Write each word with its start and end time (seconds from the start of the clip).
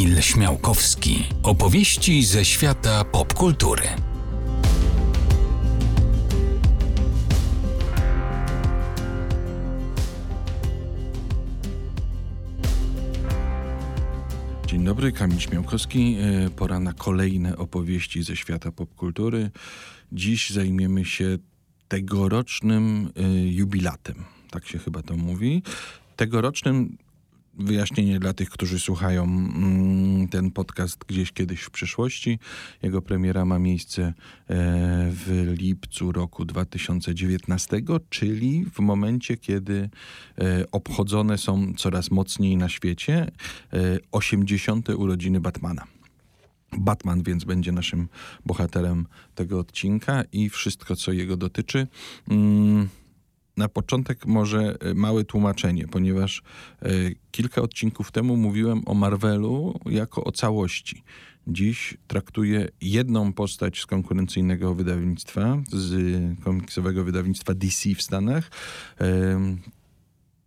Kamil 0.00 0.22
Śmiałkowski. 0.22 1.24
Opowieści 1.42 2.24
ze 2.24 2.44
świata 2.44 3.04
popkultury. 3.04 3.82
Dzień 14.66 14.84
dobry, 14.84 15.12
Kamil 15.12 15.38
Śmiałkowski. 15.38 16.16
E, 16.20 16.50
Pora 16.50 16.80
na 16.80 16.92
kolejne 16.92 17.56
opowieści 17.56 18.22
ze 18.22 18.36
świata 18.36 18.72
popkultury. 18.72 19.50
Dziś 20.12 20.50
zajmiemy 20.50 21.04
się 21.04 21.38
tegorocznym 21.88 23.12
e, 23.16 23.22
jubilatem. 23.46 24.24
Tak 24.50 24.66
się 24.66 24.78
chyba 24.78 25.02
to 25.02 25.16
mówi. 25.16 25.62
Tegorocznym 26.16 26.96
wyjaśnienie 27.60 28.18
dla 28.18 28.32
tych, 28.32 28.50
którzy 28.50 28.80
słuchają 28.80 29.24
mm, 29.24 30.28
ten 30.28 30.50
podcast 30.50 31.04
gdzieś 31.08 31.32
kiedyś 31.32 31.60
w 31.60 31.70
przyszłości. 31.70 32.38
Jego 32.82 33.02
premiera 33.02 33.44
ma 33.44 33.58
miejsce 33.58 34.02
e, 34.02 34.12
w 35.10 35.54
lipcu 35.58 36.12
roku 36.12 36.44
2019, 36.44 37.82
czyli 38.10 38.64
w 38.74 38.78
momencie, 38.78 39.36
kiedy 39.36 39.90
e, 40.38 40.64
obchodzone 40.72 41.38
są 41.38 41.74
coraz 41.74 42.10
mocniej 42.10 42.56
na 42.56 42.68
świecie 42.68 43.30
e, 43.72 43.98
80. 44.12 44.88
urodziny 44.88 45.40
Batmana. 45.40 45.84
Batman 46.78 47.22
więc 47.22 47.44
będzie 47.44 47.72
naszym 47.72 48.08
bohaterem 48.46 49.06
tego 49.34 49.58
odcinka 49.58 50.22
i 50.32 50.48
wszystko, 50.48 50.96
co 50.96 51.12
jego 51.12 51.36
dotyczy. 51.36 51.86
Mm, 52.28 52.88
na 53.56 53.68
początek 53.68 54.26
może 54.26 54.76
e, 54.80 54.94
małe 54.94 55.24
tłumaczenie, 55.24 55.88
ponieważ 55.88 56.42
e, 56.82 56.88
kilka 57.30 57.62
odcinków 57.62 58.12
temu 58.12 58.36
mówiłem 58.36 58.82
o 58.86 58.94
Marvelu 58.94 59.80
jako 59.86 60.24
o 60.24 60.32
całości. 60.32 61.02
Dziś 61.46 61.96
traktuję 62.06 62.68
jedną 62.80 63.32
postać 63.32 63.80
z 63.80 63.86
konkurencyjnego 63.86 64.74
wydawnictwa, 64.74 65.62
z 65.72 65.94
komiksowego 66.44 67.04
wydawnictwa 67.04 67.54
DC 67.54 67.94
w 67.94 68.02
Stanach. 68.02 68.50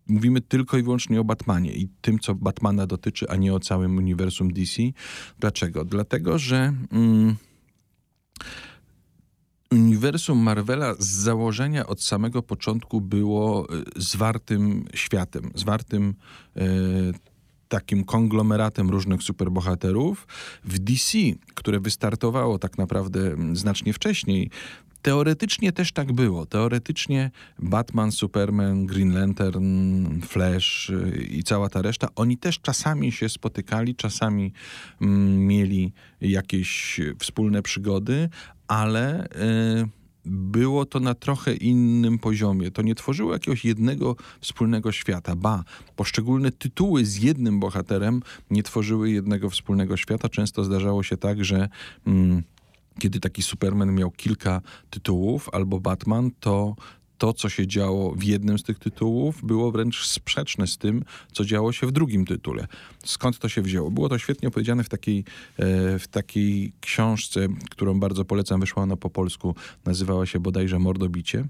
Mówimy 0.08 0.40
tylko 0.40 0.78
i 0.78 0.82
wyłącznie 0.82 1.20
o 1.20 1.24
Batmanie 1.24 1.72
i 1.72 1.88
tym, 2.00 2.18
co 2.18 2.34
Batmana 2.34 2.86
dotyczy, 2.86 3.28
a 3.28 3.36
nie 3.36 3.54
o 3.54 3.60
całym 3.60 3.96
uniwersum 3.96 4.52
DC. 4.52 4.82
Dlaczego? 5.38 5.84
Dlatego, 5.84 6.38
że. 6.38 6.72
Mm, 6.92 7.36
uniwersum 9.74 10.38
Marvela 10.38 10.94
z 10.98 11.06
założenia 11.06 11.86
od 11.86 12.02
samego 12.02 12.42
początku 12.42 13.00
było 13.00 13.66
e, 13.68 13.82
zwartym 13.96 14.84
światem, 14.94 15.50
zwartym 15.54 16.14
e, 16.56 16.62
takim 17.68 18.04
konglomeratem 18.04 18.90
różnych 18.90 19.22
superbohaterów. 19.22 20.26
W 20.64 20.78
DC, 20.78 21.18
które 21.54 21.80
wystartowało 21.80 22.58
tak 22.58 22.78
naprawdę 22.78 23.32
mm, 23.32 23.56
znacznie 23.56 23.92
wcześniej, 23.92 24.50
Teoretycznie 25.04 25.72
też 25.72 25.92
tak 25.92 26.12
było. 26.12 26.46
Teoretycznie 26.46 27.30
Batman, 27.58 28.12
Superman, 28.12 28.86
Green 28.86 29.14
Lantern, 29.14 30.20
Flash 30.20 30.90
y, 30.90 31.26
i 31.30 31.42
cała 31.42 31.68
ta 31.68 31.82
reszta, 31.82 32.08
oni 32.16 32.38
też 32.38 32.60
czasami 32.60 33.12
się 33.12 33.28
spotykali, 33.28 33.94
czasami 33.94 34.52
mm, 35.00 35.46
mieli 35.46 35.92
jakieś 36.20 37.00
wspólne 37.18 37.62
przygody, 37.62 38.28
ale. 38.68 39.26
Y, 39.26 40.04
było 40.26 40.84
to 40.84 41.00
na 41.00 41.14
trochę 41.14 41.54
innym 41.54 42.18
poziomie. 42.18 42.70
To 42.70 42.82
nie 42.82 42.94
tworzyło 42.94 43.32
jakiegoś 43.32 43.64
jednego 43.64 44.16
wspólnego 44.40 44.92
świata. 44.92 45.36
Ba, 45.36 45.64
poszczególne 45.96 46.52
tytuły 46.52 47.04
z 47.04 47.16
jednym 47.16 47.60
bohaterem 47.60 48.22
nie 48.50 48.62
tworzyły 48.62 49.10
jednego 49.10 49.50
wspólnego 49.50 49.96
świata. 49.96 50.28
Często 50.28 50.64
zdarzało 50.64 51.02
się 51.02 51.16
tak, 51.16 51.44
że. 51.44 51.68
Mm, 52.06 52.42
kiedy 52.98 53.20
taki 53.20 53.42
Superman 53.42 53.94
miał 53.94 54.10
kilka 54.10 54.60
tytułów, 54.90 55.48
albo 55.52 55.80
Batman, 55.80 56.30
to 56.40 56.74
to, 57.18 57.32
co 57.32 57.48
się 57.48 57.66
działo 57.66 58.14
w 58.14 58.24
jednym 58.24 58.58
z 58.58 58.62
tych 58.62 58.78
tytułów, 58.78 59.44
było 59.44 59.72
wręcz 59.72 60.06
sprzeczne 60.06 60.66
z 60.66 60.78
tym, 60.78 61.04
co 61.32 61.44
działo 61.44 61.72
się 61.72 61.86
w 61.86 61.92
drugim 61.92 62.26
tytule. 62.26 62.66
Skąd 63.04 63.38
to 63.38 63.48
się 63.48 63.62
wzięło? 63.62 63.90
Było 63.90 64.08
to 64.08 64.18
świetnie 64.18 64.48
opowiedziane 64.48 64.84
w 64.84 64.88
takiej, 64.88 65.24
e, 65.58 65.98
w 65.98 66.08
takiej 66.08 66.72
książce, 66.80 67.48
którą 67.70 68.00
bardzo 68.00 68.24
polecam, 68.24 68.60
wyszła 68.60 68.82
ona 68.82 68.96
po 68.96 69.10
polsku, 69.10 69.54
nazywała 69.84 70.26
się 70.26 70.40
bodajże 70.40 70.78
Mordobicie 70.78 71.44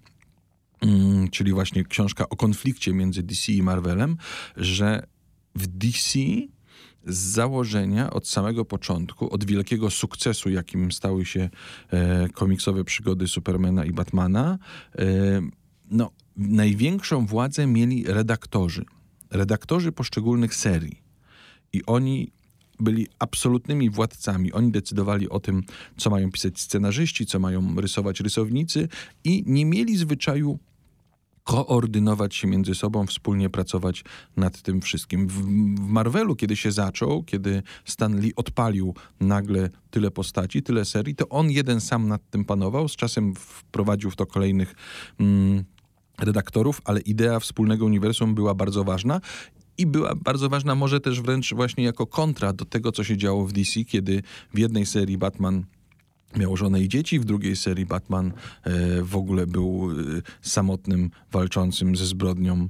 mm, 0.80 1.28
czyli 1.28 1.52
właśnie 1.52 1.84
książka 1.84 2.28
o 2.28 2.36
konflikcie 2.36 2.92
między 2.92 3.22
DC 3.22 3.52
i 3.52 3.62
Marvelem, 3.62 4.16
że 4.56 5.06
w 5.54 5.66
DC 5.66 6.18
z 7.06 7.16
założenia 7.16 8.10
od 8.10 8.28
samego 8.28 8.64
początku, 8.64 9.32
od 9.34 9.44
wielkiego 9.44 9.90
sukcesu, 9.90 10.50
jakim 10.50 10.92
stały 10.92 11.24
się 11.24 11.50
e, 11.90 12.28
komiksowe 12.28 12.84
przygody 12.84 13.28
Supermana 13.28 13.84
i 13.84 13.92
Batmana, 13.92 14.58
e, 14.98 15.04
no, 15.90 16.10
największą 16.36 17.26
władzę 17.26 17.66
mieli 17.66 18.04
redaktorzy. 18.06 18.84
Redaktorzy 19.30 19.92
poszczególnych 19.92 20.54
serii. 20.54 21.02
I 21.72 21.82
oni 21.86 22.32
byli 22.80 23.06
absolutnymi 23.18 23.90
władcami. 23.90 24.52
Oni 24.52 24.70
decydowali 24.70 25.28
o 25.28 25.40
tym, 25.40 25.62
co 25.96 26.10
mają 26.10 26.30
pisać 26.30 26.60
scenarzyści, 26.60 27.26
co 27.26 27.38
mają 27.38 27.74
rysować 27.80 28.20
rysownicy 28.20 28.88
i 29.24 29.44
nie 29.46 29.66
mieli 29.66 29.96
zwyczaju 29.96 30.58
koordynować 31.44 32.34
się 32.34 32.48
między 32.48 32.74
sobą, 32.74 33.06
wspólnie 33.06 33.50
pracować 33.50 34.04
nad 34.36 34.62
tym 34.62 34.80
wszystkim. 34.80 35.28
W, 35.28 35.32
w 35.32 35.88
Marvelu, 35.88 36.36
kiedy 36.36 36.56
się 36.56 36.72
zaczął, 36.72 37.22
kiedy 37.22 37.62
Stan 37.84 38.20
Lee 38.20 38.32
odpalił 38.36 38.94
nagle 39.20 39.70
tyle 39.90 40.10
postaci, 40.10 40.62
tyle 40.62 40.84
serii, 40.84 41.14
to 41.14 41.28
on 41.28 41.50
jeden 41.50 41.80
sam 41.80 42.08
nad 42.08 42.30
tym 42.30 42.44
panował. 42.44 42.88
Z 42.88 42.96
czasem 42.96 43.34
wprowadził 43.34 44.10
w 44.10 44.16
to 44.16 44.26
kolejnych 44.26 44.74
mm, 45.20 45.64
redaktorów, 46.18 46.80
ale 46.84 47.00
idea 47.00 47.40
wspólnego 47.40 47.84
uniwersum 47.84 48.34
była 48.34 48.54
bardzo 48.54 48.84
ważna 48.84 49.20
i 49.78 49.86
była 49.86 50.14
bardzo 50.14 50.48
ważna, 50.48 50.74
może 50.74 51.00
też 51.00 51.20
wręcz 51.20 51.54
właśnie 51.54 51.84
jako 51.84 52.06
kontra 52.06 52.52
do 52.52 52.64
tego, 52.64 52.92
co 52.92 53.04
się 53.04 53.16
działo 53.16 53.46
w 53.46 53.52
DC, 53.52 53.84
kiedy 53.84 54.22
w 54.54 54.58
jednej 54.58 54.86
serii 54.86 55.18
Batman 55.18 55.64
miał 56.36 56.56
żonę 56.56 56.80
i 56.80 56.88
dzieci. 56.88 57.20
W 57.20 57.24
drugiej 57.24 57.56
serii 57.56 57.86
Batman 57.86 58.32
e, 58.62 59.02
w 59.02 59.16
ogóle 59.16 59.46
był 59.46 59.90
e, 59.90 59.94
samotnym, 60.42 61.10
walczącym 61.32 61.96
ze 61.96 62.06
zbrodnią. 62.06 62.54
E, 62.54 62.68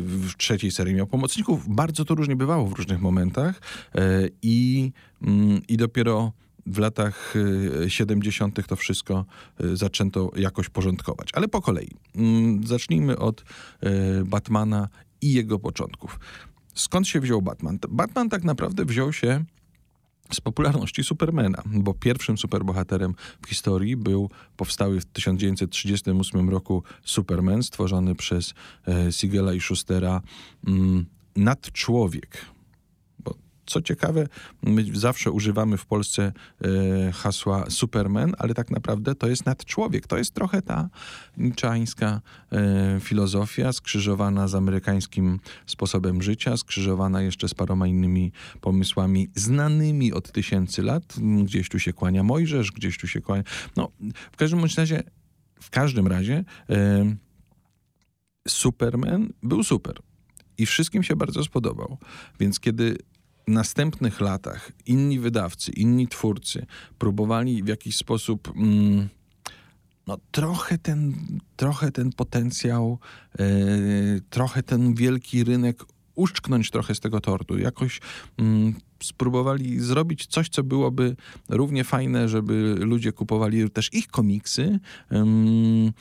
w 0.00 0.30
trzeciej 0.36 0.70
serii 0.70 0.94
miał 0.94 1.06
pomocników. 1.06 1.68
Bardzo 1.68 2.04
to 2.04 2.14
różnie 2.14 2.36
bywało 2.36 2.66
w 2.66 2.72
różnych 2.72 3.00
momentach 3.00 3.60
i, 4.42 4.92
mm, 5.22 5.60
i 5.68 5.76
dopiero 5.76 6.32
w 6.66 6.78
latach 6.78 7.34
70. 7.88 8.58
E, 8.58 8.62
to 8.62 8.76
wszystko 8.76 9.24
zaczęto 9.74 10.30
jakoś 10.36 10.68
porządkować. 10.68 11.28
Ale 11.32 11.48
po 11.48 11.62
kolei. 11.62 11.90
Mm, 12.16 12.66
zacznijmy 12.66 13.18
od 13.18 13.44
Batmana 14.24 14.88
i 15.22 15.32
jego 15.32 15.58
początków. 15.58 16.20
Skąd 16.74 17.08
się 17.08 17.20
wziął 17.20 17.42
Batman? 17.42 17.78
Batman 17.88 18.28
tak 18.28 18.44
naprawdę 18.44 18.84
wziął 18.84 19.12
się 19.12 19.44
z 20.32 20.40
popularności 20.40 21.04
Supermana, 21.04 21.62
bo 21.66 21.94
pierwszym 21.94 22.38
superbohaterem 22.38 23.14
w 23.42 23.48
historii 23.48 23.96
był 23.96 24.30
powstały 24.56 25.00
w 25.00 25.04
1938 25.04 26.50
roku 26.50 26.82
Superman, 27.04 27.62
stworzony 27.62 28.14
przez 28.14 28.54
e, 28.88 29.12
Sigela 29.12 29.52
i 29.52 29.60
Schustera 29.60 30.20
mm, 30.66 31.06
nadczłowiek 31.36 32.46
co 33.70 33.82
ciekawe, 33.82 34.26
my 34.62 34.84
zawsze 34.92 35.30
używamy 35.30 35.76
w 35.76 35.86
Polsce 35.86 36.32
e, 36.62 37.12
hasła 37.12 37.70
Superman, 37.70 38.34
ale 38.38 38.54
tak 38.54 38.70
naprawdę 38.70 39.14
to 39.14 39.28
jest 39.28 39.46
nadczłowiek. 39.46 40.06
To 40.06 40.18
jest 40.18 40.34
trochę 40.34 40.62
ta 40.62 40.88
niczańska 41.36 42.20
e, 42.52 43.00
filozofia 43.00 43.72
skrzyżowana 43.72 44.48
z 44.48 44.54
amerykańskim 44.54 45.40
sposobem 45.66 46.22
życia, 46.22 46.56
skrzyżowana 46.56 47.22
jeszcze 47.22 47.48
z 47.48 47.54
paroma 47.54 47.86
innymi 47.86 48.32
pomysłami 48.60 49.28
znanymi 49.34 50.12
od 50.12 50.32
tysięcy 50.32 50.82
lat. 50.82 51.14
Gdzieś 51.44 51.68
tu 51.68 51.78
się 51.78 51.92
kłania 51.92 52.22
Mojżesz, 52.22 52.72
gdzieś 52.72 52.98
tu 52.98 53.06
się 53.06 53.20
kłania... 53.20 53.42
No, 53.76 53.88
w 54.32 54.36
każdym 54.36 54.62
razie, 54.62 55.02
w 55.60 55.70
każdym 55.70 56.06
razie 56.06 56.44
e, 56.70 57.16
Superman 58.48 59.32
był 59.42 59.64
super 59.64 60.00
i 60.60 60.66
wszystkim 60.66 61.02
się 61.02 61.16
bardzo 61.16 61.44
spodobał. 61.44 61.98
Więc 62.40 62.60
kiedy 62.60 62.96
następnych 63.50 64.20
latach 64.20 64.72
inni 64.86 65.18
wydawcy, 65.18 65.72
inni 65.72 66.08
twórcy 66.08 66.66
próbowali 66.98 67.62
w 67.62 67.68
jakiś 67.68 67.96
sposób 67.96 68.52
mm, 68.56 69.08
no, 70.06 70.18
trochę, 70.30 70.78
ten, 70.78 71.14
trochę 71.56 71.92
ten 71.92 72.12
potencjał, 72.12 72.98
yy, 73.38 74.20
trochę 74.30 74.62
ten 74.62 74.94
wielki 74.94 75.44
rynek 75.44 75.84
uszczknąć 76.14 76.70
trochę 76.70 76.94
z 76.94 77.00
tego 77.00 77.20
tortu. 77.20 77.58
Jakoś 77.58 78.00
mm, 78.38 78.74
spróbowali 79.02 79.80
zrobić 79.80 80.26
coś, 80.26 80.48
co 80.48 80.62
byłoby 80.62 81.16
równie 81.48 81.84
fajne, 81.84 82.28
żeby 82.28 82.76
ludzie 82.80 83.12
kupowali 83.12 83.70
też 83.70 83.94
ich 83.94 84.08
komiksy. 84.08 84.78
Yy, 85.10 85.92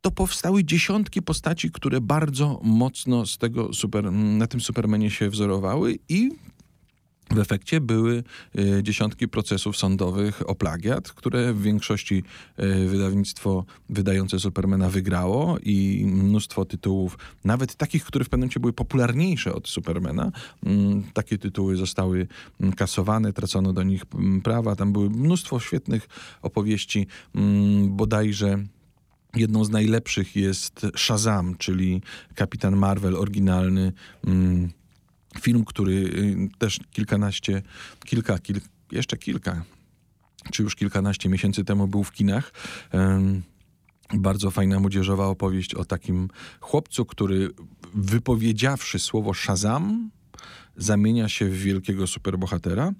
to 0.00 0.10
powstały 0.10 0.64
dziesiątki 0.64 1.22
postaci, 1.22 1.70
które 1.70 2.00
bardzo 2.00 2.60
mocno 2.62 3.26
z 3.26 3.38
tego 3.38 3.72
super, 3.72 4.12
na 4.12 4.46
tym 4.46 4.60
Supermanie 4.60 5.10
się 5.10 5.30
wzorowały 5.30 5.98
i 6.08 6.30
W 7.30 7.38
efekcie 7.38 7.80
były 7.80 8.24
e, 8.58 8.82
dziesiątki 8.82 9.28
procesów 9.28 9.76
sądowych 9.76 10.50
o 10.50 10.54
plagiat, 10.54 11.12
które 11.12 11.52
w 11.52 11.62
większości 11.62 12.22
e, 12.56 12.86
wydawnictwo 12.86 13.64
wydające 13.88 14.38
Supermana 14.38 14.88
wygrało 14.88 15.58
i 15.62 16.06
mnóstwo 16.06 16.64
tytułów, 16.64 17.18
nawet 17.44 17.74
takich, 17.74 18.04
które 18.04 18.24
w 18.24 18.28
pewnym 18.28 18.40
momencie 18.40 18.60
były 18.60 18.72
popularniejsze 18.72 19.54
od 19.54 19.68
Supermana, 19.68 20.32
mm, 20.66 21.02
takie 21.12 21.38
tytuły 21.38 21.76
zostały 21.76 22.26
mm, 22.60 22.72
kasowane, 22.72 23.32
tracono 23.32 23.72
do 23.72 23.82
nich 23.82 24.02
mm, 24.14 24.40
prawa. 24.40 24.76
Tam 24.76 24.92
były 24.92 25.10
mnóstwo 25.10 25.60
świetnych 25.60 26.08
opowieści, 26.42 27.06
mm, 27.34 27.96
bodajże 27.96 28.64
Jedną 29.36 29.64
z 29.64 29.70
najlepszych 29.70 30.36
jest 30.36 30.86
Shazam, 30.96 31.56
czyli 31.56 32.02
Kapitan 32.34 32.76
Marvel 32.76 33.16
oryginalny. 33.16 33.92
mm, 34.26 34.70
Film, 35.40 35.64
który 35.64 35.92
y, 35.92 36.48
też 36.58 36.80
kilkanaście, 36.90 37.62
kilka, 38.04 38.38
kil, 38.38 38.60
jeszcze 38.92 39.16
kilka, 39.16 39.64
czy 40.52 40.62
już 40.62 40.76
kilkanaście 40.76 41.28
miesięcy 41.28 41.64
temu 41.64 41.88
był 41.88 42.04
w 42.04 42.12
kinach. 42.12 42.52
Bardzo 44.14 44.50
fajna 44.50 44.80
młodzieżowa 44.80 45.26
opowieść 45.26 45.74
o 45.74 45.84
takim 45.84 46.28
chłopcu, 46.60 47.04
który 47.04 47.50
wypowiedziawszy 47.94 48.98
słowo 48.98 49.34
Shazam, 49.34 50.10
zamienia 50.76 51.28
się 51.28 51.46
w 51.46 51.56
wielkiego 51.56 52.06
superbohatera. 52.06 52.92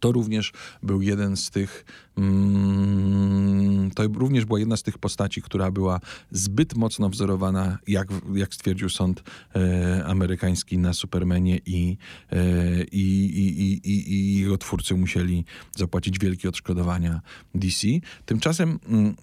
To 0.00 0.12
również 0.12 0.52
był 0.82 1.02
jeden 1.02 1.36
z 1.36 1.50
tych. 1.50 1.84
Mm, 2.18 3.90
to 3.90 4.02
również 4.14 4.44
była 4.44 4.58
jedna 4.58 4.76
z 4.76 4.82
tych 4.82 4.98
postaci, 4.98 5.42
która 5.42 5.70
była 5.70 6.00
zbyt 6.30 6.76
mocno 6.76 7.08
wzorowana, 7.08 7.78
jak, 7.86 8.08
jak 8.34 8.54
stwierdził 8.54 8.88
sąd 8.88 9.22
e, 9.56 10.04
amerykański, 10.06 10.78
na 10.78 10.92
Supermanie 10.92 11.58
i, 11.66 11.96
e, 12.32 12.84
i, 12.84 13.24
i, 13.24 13.88
i, 13.88 14.12
i, 14.12 14.40
jego 14.40 14.58
twórcy 14.58 14.94
musieli 14.94 15.44
zapłacić 15.76 16.18
wielkie 16.18 16.48
odszkodowania 16.48 17.20
DC. 17.54 17.86
Tymczasem. 18.26 18.78
Mm, 18.88 19.14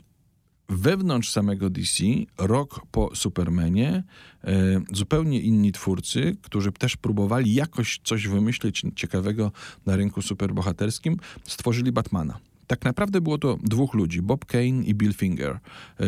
wewnątrz 0.69 1.29
samego 1.29 1.69
DC, 1.69 2.03
rok 2.37 2.81
po 2.91 3.15
Supermanie, 3.15 4.03
e, 4.43 4.81
zupełnie 4.93 5.41
inni 5.41 5.71
twórcy, 5.71 6.37
którzy 6.41 6.71
też 6.71 6.97
próbowali 6.97 7.53
jakoś 7.53 7.99
coś 8.03 8.27
wymyślić 8.27 8.83
ciekawego 8.95 9.51
na 9.85 9.95
rynku 9.95 10.21
superbohaterskim, 10.21 11.17
stworzyli 11.43 11.91
Batmana. 11.91 12.39
Tak 12.67 12.85
naprawdę 12.85 13.21
było 13.21 13.37
to 13.37 13.57
dwóch 13.63 13.93
ludzi, 13.93 14.21
Bob 14.21 14.45
Kane 14.45 14.83
i 14.85 14.95
Bill 14.95 15.13
Finger. 15.13 15.59
E, 15.99 16.05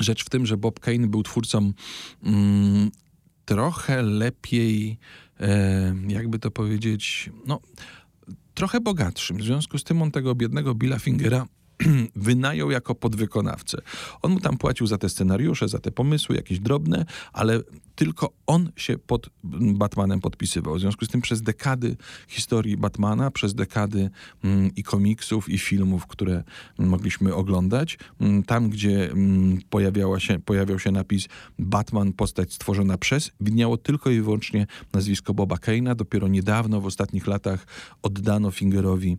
rzecz 0.00 0.24
w 0.24 0.30
tym, 0.30 0.46
że 0.46 0.56
Bob 0.56 0.80
Kane 0.80 1.06
był 1.06 1.22
twórcą 1.22 1.72
mm, 2.22 2.90
trochę 3.44 4.02
lepiej, 4.02 4.98
e, 5.40 5.94
jakby 6.08 6.38
to 6.38 6.50
powiedzieć, 6.50 7.30
no, 7.46 7.60
trochę 8.54 8.80
bogatszym. 8.80 9.36
W 9.38 9.42
związku 9.42 9.78
z 9.78 9.84
tym 9.84 10.02
on 10.02 10.10
tego 10.10 10.34
biednego 10.34 10.74
Billa 10.74 10.98
Fingera 10.98 11.46
wynajął 12.16 12.70
jako 12.70 12.94
podwykonawcę. 12.94 13.78
On 14.22 14.32
mu 14.32 14.40
tam 14.40 14.58
płacił 14.58 14.86
za 14.86 14.98
te 14.98 15.08
scenariusze, 15.08 15.68
za 15.68 15.78
te 15.78 15.90
pomysły, 15.90 16.36
jakieś 16.36 16.60
drobne, 16.60 17.04
ale 17.32 17.60
tylko 17.94 18.32
on 18.46 18.70
się 18.76 18.98
pod 18.98 19.30
Batmanem 19.74 20.20
podpisywał. 20.20 20.74
W 20.74 20.80
związku 20.80 21.04
z 21.04 21.08
tym 21.08 21.20
przez 21.20 21.42
dekady 21.42 21.96
historii 22.28 22.76
Batmana, 22.76 23.30
przez 23.30 23.54
dekady 23.54 24.10
mm, 24.44 24.70
i 24.76 24.82
komiksów, 24.82 25.48
i 25.48 25.58
filmów, 25.58 26.06
które 26.06 26.44
mogliśmy 26.78 27.34
oglądać, 27.34 27.98
mm, 28.20 28.42
tam 28.42 28.70
gdzie 28.70 29.10
mm, 29.10 29.58
pojawiała 29.70 30.20
się, 30.20 30.38
pojawiał 30.38 30.78
się 30.78 30.90
napis 30.90 31.28
Batman, 31.58 32.12
postać 32.12 32.52
stworzona 32.52 32.98
przez, 32.98 33.30
widniało 33.40 33.76
tylko 33.76 34.10
i 34.10 34.20
wyłącznie 34.20 34.66
nazwisko 34.92 35.34
Boba 35.34 35.56
Kane'a. 35.56 35.94
Dopiero 35.94 36.28
niedawno, 36.28 36.80
w 36.80 36.86
ostatnich 36.86 37.26
latach, 37.26 37.66
oddano 38.02 38.50
Fingerowi 38.50 39.18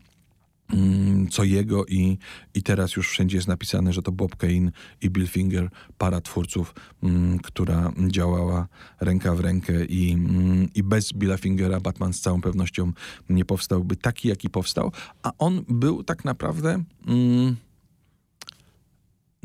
co 1.31 1.43
jego 1.43 1.85
i, 1.85 2.17
i 2.53 2.63
teraz 2.63 2.95
już 2.95 3.09
wszędzie 3.09 3.37
jest 3.37 3.47
napisane, 3.47 3.93
że 3.93 4.01
to 4.01 4.11
Bob 4.11 4.35
Kane 4.35 4.71
i 5.01 5.09
Bill 5.09 5.27
Finger, 5.27 5.69
para 5.97 6.21
twórców, 6.21 6.75
mm, 7.03 7.39
która 7.39 7.91
działała 8.07 8.67
ręka 8.99 9.35
w 9.35 9.39
rękę 9.39 9.85
i, 9.85 10.11
mm, 10.11 10.67
i 10.75 10.83
bez 10.83 11.13
Billa 11.13 11.37
Fingera 11.37 11.79
Batman 11.79 12.13
z 12.13 12.21
całą 12.21 12.41
pewnością 12.41 12.91
nie 13.29 13.45
powstałby 13.45 13.95
taki, 13.95 14.27
jaki 14.27 14.49
powstał, 14.49 14.91
a 15.23 15.31
on 15.37 15.65
był 15.67 16.03
tak 16.03 16.25
naprawdę... 16.25 16.83
Mm, 17.07 17.55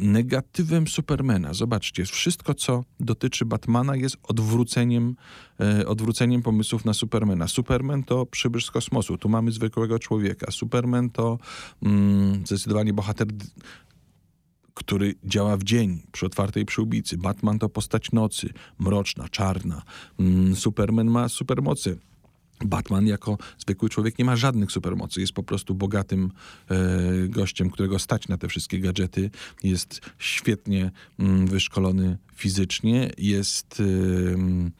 negatywem 0.00 0.86
Supermana. 0.86 1.54
Zobaczcie, 1.54 2.04
wszystko, 2.04 2.54
co 2.54 2.84
dotyczy 3.00 3.44
Batmana, 3.44 3.96
jest 3.96 4.16
odwróceniem, 4.22 5.16
e, 5.60 5.86
odwróceniem 5.86 6.42
pomysłów 6.42 6.84
na 6.84 6.94
Supermana. 6.94 7.48
Superman 7.48 8.04
to 8.04 8.26
przybysz 8.26 8.66
z 8.66 8.70
kosmosu, 8.70 9.18
tu 9.18 9.28
mamy 9.28 9.52
zwykłego 9.52 9.98
człowieka. 9.98 10.50
Superman 10.50 11.10
to 11.10 11.38
mm, 11.82 12.46
zdecydowanie 12.46 12.92
bohater 12.92 13.26
który 14.74 15.14
działa 15.24 15.56
w 15.56 15.62
dzień 15.62 16.02
przy 16.12 16.26
otwartej 16.26 16.64
przyłbicy. 16.64 17.18
Batman 17.18 17.58
to 17.58 17.68
postać 17.68 18.12
nocy, 18.12 18.48
mroczna, 18.78 19.28
czarna. 19.28 19.82
Mm, 20.18 20.56
Superman 20.56 21.10
ma 21.10 21.28
supermocy. 21.28 21.98
Batman 22.64 23.06
jako 23.06 23.38
zwykły 23.58 23.88
człowiek 23.88 24.18
nie 24.18 24.24
ma 24.24 24.36
żadnych 24.36 24.72
supermocy. 24.72 25.20
Jest 25.20 25.32
po 25.32 25.42
prostu 25.42 25.74
bogatym 25.74 26.30
e, 26.70 26.76
gościem, 27.28 27.70
którego 27.70 27.98
stać 27.98 28.28
na 28.28 28.38
te 28.38 28.48
wszystkie 28.48 28.80
gadżety. 28.80 29.30
Jest 29.62 30.00
świetnie 30.18 30.90
mm, 31.18 31.46
wyszkolony 31.46 32.18
fizycznie. 32.34 33.10
Jest 33.18 33.80
ym, 33.80 34.72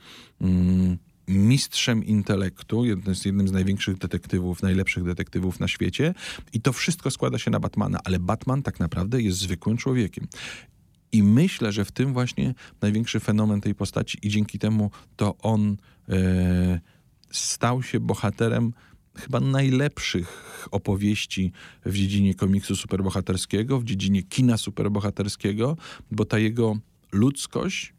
ym, 0.42 0.98
mistrzem 1.28 2.04
intelektu. 2.04 2.84
Jest 2.84 3.26
jednym 3.26 3.48
z 3.48 3.52
największych 3.52 3.98
detektywów, 3.98 4.62
najlepszych 4.62 5.04
detektywów 5.04 5.60
na 5.60 5.68
świecie. 5.68 6.14
I 6.52 6.60
to 6.60 6.72
wszystko 6.72 7.10
składa 7.10 7.38
się 7.38 7.50
na 7.50 7.60
Batmana. 7.60 7.98
Ale 8.04 8.18
Batman 8.18 8.62
tak 8.62 8.80
naprawdę 8.80 9.22
jest 9.22 9.38
zwykłym 9.38 9.76
człowiekiem. 9.76 10.28
I 11.12 11.22
myślę, 11.22 11.72
że 11.72 11.84
w 11.84 11.92
tym 11.92 12.12
właśnie 12.12 12.54
największy 12.82 13.20
fenomen 13.20 13.60
tej 13.60 13.74
postaci 13.74 14.18
i 14.22 14.28
dzięki 14.28 14.58
temu 14.58 14.90
to 15.16 15.38
on 15.38 15.76
e, 16.08 16.80
stał 17.30 17.82
się 17.82 18.00
bohaterem 18.00 18.72
chyba 19.16 19.40
najlepszych 19.40 20.68
opowieści 20.70 21.52
w 21.86 21.94
dziedzinie 21.94 22.34
komiksu 22.34 22.76
superbohaterskiego, 22.76 23.80
w 23.80 23.84
dziedzinie 23.84 24.22
kina 24.22 24.56
superbohaterskiego, 24.56 25.76
bo 26.10 26.24
ta 26.24 26.38
jego 26.38 26.76
ludzkość, 27.12 27.94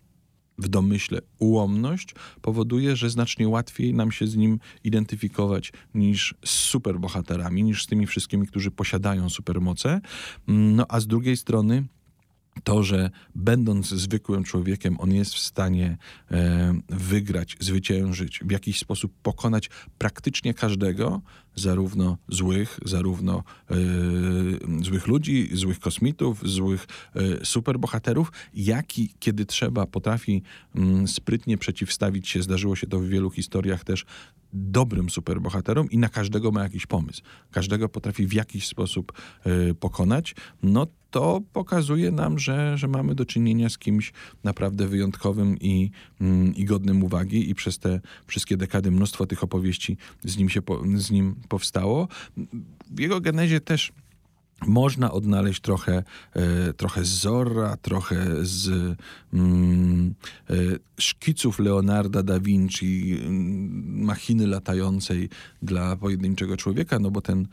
w 0.57 0.67
domyśle 0.67 1.19
ułomność, 1.39 2.15
powoduje, 2.41 2.95
że 2.95 3.09
znacznie 3.09 3.47
łatwiej 3.49 3.93
nam 3.93 4.11
się 4.11 4.27
z 4.27 4.35
nim 4.35 4.59
identyfikować 4.83 5.73
niż 5.93 6.35
z 6.45 6.49
superbohaterami, 6.49 7.63
niż 7.63 7.83
z 7.83 7.87
tymi 7.87 8.07
wszystkimi, 8.07 8.47
którzy 8.47 8.71
posiadają 8.71 9.29
supermoce. 9.29 10.01
No 10.47 10.85
a 10.89 10.99
z 10.99 11.07
drugiej 11.07 11.37
strony 11.37 11.83
to, 12.63 12.83
że 12.83 13.09
będąc 13.35 13.87
zwykłym 13.87 14.43
człowiekiem, 14.43 14.99
on 14.99 15.13
jest 15.13 15.33
w 15.33 15.39
stanie 15.39 15.97
e, 16.31 16.73
wygrać, 16.89 17.57
zwyciężyć, 17.59 18.39
w 18.45 18.51
jakiś 18.51 18.79
sposób 18.79 19.13
pokonać 19.23 19.69
praktycznie 19.97 20.53
każdego, 20.53 21.21
zarówno 21.55 22.17
złych, 22.27 22.79
zarówno 22.85 23.43
e, 23.71 23.75
złych 24.83 25.07
ludzi, 25.07 25.49
złych 25.53 25.79
kosmitów, 25.79 26.41
złych 26.49 26.87
e, 27.15 27.45
superbohaterów, 27.45 28.31
jak 28.53 28.99
i 28.99 29.13
kiedy 29.19 29.45
trzeba, 29.45 29.85
potrafi 29.85 30.43
mm, 30.75 31.07
sprytnie 31.07 31.57
przeciwstawić 31.57 32.29
się, 32.29 32.41
zdarzyło 32.41 32.75
się 32.75 32.87
to 32.87 32.99
w 32.99 33.05
wielu 33.05 33.29
historiach 33.29 33.83
też, 33.83 34.05
dobrym 34.53 35.09
superbohaterom 35.09 35.89
i 35.89 35.97
na 35.97 36.09
każdego 36.09 36.51
ma 36.51 36.63
jakiś 36.63 36.85
pomysł. 36.85 37.21
Każdego 37.51 37.89
potrafi 37.89 38.27
w 38.27 38.33
jakiś 38.33 38.67
sposób 38.67 39.13
e, 39.45 39.73
pokonać. 39.73 40.35
No 40.63 40.87
to 41.11 41.41
pokazuje 41.53 42.11
nam, 42.11 42.39
że, 42.39 42.77
że 42.77 42.87
mamy 42.87 43.15
do 43.15 43.25
czynienia 43.25 43.69
z 43.69 43.77
kimś 43.77 44.13
naprawdę 44.43 44.87
wyjątkowym 44.87 45.57
i, 45.59 45.91
mm, 46.21 46.55
i 46.55 46.65
godnym 46.65 47.03
uwagi 47.03 47.49
i 47.49 47.55
przez 47.55 47.79
te 47.79 47.99
wszystkie 48.27 48.57
dekady 48.57 48.91
mnóstwo 48.91 49.25
tych 49.25 49.43
opowieści 49.43 49.97
z 50.23 50.37
nim, 50.37 50.49
się 50.49 50.61
z 50.95 51.11
nim 51.11 51.35
powstało. 51.47 52.07
W 52.91 52.99
jego 52.99 53.21
genezie 53.21 53.61
też 53.61 53.91
można 54.67 55.11
odnaleźć 55.11 55.61
trochę, 55.61 56.03
e, 56.33 56.73
trochę 56.73 57.05
z 57.05 57.09
Zorra, 57.09 57.77
trochę 57.77 58.25
z 58.41 58.95
mm, 59.33 60.13
e, 60.49 60.53
szkiców 60.97 61.59
Leonarda 61.59 62.23
da 62.23 62.39
Vinci, 62.39 63.17
mm, 63.21 64.03
machiny 64.05 64.47
latającej 64.47 65.29
dla 65.61 65.95
pojedynczego 65.95 66.57
człowieka, 66.57 66.99
no 66.99 67.11
bo 67.11 67.21
ten, 67.21 67.47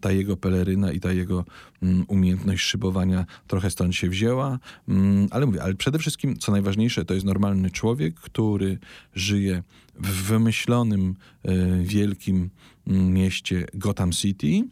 ta 0.00 0.12
jego 0.12 0.36
peleryna 0.36 0.92
i 0.92 1.00
ta 1.00 1.12
jego 1.12 1.44
mm, 1.82 2.04
umiejętność 2.08 2.62
szybowania 2.62 3.26
trochę 3.46 3.70
stąd 3.70 3.94
się 3.94 4.08
wzięła. 4.08 4.58
Mm, 4.88 5.28
ale 5.30 5.46
mówię, 5.46 5.62
ale 5.62 5.74
przede 5.74 5.98
wszystkim, 5.98 6.38
co 6.38 6.52
najważniejsze, 6.52 7.04
to 7.04 7.14
jest 7.14 7.26
normalny 7.26 7.70
człowiek, 7.70 8.14
który 8.14 8.78
żyje 9.14 9.62
w 9.94 10.22
wymyślonym, 10.22 11.14
e, 11.44 11.82
wielkim 11.82 12.50
mieście 12.90 13.66
Gotham 13.74 14.12
City, 14.12 14.64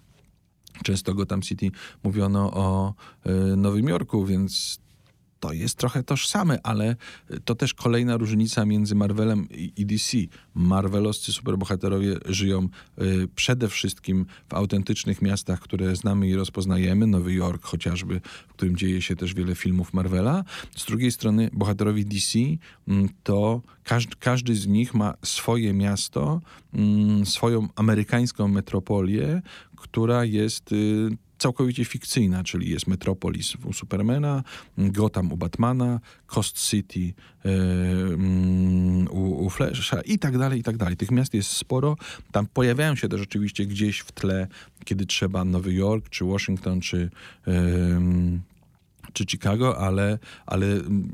Często 0.83 1.15
Gotham 1.15 1.43
City 1.43 1.71
mówiono 2.03 2.53
o 2.55 2.95
e, 3.25 3.57
Nowym 3.57 3.89
Jorku, 3.89 4.25
więc 4.25 4.81
to 5.40 5.52
jest 5.52 5.75
trochę 5.75 6.02
tożsame, 6.02 6.59
ale 6.62 6.97
to 7.45 7.54
też 7.54 7.75
kolejna 7.75 8.16
różnica 8.16 8.64
między 8.64 8.95
Marvelem 8.95 9.49
i 9.50 9.87
DC. 9.87 10.18
Marvelowscy 10.54 11.33
superbohaterowie 11.33 12.16
żyją 12.26 12.68
y, 13.02 13.28
przede 13.35 13.68
wszystkim 13.68 14.26
w 14.49 14.54
autentycznych 14.54 15.23
miastach, 15.23 15.61
które 15.61 15.97
znamy 15.97 16.28
i 16.28 16.35
rozpoznajemy. 16.35 17.07
Nowy 17.07 17.35
Jork 17.35 17.64
chociażby, 17.64 18.21
w 18.49 18.52
którym 18.52 18.76
dzieje 18.76 19.02
się 19.02 19.16
też 19.16 19.35
wiele 19.35 19.54
filmów 19.54 19.95
Marvela. 19.95 20.45
Z 20.76 20.85
drugiej 20.85 21.12
strony 21.12 21.50
bohaterowie 21.52 22.04
DC 22.04 22.38
mm, 22.88 23.09
to 23.23 23.62
każdy, 23.85 24.16
każdy 24.18 24.54
z 24.54 24.66
nich 24.66 24.95
ma 24.95 25.14
swoje 25.25 25.73
miasto, 25.73 26.40
mm, 26.75 27.26
swoją 27.26 27.68
amerykańską 27.76 28.49
metropolię, 28.49 29.42
która 29.76 30.25
jest 30.25 30.73
y, 30.73 31.09
całkowicie 31.38 31.85
fikcyjna, 31.85 32.45
czyli 32.45 32.71
jest 32.71 32.87
Metropolis 32.87 33.54
u 33.64 33.73
Supermana, 33.73 34.42
Gotham 34.78 35.33
u 35.33 35.37
Batmana, 35.37 36.00
Coast 36.26 36.68
City 36.68 37.00
yy, 37.00 37.12
u, 39.11 39.47
u 39.47 39.50
Flasha 39.50 40.00
i 40.00 40.18
tak 40.18 40.38
dalej, 40.38 40.61
i 40.61 40.62
tak 40.62 40.76
dalej. 40.76 40.97
Tych 40.97 41.11
miast 41.11 41.35
jest 41.35 41.50
sporo. 41.50 41.97
Tam 42.33 42.47
pojawiają 42.47 42.97
się 42.97 43.09
też 43.09 43.21
oczywiście 43.21 43.66
gdzieś 43.66 43.99
w 43.99 44.12
tle, 44.12 44.47
kiedy 44.85 45.07
trzeba 45.07 45.45
Nowy 45.45 45.73
Jork, 45.75 46.09
czy 46.09 46.25
Washington, 46.25 46.80
czy... 46.80 47.11
Yy, 47.47 48.40
czy 49.12 49.25
Chicago, 49.26 49.78
ale, 49.78 50.18
ale 50.47 50.66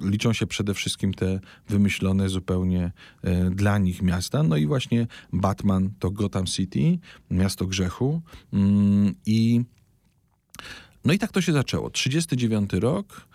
liczą 0.03 0.33
się 0.33 0.47
przede 0.47 0.75
wszystkim 0.75 1.15
te 1.15 1.41
wymyślone 1.69 2.29
zupełnie 2.29 2.93
e, 3.23 3.51
dla 3.51 3.79
nich 3.79 4.03
miasta. 4.03 4.43
No 4.43 4.57
i 4.57 4.67
właśnie 4.67 5.07
Batman 5.33 5.91
to 5.99 6.11
Gotham 6.11 6.47
City, 6.47 6.99
miasto 7.31 7.67
grzechu 7.67 8.23
mm, 8.53 9.15
i 9.27 9.54
no 11.05 11.13
i 11.13 11.19
tak 11.19 11.33
to 11.33 11.41
się 11.41 11.53
zaczęło. 11.53 11.91
39 11.91 12.73
rok, 12.73 13.27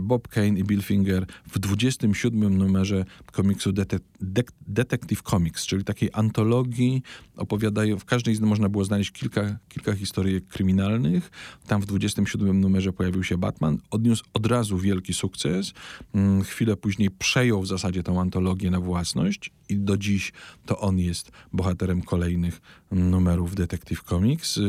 Bob 0.00 0.28
Kane 0.28 0.58
i 0.58 0.64
Bill 0.64 0.82
Finger 0.82 1.26
w 1.46 1.58
27 1.58 2.58
numerze 2.58 3.04
komiksu 3.32 3.72
Dete 3.72 3.98
De 4.20 4.42
Detective 4.66 5.22
Comics, 5.22 5.66
czyli 5.66 5.84
takiej 5.84 6.10
antologii 6.12 7.02
opowiadają, 7.36 7.98
w 7.98 8.04
każdej 8.04 8.34
z 8.34 8.40
nich 8.40 8.48
można 8.48 8.68
było 8.68 8.84
znaleźć 8.84 9.10
kilka, 9.10 9.58
kilka 9.68 9.94
historii 9.94 10.42
kryminalnych. 10.42 11.30
Tam 11.66 11.82
w 11.82 11.86
27 11.86 12.60
numerze 12.60 12.92
pojawił 12.92 13.24
się 13.24 13.38
Batman, 13.38 13.78
odniósł 13.90 14.24
od 14.34 14.46
razu 14.46 14.78
wielki 14.78 15.14
sukces. 15.14 15.72
Mm, 16.14 16.42
chwilę 16.42 16.76
później 16.76 17.10
przejął 17.10 17.62
w 17.62 17.66
zasadzie 17.66 18.02
tą 18.02 18.20
antologię 18.20 18.70
na 18.70 18.80
własność 18.80 19.50
i 19.68 19.76
do 19.76 19.96
dziś 19.96 20.32
to 20.66 20.78
on 20.80 20.98
jest 20.98 21.30
bohaterem 21.52 22.02
kolejnych 22.02 22.60
numerów 22.92 23.54
Detective 23.54 24.02
Comics, 24.02 24.60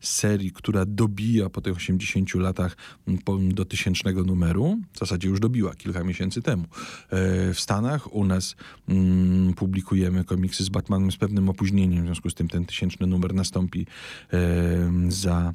serii, 0.00 0.52
która 0.52 0.84
dobija 0.86 1.50
po 1.50 1.60
tych 1.60 1.76
80 1.76 2.34
latach 2.34 2.76
do 3.38 3.64
tysięcznego 3.94 4.24
numeru. 4.24 4.78
W 4.92 4.98
zasadzie 4.98 5.28
już 5.28 5.40
dobiła 5.40 5.74
kilka 5.74 6.04
miesięcy 6.04 6.42
temu. 6.42 6.62
E, 6.62 7.54
w 7.54 7.60
Stanach 7.60 8.14
u 8.14 8.24
nas 8.24 8.56
publikujemy 9.56 10.24
komiksy 10.24 10.64
z 10.64 10.68
Batmanem 10.68 11.12
z 11.12 11.16
pewnym 11.16 11.48
opóźnieniem, 11.48 12.02
w 12.02 12.06
związku 12.06 12.30
z 12.30 12.34
tym 12.34 12.48
ten 12.48 12.64
tysięczny 12.64 13.06
numer 13.06 13.34
nastąpi 13.34 13.86
za 15.08 15.54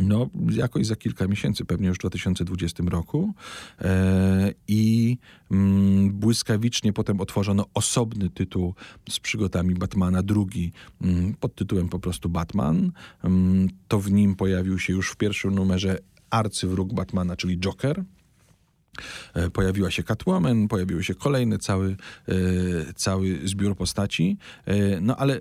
no, 0.00 0.30
jakoś 0.50 0.86
za 0.86 0.96
kilka 0.96 1.28
miesięcy, 1.28 1.64
pewnie 1.64 1.88
już 1.88 1.96
w 1.96 2.00
2020 2.00 2.82
roku. 2.86 3.34
E, 3.80 4.52
I 4.68 5.18
mm, 5.50 6.10
błyskawicznie 6.10 6.92
potem 6.92 7.20
otworzono 7.20 7.66
osobny 7.74 8.30
tytuł 8.30 8.74
z 9.08 9.20
przygodami 9.20 9.74
Batmana, 9.74 10.22
drugi 10.22 10.72
mm, 11.02 11.34
pod 11.34 11.54
tytułem 11.54 11.88
po 11.88 11.98
prostu 11.98 12.28
Batman. 12.28 12.92
Mm, 13.24 13.68
to 13.88 14.00
w 14.00 14.12
nim 14.12 14.34
pojawił 14.34 14.78
się 14.78 14.92
już 14.92 15.10
w 15.10 15.16
pierwszym 15.16 15.54
numerze 15.54 15.98
arcywróg 16.32 16.94
Batmana, 16.94 17.36
czyli 17.36 17.58
Joker. 17.58 18.04
E, 19.34 19.50
pojawiła 19.50 19.90
się 19.90 20.02
Catwoman, 20.02 20.68
pojawiły 20.68 21.04
się 21.04 21.14
kolejny 21.14 21.58
cały, 21.58 21.96
e, 22.28 22.34
cały 22.94 23.40
zbiór 23.44 23.76
postaci. 23.76 24.38
E, 24.66 25.00
no 25.00 25.16
ale 25.16 25.40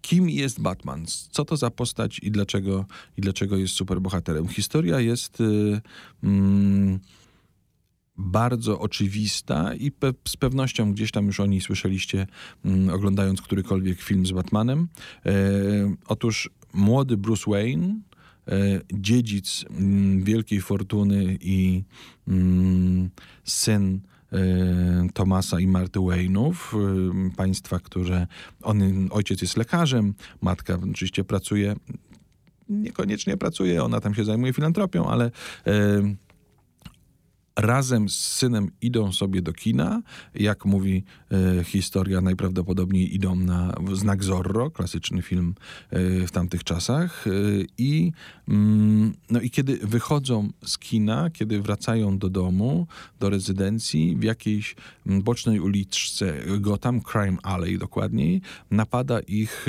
kim 0.00 0.30
jest 0.30 0.60
Batman, 0.60 1.06
co 1.30 1.44
to 1.44 1.56
za 1.56 1.70
postać 1.70 2.18
i 2.18 2.30
dlaczego, 2.30 2.84
i 3.16 3.20
dlaczego 3.20 3.56
jest 3.56 3.74
superbohaterem. 3.74 4.48
Historia 4.48 5.00
jest 5.00 5.38
mm, 6.22 7.00
bardzo 8.16 8.80
oczywista 8.80 9.74
i 9.74 9.90
pe 9.90 10.12
z 10.28 10.36
pewnością 10.36 10.92
gdzieś 10.92 11.10
tam 11.10 11.26
już 11.26 11.40
o 11.40 11.46
niej 11.46 11.60
słyszeliście, 11.60 12.26
mm, 12.64 12.94
oglądając 12.94 13.42
którykolwiek 13.42 14.00
film 14.00 14.26
z 14.26 14.32
Batmanem. 14.32 14.88
E, 15.26 15.32
otóż 16.06 16.50
młody 16.72 17.16
Bruce 17.16 17.50
Wayne, 17.50 17.94
dziedzic 18.92 19.64
mm, 19.70 20.24
wielkiej 20.24 20.60
fortuny 20.60 21.38
i 21.40 21.84
mm, 22.28 23.10
syn 23.44 24.00
Y, 24.32 25.12
Tomasa 25.14 25.60
i 25.60 25.66
Marty 25.66 26.00
Wayne'ów, 26.00 26.74
y, 27.32 27.36
państwa, 27.36 27.78
które 27.78 28.26
on, 28.62 29.08
ojciec 29.10 29.42
jest 29.42 29.56
lekarzem, 29.56 30.14
matka 30.40 30.78
oczywiście 30.90 31.24
pracuje, 31.24 31.76
niekoniecznie 32.68 33.36
pracuje, 33.36 33.82
ona 33.84 34.00
tam 34.00 34.14
się 34.14 34.24
zajmuje 34.24 34.52
filantropią, 34.52 35.06
ale 35.06 35.30
razem 37.56 38.08
z 38.08 38.14
synem 38.14 38.70
idą 38.80 39.12
sobie 39.12 39.42
do 39.42 39.52
kina. 39.52 40.02
Jak 40.34 40.64
mówi 40.64 41.04
e, 41.60 41.64
historia, 41.64 42.20
najprawdopodobniej 42.20 43.14
idą 43.14 43.36
na 43.36 43.74
Znak 43.92 44.24
Zorro, 44.24 44.70
klasyczny 44.70 45.22
film 45.22 45.54
e, 45.90 46.26
w 46.26 46.30
tamtych 46.30 46.64
czasach. 46.64 47.26
E, 47.26 47.30
I, 47.78 48.12
mm, 48.48 49.14
no 49.30 49.40
i 49.40 49.50
kiedy 49.50 49.76
wychodzą 49.76 50.48
z 50.64 50.78
kina, 50.78 51.30
kiedy 51.30 51.62
wracają 51.62 52.18
do 52.18 52.28
domu, 52.30 52.86
do 53.20 53.30
rezydencji, 53.30 54.16
w 54.16 54.22
jakiejś 54.22 54.76
mm, 55.06 55.22
bocznej 55.22 55.60
uliczce 55.60 56.34
Gotham, 56.60 57.00
Crime 57.00 57.38
Alley 57.42 57.78
dokładniej, 57.78 58.40
napada 58.70 59.20
ich 59.20 59.66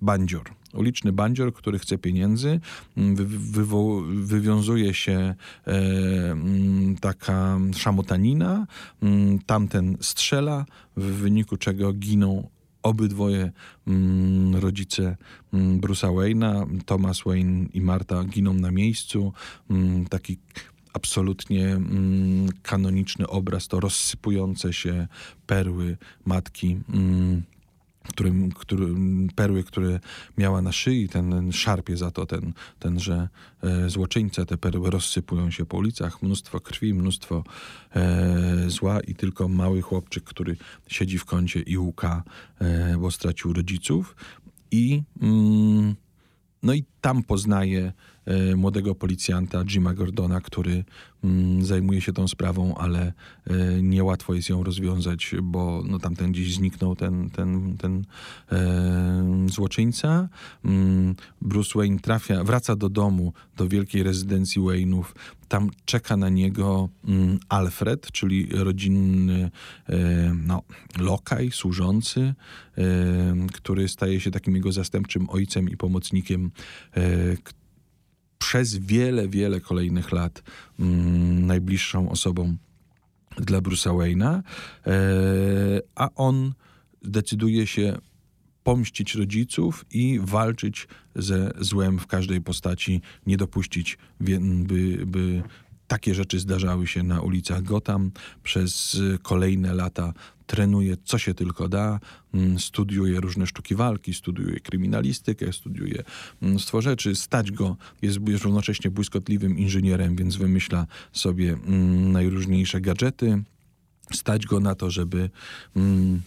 bandzior 0.00 0.59
uliczny 0.74 1.12
bandzior, 1.12 1.54
który 1.54 1.78
chce 1.78 1.98
pieniędzy, 1.98 2.60
mm, 2.96 3.16
wy, 3.16 3.64
wywiązuje 4.24 4.94
się 4.94 5.34
e, 5.66 5.74
mm, 6.32 6.96
taka 6.96 7.58
szamotanina, 7.76 8.66
mm, 9.02 9.38
tamten 9.38 9.96
strzela, 10.00 10.66
w 10.96 11.04
wyniku 11.04 11.56
czego 11.56 11.92
giną 11.92 12.48
obydwoje 12.82 13.52
rodzice 14.52 15.16
Bruce'a 15.52 16.14
Wayne'a, 16.14 16.66
Thomas 16.86 17.22
Wayne 17.26 17.66
i 17.72 17.80
Marta 17.80 18.24
giną 18.24 18.54
na 18.54 18.70
miejscu. 18.70 19.32
Taki 20.08 20.38
absolutnie 20.92 21.80
kanoniczny 22.62 23.28
obraz 23.28 23.68
to 23.68 23.80
rozsypujące 23.80 24.72
się 24.72 25.08
perły 25.46 25.96
matki 26.24 26.78
którym, 28.08 28.52
który, 28.52 28.86
perły, 29.34 29.64
które 29.64 30.00
miała 30.38 30.62
na 30.62 30.72
szyi, 30.72 31.08
ten 31.08 31.52
szarpie 31.52 31.96
za 31.96 32.10
to 32.10 32.26
ten, 32.26 32.52
tenże 32.78 33.28
e, 33.62 33.90
złoczyńca. 33.90 34.44
Te 34.44 34.58
perły 34.58 34.90
rozsypują 34.90 35.50
się 35.50 35.66
po 35.66 35.76
ulicach, 35.76 36.22
mnóstwo 36.22 36.60
krwi, 36.60 36.94
mnóstwo 36.94 37.44
e, 37.96 38.70
zła 38.70 39.00
i 39.00 39.14
tylko 39.14 39.48
mały 39.48 39.82
chłopczyk, 39.82 40.24
który 40.24 40.56
siedzi 40.88 41.18
w 41.18 41.24
kącie 41.24 41.60
i 41.60 41.78
łuka, 41.78 42.22
e, 42.58 42.96
bo 42.98 43.10
stracił 43.10 43.52
rodziców. 43.52 44.16
I, 44.70 45.02
mm, 45.22 45.94
no 46.62 46.74
i 46.74 46.84
tam 47.00 47.22
poznaje 47.22 47.92
młodego 48.56 48.94
policjanta 48.94 49.64
Jima 49.64 49.94
Gordona, 49.94 50.40
który 50.40 50.84
mm, 51.24 51.64
zajmuje 51.64 52.00
się 52.00 52.12
tą 52.12 52.28
sprawą, 52.28 52.74
ale 52.74 53.12
e, 53.46 53.82
niełatwo 53.82 54.34
jest 54.34 54.48
ją 54.48 54.64
rozwiązać, 54.64 55.34
bo 55.42 55.82
no, 55.86 55.98
tamten 55.98 56.32
gdzieś 56.32 56.54
zniknął 56.54 56.96
ten, 56.96 57.30
ten, 57.30 57.76
ten 57.76 58.04
e, 58.52 59.46
złoczyńca. 59.46 60.28
Mm, 60.64 61.14
Bruce 61.42 61.78
Wayne 61.78 61.98
trafia, 61.98 62.44
wraca 62.44 62.76
do 62.76 62.88
domu, 62.88 63.32
do 63.56 63.68
wielkiej 63.68 64.02
rezydencji 64.02 64.62
Wayne'ów. 64.62 65.04
Tam 65.48 65.70
czeka 65.84 66.16
na 66.16 66.28
niego 66.28 66.88
mm, 67.04 67.38
Alfred, 67.48 68.12
czyli 68.12 68.48
rodzinny 68.52 69.50
e, 69.88 70.34
no, 70.46 70.62
lokaj, 70.98 71.50
służący, 71.50 72.34
e, 72.78 72.84
który 73.52 73.88
staje 73.88 74.20
się 74.20 74.30
takim 74.30 74.56
jego 74.56 74.72
zastępczym 74.72 75.30
ojcem 75.30 75.68
i 75.68 75.76
pomocnikiem, 75.76 76.50
e, 76.96 77.00
przez 78.40 78.76
wiele, 78.76 79.28
wiele 79.28 79.60
kolejnych 79.60 80.12
lat 80.12 80.42
mm, 80.78 81.46
najbliższą 81.46 82.10
osobą 82.10 82.56
dla 83.36 83.60
Bruce'a 83.60 83.92
Wayne'a, 83.98 84.42
e, 84.86 84.92
a 85.94 86.08
on 86.14 86.52
decyduje 87.02 87.66
się 87.66 87.98
pomścić 88.64 89.14
rodziców 89.14 89.84
i 89.90 90.20
walczyć 90.22 90.88
ze 91.16 91.52
złem 91.58 91.98
w 91.98 92.06
każdej 92.06 92.40
postaci, 92.40 93.00
nie 93.26 93.36
dopuścić, 93.36 93.98
by, 94.20 94.38
by 95.06 95.42
takie 95.90 96.14
rzeczy 96.14 96.38
zdarzały 96.38 96.86
się 96.86 97.02
na 97.02 97.20
ulicach 97.20 97.62
Gotham. 97.62 98.10
Przez 98.42 98.94
y, 98.94 99.18
kolejne 99.22 99.74
lata 99.74 100.12
trenuje 100.46 100.96
co 101.04 101.18
się 101.18 101.34
tylko 101.34 101.68
da, 101.68 102.00
mm, 102.34 102.58
studiuje 102.58 103.20
różne 103.20 103.46
sztuki 103.46 103.74
walki, 103.74 104.14
studiuje 104.14 104.60
kryminalistykę, 104.60 105.52
studiuje 105.52 106.04
mnóstwo 106.40 106.82
rzeczy. 106.82 107.14
Stać 107.14 107.50
go, 107.50 107.76
jest, 108.02 108.18
jest 108.28 108.44
równocześnie 108.44 108.90
błyskotliwym 108.90 109.58
inżynierem, 109.58 110.16
więc 110.16 110.36
wymyśla 110.36 110.86
sobie 111.12 111.52
mm, 111.52 112.12
najróżniejsze 112.12 112.80
gadżety. 112.80 113.42
Stać 114.12 114.46
go 114.46 114.60
na 114.60 114.74
to, 114.74 114.90
żeby 114.90 115.30
mm, 115.76 116.22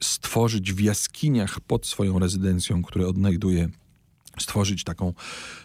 stworzyć 0.00 0.72
w 0.72 0.80
jaskiniach 0.80 1.60
pod 1.60 1.86
swoją 1.86 2.18
rezydencją, 2.18 2.82
które 2.82 3.08
odnajduje 3.08 3.68
stworzyć 4.38 4.84
taką 4.84 5.08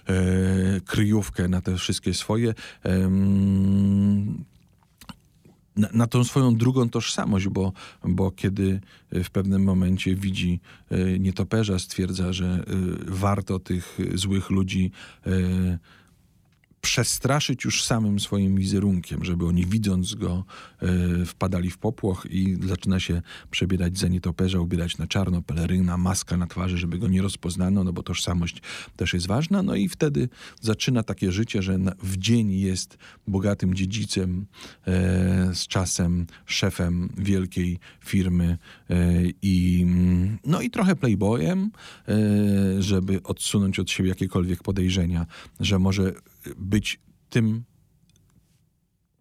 e, 0.07 0.81
kryjówkę 0.85 1.47
na 1.47 1.61
te 1.61 1.77
wszystkie 1.77 2.13
swoje. 2.13 2.53
em, 2.83 4.43
na, 5.75 5.89
na 5.93 6.07
tą 6.07 6.23
swoją 6.23 6.55
drugą 6.55 6.89
tożsamość, 6.89 7.47
bo, 7.47 7.73
bo 8.03 8.31
kiedy 8.31 8.81
w 9.11 9.29
pewnym 9.29 9.63
momencie 9.63 10.15
widzi 10.15 10.59
e, 10.91 11.19
nietoperza, 11.19 11.79
stwierdza, 11.79 12.33
że 12.33 12.45
e, 12.45 12.63
warto 13.07 13.59
tych 13.59 13.97
złych 14.15 14.49
ludzi 14.49 14.91
e, 15.25 15.31
przestraszyć 16.81 17.65
już 17.65 17.83
samym 17.83 18.19
swoim 18.19 18.55
wizerunkiem, 18.55 19.25
żeby 19.25 19.45
oni 19.45 19.65
widząc 19.65 20.15
go 20.15 20.43
e, 20.81 21.25
wpadali 21.25 21.69
w 21.69 21.77
popłoch 21.77 22.27
i 22.29 22.57
zaczyna 22.67 22.99
się 22.99 23.21
przebierać 23.51 23.97
za 23.97 24.07
nietoperza, 24.07 24.59
ubierać 24.59 24.97
na 24.97 25.07
czarno, 25.07 25.41
peleryna, 25.41 25.97
maska 25.97 26.37
na 26.37 26.47
twarzy, 26.47 26.77
żeby 26.77 26.97
go 26.97 27.07
nie 27.07 27.21
rozpoznano, 27.21 27.83
no 27.83 27.93
bo 27.93 28.03
tożsamość 28.03 28.61
też 28.95 29.13
jest 29.13 29.27
ważna. 29.27 29.63
No 29.63 29.75
i 29.75 29.89
wtedy 29.89 30.29
zaczyna 30.61 31.03
takie 31.03 31.31
życie, 31.31 31.61
że 31.61 31.79
w 32.03 32.17
dzień 32.17 32.51
jest 32.51 32.97
bogatym 33.27 33.73
dziedzicem, 33.73 34.45
e, 34.87 35.55
z 35.55 35.67
czasem 35.67 36.27
szefem 36.45 37.09
wielkiej 37.17 37.79
firmy 38.05 38.57
e, 38.89 38.95
i 39.41 39.85
no 40.45 40.61
i 40.61 40.69
trochę 40.69 40.95
playboyem, 40.95 41.71
żeby 42.79 43.23
odsunąć 43.23 43.79
od 43.79 43.91
siebie 43.91 44.09
jakiekolwiek 44.09 44.63
podejrzenia, 44.63 45.25
że 45.59 45.79
może 45.79 46.13
być 46.57 46.99
tym 47.29 47.63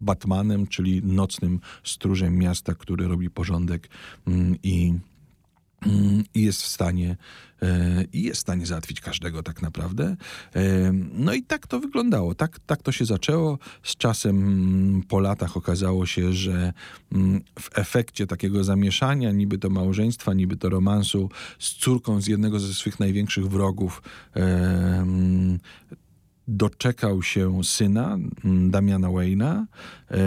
Batmanem, 0.01 0.67
czyli 0.67 1.01
nocnym 1.03 1.59
stróżem 1.83 2.37
miasta, 2.37 2.75
który 2.75 3.07
robi 3.07 3.29
porządek 3.29 3.89
mm, 4.27 4.55
i, 4.63 4.93
mm, 5.85 6.23
i 6.33 6.41
jest 6.41 6.61
w 6.61 6.67
stanie 6.67 7.17
e, 7.61 8.03
i 8.13 8.23
jest 8.23 8.37
w 8.37 8.41
stanie 8.41 8.65
załatwić 8.65 9.01
każdego 9.01 9.43
tak 9.43 9.61
naprawdę. 9.61 10.15
E, 10.55 10.91
No 11.13 11.33
i 11.33 11.43
tak 11.43 11.67
to 11.67 11.79
wyglądało. 11.79 12.35
Tak, 12.35 12.59
tak 12.59 12.81
to 12.81 12.91
się 12.91 13.05
zaczęło. 13.05 13.59
Z 13.83 13.95
czasem 13.95 14.37
mm, 14.37 15.03
po 15.03 15.19
latach 15.19 15.57
okazało 15.57 16.05
się, 16.05 16.33
że 16.33 16.73
w 17.59 17.69
efekcie 17.77 18.27
takiego 18.27 18.63
zamieszania, 18.63 19.31
niby 19.31 19.57
to 19.57 19.69
małżeństwa, 19.69 20.33
niby 20.33 20.57
to 20.57 20.69
romansu 20.69 21.29
z 21.59 21.69
córką 21.69 22.21
z 22.21 22.27
jednego 22.27 22.59
ze 22.59 22.73
swych 22.73 22.99
największych 22.99 23.47
wrogów, 23.47 24.01
e, 24.35 25.05
doczekał 26.51 27.23
się 27.23 27.63
syna 27.63 28.17
mm, 28.45 28.71
Damiana 28.71 29.11
Wayna. 29.11 29.67
E, 30.11 30.17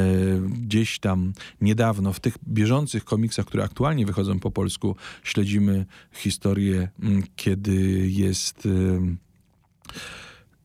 Gdzieś 0.40 0.98
tam 0.98 1.32
niedawno 1.60 2.12
w 2.12 2.20
tych 2.20 2.34
bieżących 2.48 3.04
komiksach, 3.04 3.46
które 3.46 3.64
aktualnie 3.64 4.06
wychodzą 4.06 4.40
po 4.40 4.50
polsku, 4.50 4.96
śledzimy 5.22 5.86
historię, 6.12 6.88
mm, 7.02 7.22
kiedy 7.36 7.74
jest. 8.08 8.68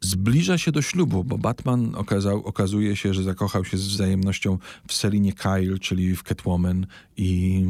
Zbliża 0.02 0.58
się 0.58 0.72
do 0.72 0.82
ślubu, 0.82 1.24
bo 1.24 1.38
Batman 1.38 1.96
okazał, 1.96 2.46
okazuje 2.46 2.96
się, 2.96 3.14
że 3.14 3.24
zakochał 3.24 3.66
się 3.66 3.78
z 3.78 3.88
wzajemnością 3.88 4.58
w 4.88 4.94
Selinie 4.94 5.34
Kyle, 5.34 5.80
czyli 5.80 6.16
w 6.16 6.24
Catwoman 6.24 6.88
i, 7.18 7.66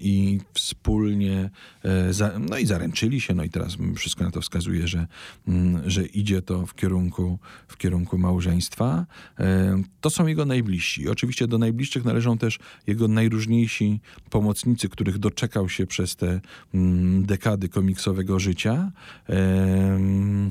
i 0.00 0.40
wspólnie 0.54 1.50
e, 1.84 2.12
za, 2.12 2.38
no 2.38 2.58
i 2.58 2.66
zaręczyli 2.66 3.20
się, 3.20 3.34
no 3.34 3.44
i 3.44 3.50
teraz 3.50 3.76
wszystko 3.96 4.24
na 4.24 4.30
to 4.30 4.40
wskazuje, 4.40 4.88
że, 4.88 5.06
mm, 5.48 5.90
że 5.90 6.06
idzie 6.06 6.42
to 6.42 6.66
w 6.66 6.74
kierunku, 6.74 7.38
w 7.68 7.76
kierunku 7.76 8.18
małżeństwa. 8.18 9.06
E, 9.38 9.82
To 10.00 10.10
są 10.10 10.26
jego 10.26 10.44
najbliżsi. 10.44 11.08
Oczywiście 11.08 11.46
do 11.46 11.58
najbliższych 11.58 12.04
należą 12.04 12.38
też 12.38 12.58
jego 12.86 13.08
najróżniejsi 13.08 14.00
pomocnicy, 14.30 14.88
których 14.88 15.18
doczekał 15.18 15.68
się 15.68 15.86
przez 15.86 16.16
te 16.16 16.40
mm, 16.74 17.26
dekady 17.26 17.68
komiksowego 17.68 18.38
życia. 18.38 18.92
Em, 19.26 20.50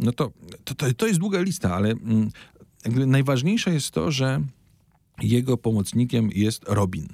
no 0.00 0.12
to, 0.12 0.30
to, 0.64 0.94
to, 0.94 1.06
jest 1.06 1.20
długa 1.20 1.40
lista, 1.40 1.74
ale 1.74 1.90
mm, 1.90 2.30
najważniejsze 3.06 3.74
jest 3.74 3.90
to, 3.90 4.10
że 4.10 4.40
jego 5.22 5.56
pomocnikiem 5.56 6.30
jest 6.34 6.64
Robin. 6.68 7.08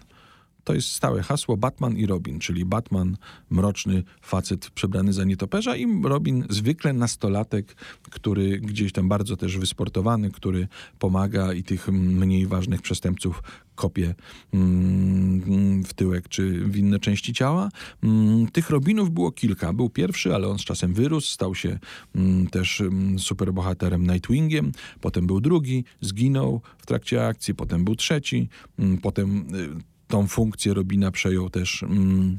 To 0.67 0.75
jest 0.75 0.89
stałe 0.89 1.23
hasło 1.23 1.57
Batman 1.57 1.97
i 1.97 2.07
Robin, 2.07 2.39
czyli 2.39 2.65
Batman, 2.65 3.17
mroczny 3.51 4.03
facet 4.23 4.71
przebrany 4.71 5.13
za 5.13 5.25
nietoperza 5.25 5.77
i 5.77 6.03
Robin, 6.03 6.47
zwykle 6.51 6.93
nastolatek, 6.93 7.77
który 8.11 8.61
gdzieś 8.61 8.93
tam 8.93 9.09
bardzo 9.09 9.37
też 9.37 9.59
wysportowany, 9.59 10.31
który 10.31 10.69
pomaga 10.99 11.53
i 11.53 11.63
tych 11.63 11.89
mniej 11.89 12.47
ważnych 12.47 12.83
przestępców 12.83 13.43
kopie 13.75 14.15
mm, 14.55 15.85
w 15.85 15.95
tyłek 15.95 16.29
czy 16.29 16.65
w 16.65 16.77
inne 16.77 16.99
części 16.99 17.33
ciała. 17.33 17.69
Mm, 18.03 18.47
Tych 18.47 18.71
Robinów 18.71 19.11
było 19.11 19.33
kilka. 19.33 19.73
Był 19.73 19.91
pierwszy, 19.91 20.35
ale 20.35 20.49
on 20.49 20.59
z 20.59 20.65
czasem 20.65 20.95
wyrósł, 20.95 21.29
stał 21.29 21.55
się 21.55 21.79
mm, 22.15 22.47
też 22.47 22.83
superbohaterem 23.19 24.07
Nightwingiem. 24.07 24.73
Potem 25.01 25.27
był 25.27 25.41
drugi, 25.41 25.85
zginął 26.01 26.61
w 26.79 26.87
trakcie 26.87 27.27
akcji. 27.27 27.55
Potem 27.55 27.85
był 27.85 27.97
trzeci. 27.97 28.49
Potem 29.03 29.55
y, 29.55 29.96
tą 30.09 30.27
funkcję 30.27 30.75
Robina 30.75 31.11
przejął 31.11 31.51
też 31.51 31.83
mm, 31.83 32.39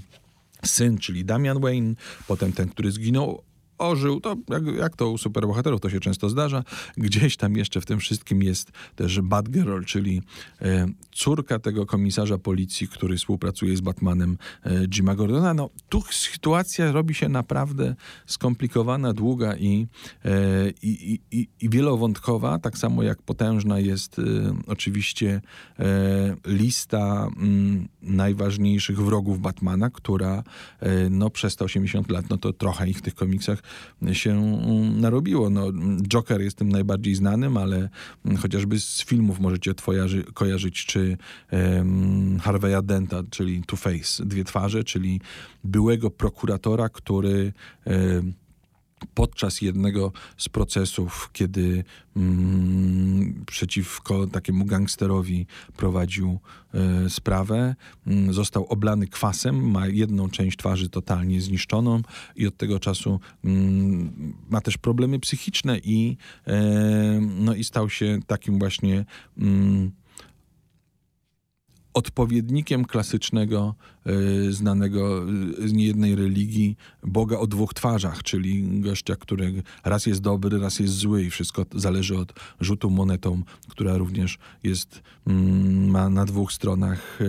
syn, 0.66 0.98
czyli 0.98 1.26
Damian 1.26 1.62
Wayne. 1.62 1.96
Potem 2.28 2.54
ten, 2.54 2.70
który 2.70 2.92
zginął, 2.92 3.42
ożył. 3.78 4.20
To 4.20 4.36
jak, 4.50 4.66
jak 4.66 4.96
to 4.96 5.12
u 5.12 5.18
superbohaterów 5.18 5.82
to 5.82 5.90
się 5.90 6.00
często 6.00 6.30
zdarza. 6.30 6.64
Gdzieś 6.98 7.38
tam 7.38 7.58
jeszcze 7.58 7.82
w 7.82 7.86
tym 7.86 8.00
wszystkim 8.00 8.44
jest 8.44 8.72
też 8.96 9.22
Batgirl, 9.22 9.84
czyli 9.84 10.22
e, 10.62 10.88
córka 11.12 11.60
tego 11.60 11.86
komisarza 11.86 12.38
policji, 12.38 12.88
który 12.88 13.18
współpracuje 13.18 13.78
z 13.78 13.82
Batmanem 13.82 14.38
e, 14.66 14.88
Jima 14.88 15.16
Gordona. 15.16 15.54
No, 15.54 15.70
tu 15.90 16.02
sytuacja 16.02 16.92
robi 16.92 17.14
się 17.14 17.30
naprawdę 17.30 17.96
skomplikowana, 18.26 19.14
długa 19.14 19.56
i, 19.56 19.88
e, 20.26 20.70
i, 20.82 21.20
i, 21.32 21.48
i, 21.62 21.70
wielowątkowa, 21.70 22.60
tak 22.60 22.78
samo 22.78 23.04
jak 23.04 23.22
potężna 23.22 23.80
jest 23.80 24.20
e, 24.20 24.24
oczywiście 24.68 25.42
e, 25.80 26.36
lista 26.46 27.28
mm, 27.38 27.88
najważniejszych 28.02 29.02
wrogów 29.02 29.40
Batmana, 29.40 29.90
która 29.90 30.44
e, 30.80 31.10
no, 31.10 31.30
przez 31.30 31.56
te 31.56 31.66
80 31.66 32.12
lat, 32.12 32.30
no 32.30 32.38
to 32.38 32.54
trochę 32.54 32.90
ich 32.90 32.98
w 32.98 33.02
tych 33.02 33.16
komiksach 33.16 33.64
się 34.14 34.32
mm, 34.32 35.02
narobiło. 35.02 35.50
No, 35.50 35.72
Joker 36.08 36.42
jest 36.42 36.58
tym 36.58 36.70
najbardziej 36.70 37.16
znanym, 37.16 37.58
ale 37.58 37.90
mm, 38.26 38.38
chociażby 38.38 38.80
z 38.80 39.06
filmów 39.06 39.40
możecie 39.40 39.74
twojarzy, 39.74 40.24
kojarzyć, 40.34 40.86
czy 40.86 41.18
em, 41.50 42.40
Harveya 42.40 42.84
Denta, 42.84 43.24
czyli 43.30 43.62
Two-Face, 43.62 44.26
dwie 44.26 44.44
twarze, 44.44 44.84
czyli 44.84 45.22
byłego 45.64 46.12
prokuratora, 46.12 46.90
który 46.90 47.54
em, 47.86 48.34
podczas 49.14 49.62
jednego 49.62 50.12
z 50.38 50.50
procesów, 50.50 51.30
kiedy 51.34 51.84
mm, 52.16 53.44
przeciwko 53.46 54.28
takiemu 54.28 54.66
gangsterowi 54.66 55.46
prowadził 55.78 56.40
e, 56.74 57.10
sprawę, 57.10 57.76
mm, 58.08 58.34
został 58.34 58.66
oblany 58.66 59.08
kwasem, 59.08 59.72
ma 59.72 59.88
jedną 59.88 60.30
część 60.30 60.58
twarzy 60.58 60.90
totalnie 60.90 61.42
zniszczoną 61.42 62.02
i 62.36 62.48
od 62.48 62.58
tego 62.58 62.80
czasu 62.80 63.20
mm, 63.44 64.34
ma 64.50 64.62
też 64.62 64.78
problemy 64.78 65.20
psychiczne 65.20 65.80
i, 65.84 66.18
e, 66.48 67.20
no 67.22 67.56
i 67.56 67.64
stał 67.64 67.90
się 67.90 68.20
takim 68.28 68.60
właśnie 68.60 69.06
mm, 69.38 69.92
odpowiednikiem 71.98 72.86
klasycznego, 72.86 73.76
e, 74.06 74.52
znanego 74.52 75.26
z 75.66 75.74
niejednej 75.74 76.16
religii 76.16 76.78
Boga 77.04 77.38
o 77.38 77.48
dwóch 77.48 77.74
twarzach, 77.74 78.24
czyli 78.24 78.82
gościa, 78.82 79.16
który 79.16 79.64
raz 79.84 80.06
jest 80.06 80.22
dobry, 80.22 80.60
raz 80.60 80.80
jest 80.80 80.94
zły 80.94 81.24
i 81.24 81.30
wszystko 81.30 81.66
zależy 81.76 82.18
od 82.18 82.34
rzutu 82.62 82.90
monetą, 82.90 83.44
która 83.68 83.98
również 83.98 84.38
jest, 84.64 85.02
mm, 85.28 85.90
ma 85.90 86.10
na 86.10 86.26
dwóch 86.26 86.52
stronach 86.54 87.20
e, 87.22 87.26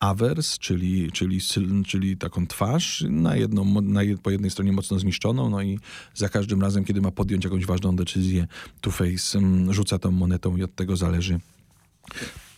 awers, 0.00 0.58
czyli, 0.58 1.12
czyli, 1.12 1.40
czyli 1.86 2.16
taką 2.16 2.46
twarz, 2.46 3.04
na 3.08 3.36
jedną, 3.36 3.80
na 3.80 4.02
jed, 4.02 4.20
po 4.20 4.30
jednej 4.30 4.50
stronie 4.50 4.72
mocno 4.72 4.98
zniszczoną, 4.98 5.50
no 5.50 5.62
i 5.62 5.78
za 6.14 6.28
każdym 6.28 6.62
razem, 6.62 6.84
kiedy 6.84 7.00
ma 7.00 7.10
podjąć 7.10 7.44
jakąś 7.44 7.66
ważną 7.66 7.96
decyzję, 7.96 8.46
Two-Face 8.82 9.38
mm, 9.38 9.74
rzuca 9.74 9.98
tą 9.98 10.10
monetą 10.10 10.56
i 10.56 10.62
od 10.62 10.74
tego 10.74 10.96
zależy, 10.96 11.40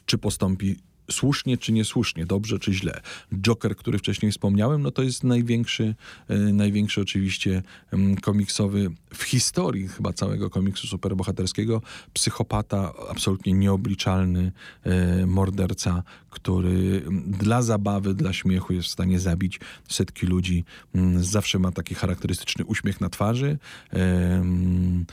czy 0.06 0.18
postąpi 0.18 0.76
słusznie 1.10 1.58
czy 1.58 1.72
niesłusznie, 1.72 2.26
dobrze 2.26 2.58
czy 2.58 2.72
źle. 2.72 3.00
Joker, 3.34 3.76
który 3.76 3.98
wcześniej 3.98 4.32
wspomniałem, 4.32 4.82
no 4.82 4.90
to 4.90 5.02
jest 5.02 5.24
największy, 5.24 5.94
e, 6.28 6.36
największy 6.38 7.00
oczywiście 7.00 7.62
mm, 7.90 8.16
komiksowy 8.16 8.90
w 9.14 9.22
historii 9.22 9.88
chyba 9.88 10.12
całego 10.12 10.50
komiksu 10.50 10.86
superbohaterskiego 10.86 11.82
psychopata, 12.12 12.92
absolutnie 13.10 13.52
nieobliczalny 13.52 14.52
e, 14.84 15.26
morderca, 15.26 16.02
który 16.30 17.02
mm, 17.06 17.30
dla 17.30 17.62
zabawy, 17.62 18.14
dla 18.14 18.32
śmiechu 18.32 18.72
jest 18.72 18.88
w 18.88 18.92
stanie 18.92 19.20
zabić 19.20 19.60
setki 19.88 20.26
ludzi. 20.26 20.64
Mm, 20.94 21.24
Zawsze 21.24 21.58
ma 21.58 21.72
taki 21.72 21.94
charakterystyczny 21.94 22.64
uśmiech 22.64 23.00
na 23.00 23.08
twarzy. 23.08 23.58
Em, 23.90 25.06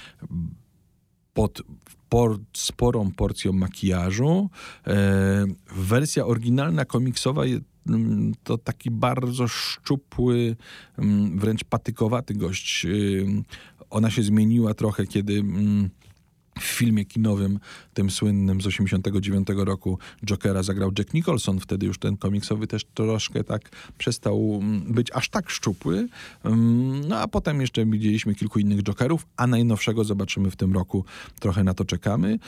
pod 1.34 1.62
por, 2.10 2.40
sporą 2.54 3.12
porcją 3.12 3.54
makijażu. 3.54 4.50
E, 4.88 5.46
wersja 5.76 6.26
oryginalna 6.26 6.86
komiksowa 6.86 7.44
mm, 7.90 8.34
to 8.44 8.58
taki 8.58 8.92
bardzo 8.92 9.48
szczupły, 9.48 10.56
mm, 10.98 11.40
wręcz 11.40 11.64
patykowaty 11.64 12.34
gość. 12.34 12.86
Ym, 12.86 13.44
Ona 13.90 14.10
się 14.12 14.24
zmieniła 14.24 14.74
trochę, 14.74 15.06
kiedy 15.08 15.34
mm, 15.34 15.90
w 16.60 16.64
filmie 16.64 17.06
kinowym, 17.06 17.60
tym 17.94 18.12
słynnym 18.12 18.62
z 18.62 18.68
89 18.68 19.48
roku 19.56 20.00
Jokera 20.26 20.64
zagrał 20.64 20.92
Jack 20.98 21.14
Nicholson. 21.14 21.60
Wtedy 21.60 21.86
już 21.86 22.00
ten 22.00 22.18
komiksowy 22.18 22.68
też 22.68 22.86
troszkę 22.94 23.44
tak 23.44 23.70
przestał 23.98 24.60
mm, 24.62 24.94
być 24.94 25.12
aż 25.12 25.30
tak 25.30 25.50
szczupły. 25.50 26.08
Ym, 26.46 27.02
No 27.08 27.20
a 27.20 27.28
potem 27.28 27.62
jeszcze 27.62 27.86
widzieliśmy 27.86 28.36
kilku 28.36 28.60
innych 28.60 28.84
Jokerów, 28.84 29.26
a 29.38 29.48
najnowszego 29.48 30.04
zobaczymy 30.04 30.52
w 30.52 30.56
tym 30.56 30.74
roku. 30.74 31.06
Trochę 31.40 31.64
na 31.64 31.74
to 31.74 31.86
czekamy. 31.86 32.40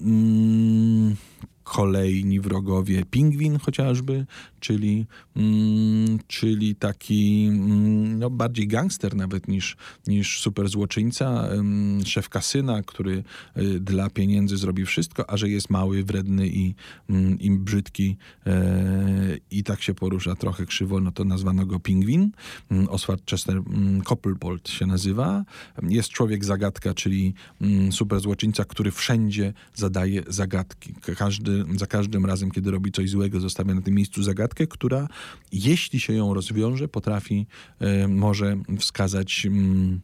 Mm, 0.00 1.16
Kolejni 1.64 2.40
wrogowie, 2.40 3.04
pingwin 3.10 3.58
chociażby, 3.58 4.26
czyli, 4.60 5.06
mm, 5.36 6.18
czyli 6.26 6.74
taki 6.74 7.46
mm, 7.48 8.18
no, 8.18 8.30
bardziej 8.30 8.68
gangster 8.68 9.14
nawet 9.14 9.48
niż, 9.48 9.76
niż 10.06 10.40
super 10.40 10.68
złoczyńca, 10.68 11.48
ym, 11.52 12.00
szef 12.06 12.28
kasyna, 12.28 12.82
który 12.82 13.24
y, 13.56 13.80
dla 13.80 14.10
pieniędzy 14.10 14.56
zrobi 14.56 14.84
wszystko, 14.84 15.30
a 15.30 15.36
że 15.36 15.48
jest 15.48 15.70
mały, 15.70 16.04
wredny 16.04 16.48
i, 16.48 16.74
mm, 17.10 17.40
i 17.40 17.50
brzydki 17.50 18.16
e, 18.46 19.36
i 19.50 19.64
tak 19.64 19.82
się 19.82 19.94
porusza 19.94 20.34
trochę 20.34 20.66
krzywo, 20.66 21.00
no 21.00 21.12
to 21.12 21.24
nazwano 21.24 21.66
go 21.66 21.80
pingwin. 21.80 22.30
Mm, 22.70 22.88
Oswald 22.88 23.26
Chester 23.26 23.56
mm, 23.56 24.02
Coppelpold 24.02 24.68
się 24.68 24.86
nazywa. 24.86 25.44
Jest 25.82 26.08
człowiek 26.08 26.44
zagadka, 26.44 26.94
czyli 26.94 27.34
mm, 27.60 27.92
super 27.92 28.20
złoczyńca, 28.20 28.64
który 28.64 28.90
wszędzie 28.90 29.52
zadaje 29.74 30.22
zagadki. 30.28 30.94
Każdy, 31.16 31.33
za 31.76 31.86
każdym 31.86 32.26
razem, 32.26 32.50
kiedy 32.50 32.70
robi 32.70 32.92
coś 32.92 33.10
złego, 33.10 33.40
zostawia 33.40 33.74
na 33.74 33.82
tym 33.82 33.94
miejscu 33.94 34.22
zagadkę, 34.22 34.66
która 34.66 35.08
jeśli 35.52 36.00
się 36.00 36.12
ją 36.12 36.34
rozwiąże, 36.34 36.88
potrafi, 36.88 37.46
e, 37.80 38.08
może 38.08 38.56
wskazać 38.78 39.46
mm, 39.46 40.00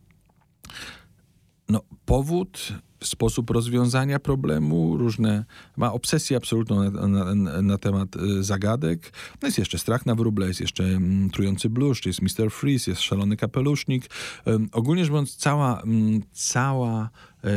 no, 1.68 1.80
powód, 2.04 2.72
sposób 3.04 3.50
rozwiązania 3.50 4.18
problemu, 4.18 4.96
różne, 4.96 5.44
ma 5.76 5.92
obsesję 5.92 6.36
absolutną 6.36 6.90
na, 6.90 7.34
na, 7.34 7.62
na 7.62 7.78
temat 7.78 8.16
y, 8.16 8.44
zagadek. 8.44 9.12
No 9.42 9.48
jest 9.48 9.58
jeszcze 9.58 9.78
strach 9.78 10.06
na 10.06 10.14
wróble, 10.14 10.48
jest 10.48 10.60
jeszcze 10.60 10.84
mm, 10.84 11.30
trujący 11.30 11.70
bluszcz, 11.70 12.06
jest 12.06 12.22
Mr. 12.22 12.50
Freeze, 12.50 12.90
jest 12.90 13.02
szalony 13.02 13.36
kapelusznik. 13.36 14.10
Ym, 14.48 14.68
ogólnie 14.72 15.04
rzecz 15.04 15.10
biorąc, 15.10 15.36
cała, 15.36 15.80
mm, 15.80 16.22
cała 16.32 17.10
e, 17.44 17.50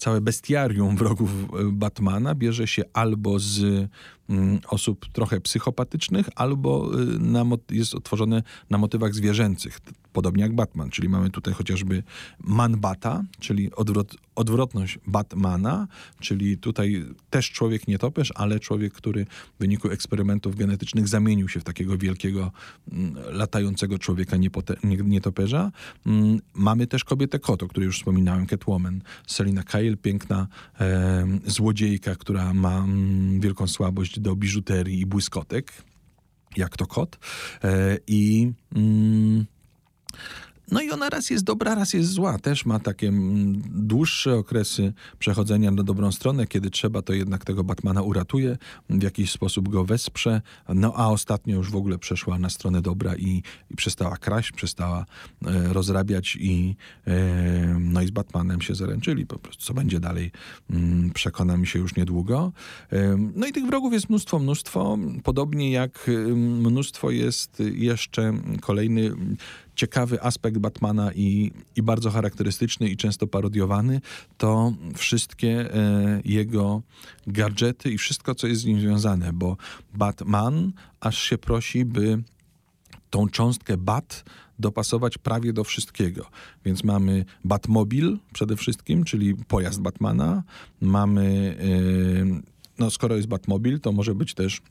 całe 0.00 0.20
bestiarium 0.20 0.96
wrogów 0.96 1.30
e, 1.30 1.46
Batmana 1.72 2.34
bierze 2.34 2.66
się 2.66 2.82
albo 2.92 3.38
z 3.38 3.88
mm, 4.28 4.60
osób 4.68 5.06
trochę 5.12 5.40
psychopatycznych, 5.40 6.28
albo 6.36 7.00
y, 7.00 7.18
na, 7.18 7.44
jest 7.70 7.94
otworzone 7.94 8.42
na 8.70 8.78
motywach 8.78 9.14
zwierzęcych, 9.14 9.80
podobnie 10.12 10.42
jak 10.42 10.54
Batman. 10.54 10.90
Czyli 10.90 11.08
mamy 11.08 11.30
tutaj 11.30 11.54
chociażby 11.54 12.02
Man-Bata, 12.40 13.22
czyli 13.40 13.74
odwrot, 13.74 14.16
odwrotność 14.34 14.98
Batmana, 15.06 15.88
czyli 16.20 16.58
tutaj 16.58 17.04
też 17.30 17.50
człowiek 17.50 17.88
nietoperz, 17.88 18.32
ale 18.34 18.60
człowiek, 18.60 18.92
który 18.92 19.24
w 19.24 19.58
wyniku 19.60 19.90
eksperymentów 19.90 20.56
genetycznych 20.56 21.08
zamienił 21.08 21.48
się 21.48 21.60
w 21.60 21.64
takiego 21.64 21.98
wielkiego, 21.98 22.52
mm, 22.92 23.14
latającego 23.32 23.98
człowieka 23.98 24.36
nietoperza. 25.04 25.72
Mm, 26.06 26.40
Mamy 26.54 26.86
też 26.86 27.04
kobietę 27.04 27.38
kot, 27.38 27.62
o 27.62 27.68
której 27.68 27.86
już 27.86 27.98
wspominałem, 27.98 28.46
Catwoman. 28.46 29.02
Selina 29.26 29.62
Kyle, 29.62 29.96
piękna 29.96 30.46
e, 30.80 31.26
złodziejka, 31.46 32.16
która 32.16 32.54
ma 32.54 32.78
mm, 32.78 33.40
wielką 33.40 33.66
słabość 33.66 34.20
do 34.20 34.36
biżuterii 34.36 35.00
i 35.00 35.06
błyskotek, 35.06 35.72
jak 36.56 36.76
to 36.76 36.86
kot. 36.86 37.18
E, 37.64 37.98
I... 38.06 38.52
no 40.70 40.82
i 40.82 40.90
ona 40.90 41.10
raz 41.10 41.30
jest 41.30 41.44
dobra, 41.44 41.74
raz 41.74 41.94
jest 41.94 42.10
zła. 42.10 42.38
Też 42.38 42.66
ma 42.66 42.78
takie 42.78 43.08
mm, 43.08 43.62
dłuższe 43.66 44.34
okresy 44.34 44.92
przechodzenia 45.18 45.70
na 45.70 45.82
dobrą 45.82 46.12
stronę. 46.12 46.46
Kiedy 46.46 46.70
trzeba, 46.70 47.02
to 47.02 47.12
jednak 47.12 47.44
tego 47.44 47.64
Batmana 47.64 48.02
uratuje, 48.02 48.58
w 48.90 49.02
jakiś 49.02 49.30
sposób 49.30 49.68
go 49.68 49.84
wesprze. 49.84 50.42
No 50.68 50.92
a 50.96 51.08
ostatnio 51.08 51.56
już 51.56 51.70
w 51.70 51.76
ogóle 51.76 51.98
przeszła 51.98 52.38
na 52.38 52.50
stronę 52.50 52.82
dobra 52.82 53.16
i, 53.16 53.42
i 53.70 53.76
przestała 53.76 54.16
kraść, 54.16 54.52
przestała 54.52 55.06
e, 55.46 55.72
rozrabiać 55.72 56.36
i 56.40 56.76
e, 57.06 57.76
no 57.80 58.02
i 58.02 58.06
z 58.06 58.10
Batmanem 58.10 58.60
się 58.60 58.74
zaręczyli. 58.74 59.26
Po 59.26 59.38
prostu 59.38 59.64
co 59.64 59.74
będzie 59.74 60.00
dalej, 60.00 60.30
mm, 60.70 61.10
przekonamy 61.10 61.66
się 61.66 61.78
już 61.78 61.96
niedługo. 61.96 62.52
E, 62.92 63.16
no 63.34 63.46
i 63.46 63.52
tych 63.52 63.66
wrogów 63.66 63.92
jest 63.92 64.08
mnóstwo, 64.08 64.38
mnóstwo. 64.38 64.98
Podobnie 65.24 65.70
jak 65.70 66.08
y, 66.08 66.36
mnóstwo 66.36 67.10
jest 67.10 67.62
jeszcze 67.74 68.32
kolejny 68.60 69.10
ciekawy 69.74 70.22
aspekt 70.22 70.58
Batmana 70.58 71.12
i, 71.12 71.52
i 71.76 71.82
bardzo 71.82 72.10
charakterystyczny 72.10 72.88
i 72.88 72.96
często 72.96 73.26
parodiowany, 73.26 74.00
to 74.38 74.72
wszystkie 74.96 75.74
e, 75.74 76.20
jego 76.24 76.82
gadżety 77.26 77.90
i 77.90 77.98
wszystko, 77.98 78.34
co 78.34 78.46
jest 78.46 78.60
z 78.62 78.64
nim 78.64 78.80
związane, 78.80 79.32
bo 79.32 79.56
Batman 79.94 80.72
aż 81.00 81.18
się 81.18 81.38
prosi, 81.38 81.84
by 81.84 82.22
tą 83.10 83.28
cząstkę 83.28 83.76
Bat 83.76 84.24
dopasować 84.58 85.18
prawie 85.18 85.52
do 85.52 85.64
wszystkiego. 85.64 86.26
Więc 86.64 86.84
mamy 86.84 87.24
Batmobil 87.44 88.18
przede 88.32 88.56
wszystkim, 88.56 89.04
czyli 89.04 89.34
pojazd 89.34 89.80
Batmana. 89.80 90.42
Mamy, 90.80 91.56
e, 91.60 92.40
no 92.78 92.90
skoro 92.90 93.16
jest 93.16 93.28
Batmobil, 93.28 93.80
to 93.80 93.92
może 93.92 94.14
być 94.14 94.34
też 94.34 94.62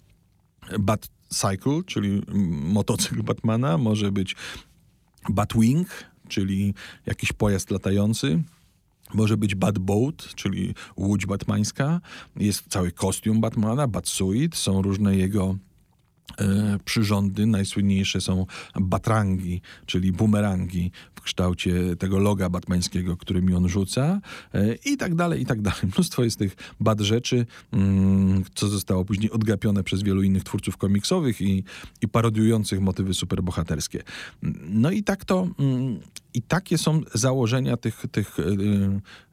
Batcycle, 0.79 1.83
czyli 1.85 2.09
mm, 2.09 2.71
motocykl 2.71 3.23
Batmana, 3.23 3.77
może 3.77 4.11
być 4.11 4.35
Batwing, 5.29 5.87
czyli 6.27 6.73
jakiś 7.05 7.33
pojazd 7.33 7.71
latający. 7.71 8.43
Może 9.13 9.37
być 9.37 9.55
Batboat, 9.55 10.27
czyli 10.35 10.75
łódź 10.97 11.25
batmańska. 11.25 12.01
Jest 12.35 12.67
cały 12.67 12.91
kostium 12.91 13.41
Batmana, 13.41 13.87
Batsuit. 13.87 14.55
Są 14.55 14.81
różne 14.81 15.15
jego 15.15 15.55
przyrządy. 16.85 17.45
Najsłynniejsze 17.45 18.21
są 18.21 18.45
batrangi, 18.79 19.61
czyli 19.85 20.11
bumerangi 20.11 20.91
w 21.15 21.21
kształcie 21.21 21.95
tego 21.95 22.19
loga 22.19 22.49
batmańskiego, 22.49 23.17
którymi 23.17 23.53
on 23.53 23.69
rzuca 23.69 24.21
e, 24.53 24.75
i 24.75 24.97
tak 24.97 25.15
dalej, 25.15 25.41
i 25.41 25.45
tak 25.45 25.61
dalej. 25.61 25.79
Mnóstwo 25.95 26.23
jest 26.23 26.39
tych 26.39 26.55
bat 26.79 27.01
rzeczy, 27.01 27.45
mm, 27.71 28.43
co 28.55 28.67
zostało 28.67 29.05
później 29.05 29.31
odgapione 29.31 29.83
przez 29.83 30.03
wielu 30.03 30.23
innych 30.23 30.43
twórców 30.43 30.77
komiksowych 30.77 31.41
i, 31.41 31.63
i 32.01 32.07
parodiujących 32.07 32.79
motywy 32.81 33.13
superbohaterskie. 33.13 34.03
No 34.69 34.91
i 34.91 35.03
tak 35.03 35.25
to... 35.25 35.47
mm, 35.59 35.99
I 36.33 36.41
takie 36.41 36.77
są 36.77 37.01
założenia 37.13 37.77
tych, 37.77 38.05
tych 38.11 38.39
y, 38.39 38.43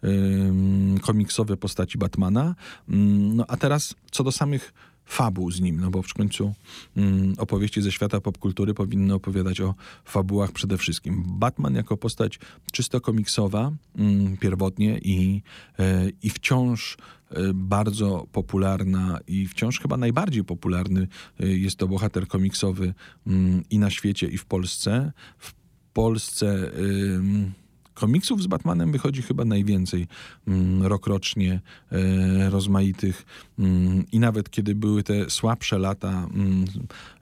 y, 0.05 1.01
komiksowe 1.01 1.57
postaci 1.57 1.99
Batmana. 1.99 2.55
Mm, 2.89 3.37
No 3.37 3.45
a 3.49 3.57
teraz 3.57 3.95
co 4.11 4.25
do 4.25 4.33
samych 4.33 4.73
fabuł 5.07 5.51
z 5.51 5.61
nim, 5.61 5.81
no 5.81 5.91
bo 5.91 6.03
w 6.03 6.15
końcu 6.15 6.55
mm, 6.97 7.35
opowieści 7.39 7.83
ze 7.83 7.93
świata 7.93 8.21
popkultury 8.21 8.75
powinny 8.75 9.15
opowiadać 9.15 9.61
o 9.61 9.75
fabułach 10.05 10.53
przede 10.53 10.79
wszystkim. 10.79 11.25
Batman 11.27 11.75
jako 11.75 11.97
postać 11.97 12.39
czysto 12.73 13.01
komiksowa, 13.01 13.73
mm, 13.99 14.37
pierwotnie 14.37 14.99
i, 14.99 15.43
e, 15.79 16.09
i 16.23 16.31
wciąż 16.31 16.97
e, 17.31 17.41
bardzo 17.55 18.27
popularna 18.33 19.21
i 19.27 19.47
wciąż 19.47 19.81
chyba 19.81 19.97
najbardziej 19.97 20.45
popularny 20.45 21.09
e, 21.41 21.47
jest 21.47 21.77
to 21.77 21.89
bohater 21.89 22.29
komiksowy 22.29 22.95
mm, 23.27 23.63
i 23.71 23.79
na 23.79 23.91
świecie, 23.91 24.27
i 24.29 24.39
w 24.39 24.45
Polsce. 24.45 25.13
W 25.39 25.55
Polsce 25.93 26.71
ym, 26.79 27.53
komiksów 27.97 28.43
z 28.43 28.47
Batmanem 28.47 28.93
wychodzi 28.93 29.23
chyba 29.23 29.45
najwięcej 29.45 30.07
mm, 30.49 30.83
rokrocznie 30.83 31.61
e, 31.93 32.51
rozmaitych 32.51 33.27
mm, 33.59 34.05
i 34.13 34.19
nawet 34.21 34.51
kiedy 34.51 34.75
były 34.75 35.03
te 35.03 35.31
słabsze 35.31 35.79
lata 35.79 36.29
mm, 36.35 36.65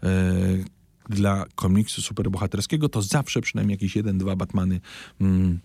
e, 0.02 0.10
dla 1.08 1.44
komiksu 1.54 2.02
superbohaterskiego, 2.02 2.88
to 2.88 3.02
zawsze 3.02 3.40
przynajmniej 3.40 3.74
jakieś 3.74 3.96
jeden, 3.96 4.18
dwa 4.18 4.36
Batmany 4.36 4.80
mm, 5.20 5.60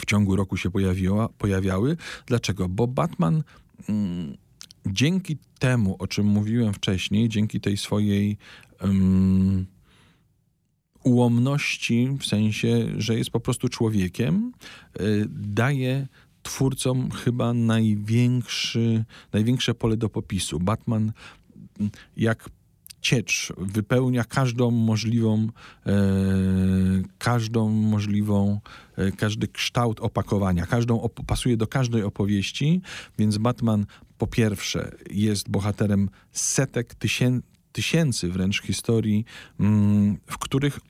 w 0.00 0.06
ciągu 0.06 0.36
roku 0.36 0.56
się 0.56 0.70
pojawiła, 0.70 1.28
pojawiały. 1.28 1.96
Dlaczego? 2.26 2.68
Bo 2.68 2.86
Batman 2.86 3.42
mm, 3.88 4.36
dzięki 4.86 5.38
temu, 5.58 5.96
o 5.98 6.06
czym 6.06 6.26
mówiłem 6.26 6.74
wcześniej, 6.74 7.28
dzięki 7.28 7.60
tej 7.60 7.76
swojej 7.76 8.36
um, 8.82 9.66
ułomności, 11.04 12.08
w 12.20 12.26
sensie, 12.26 12.86
że 12.96 13.18
jest 13.18 13.30
po 13.30 13.40
prostu 13.40 13.68
człowiekiem, 13.68 14.52
y, 15.00 15.26
daje 15.30 16.06
twórcom 16.42 17.10
chyba 17.10 17.54
największy, 17.54 19.04
największe 19.32 19.74
pole 19.74 19.96
do 19.96 20.08
popisu. 20.08 20.60
Batman 20.60 21.12
jak 22.16 22.48
ciecz 23.00 23.52
wypełnia 23.58 24.24
każdą 24.24 24.70
możliwą, 24.70 25.48
e, 25.86 25.92
każdą 27.18 27.68
możliwą, 27.68 28.60
e, 28.96 29.12
każdy 29.12 29.48
kształt 29.48 30.00
opakowania, 30.00 30.66
każdą 30.66 30.96
op- 31.00 31.24
pasuje 31.26 31.56
do 31.56 31.66
każdej 31.66 32.02
opowieści, 32.02 32.80
więc 33.18 33.38
Batman 33.38 33.86
po 34.18 34.26
pierwsze 34.26 34.90
jest 35.10 35.50
bohaterem 35.50 36.08
setek, 36.32 36.94
tysię- 36.94 37.40
tysięcy 37.72 38.28
wręcz 38.28 38.62
historii, 38.62 39.24
mm, 39.60 40.18
w 40.26 40.38
których 40.38 40.80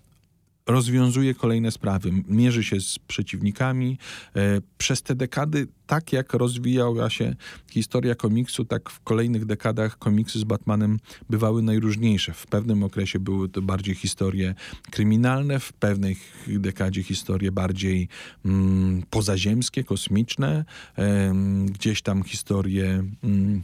rozwiązuje 0.66 1.34
kolejne 1.34 1.70
sprawy, 1.70 2.10
mierzy 2.28 2.64
się 2.64 2.80
z 2.80 2.98
przeciwnikami. 2.98 3.98
E, 4.36 4.60
przez 4.78 5.02
te 5.02 5.14
dekady, 5.14 5.66
tak 5.86 6.12
jak 6.12 6.32
rozwijała 6.32 7.10
się 7.10 7.34
historia 7.70 8.14
komiksu, 8.14 8.64
tak 8.64 8.90
w 8.90 9.00
kolejnych 9.00 9.44
dekadach 9.44 9.98
komiksy 9.98 10.38
z 10.38 10.44
Batmanem 10.44 10.98
bywały 11.30 11.62
najróżniejsze. 11.62 12.32
W 12.32 12.46
pewnym 12.46 12.82
okresie 12.82 13.18
były 13.18 13.48
to 13.48 13.62
bardziej 13.62 13.94
historie 13.94 14.54
kryminalne, 14.90 15.60
w 15.60 15.72
pewnej 15.72 16.16
dekadzie 16.46 17.02
historie 17.02 17.52
bardziej 17.52 18.08
mm, 18.44 19.02
pozaziemskie, 19.10 19.84
kosmiczne, 19.84 20.64
e, 20.98 21.32
gdzieś 21.66 22.02
tam 22.02 22.22
historie 22.22 23.04
mm, 23.24 23.62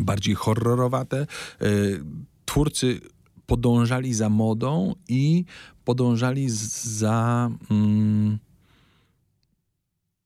bardziej 0.00 0.34
horrorowate. 0.34 1.20
E, 1.20 1.26
twórcy 2.44 3.00
podążali 3.48 4.14
za 4.14 4.28
modą 4.28 4.94
i 5.08 5.44
podążali 5.84 6.46
za. 6.50 7.50
Mm, 7.70 8.38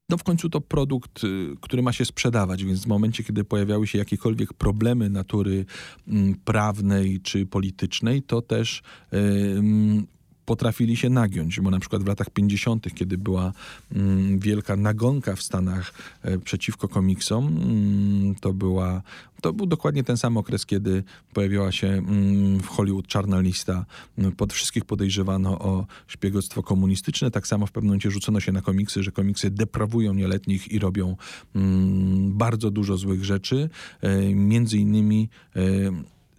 no 0.08 0.18
w 0.18 0.22
końcu 0.22 0.48
to 0.48 0.60
produkt, 0.60 1.24
y, 1.24 1.56
który 1.60 1.82
ma 1.82 1.92
się 1.92 2.04
sprzedawać, 2.04 2.64
więc 2.64 2.84
w 2.84 2.86
momencie, 2.86 3.24
kiedy 3.24 3.44
pojawiały 3.44 3.86
się 3.86 3.98
jakiekolwiek 3.98 4.52
problemy 4.52 5.10
natury 5.10 5.64
mm, 6.08 6.34
prawnej 6.44 7.20
czy 7.20 7.46
politycznej, 7.46 8.22
to 8.22 8.42
też 8.42 8.82
potrafili 10.52 10.96
się 10.96 11.10
nagiąć, 11.10 11.60
bo 11.60 11.70
na 11.70 11.80
przykład 11.80 12.02
w 12.02 12.06
latach 12.06 12.30
50., 12.30 12.94
kiedy 12.94 13.18
była 13.18 13.52
mm, 13.92 14.38
wielka 14.38 14.76
nagonka 14.76 15.36
w 15.36 15.42
Stanach 15.42 15.94
e, 16.22 16.38
przeciwko 16.38 16.88
komiksom, 16.88 17.46
mm, 17.46 18.34
to 18.34 18.52
była 18.52 19.02
to 19.42 19.52
był 19.52 19.66
dokładnie 19.66 20.04
ten 20.04 20.16
sam 20.16 20.36
okres, 20.36 20.66
kiedy 20.66 21.04
pojawiła 21.34 21.72
się 21.72 21.86
mm, 21.88 22.60
w 22.60 22.66
Hollywood 22.66 23.06
czarna 23.06 23.40
lista. 23.40 23.84
Pod 24.36 24.52
wszystkich 24.52 24.84
podejrzewano 24.84 25.58
o 25.58 25.86
szpiegostwo 26.06 26.62
komunistyczne. 26.62 27.30
Tak 27.30 27.46
samo 27.46 27.66
w 27.66 27.72
pewnym 27.72 27.88
momencie 27.88 28.10
rzucono 28.10 28.40
się 28.40 28.52
na 28.52 28.62
komiksy, 28.62 29.02
że 29.02 29.12
komiksy 29.12 29.50
deprawują 29.50 30.14
nieletnich 30.14 30.72
i 30.72 30.78
robią 30.78 31.16
bardzo 32.28 32.70
dużo 32.70 32.96
złych 32.96 33.24
rzeczy. 33.24 33.70
E, 34.00 34.34
między 34.34 34.78
innymi 34.78 35.28
e, 35.56 35.60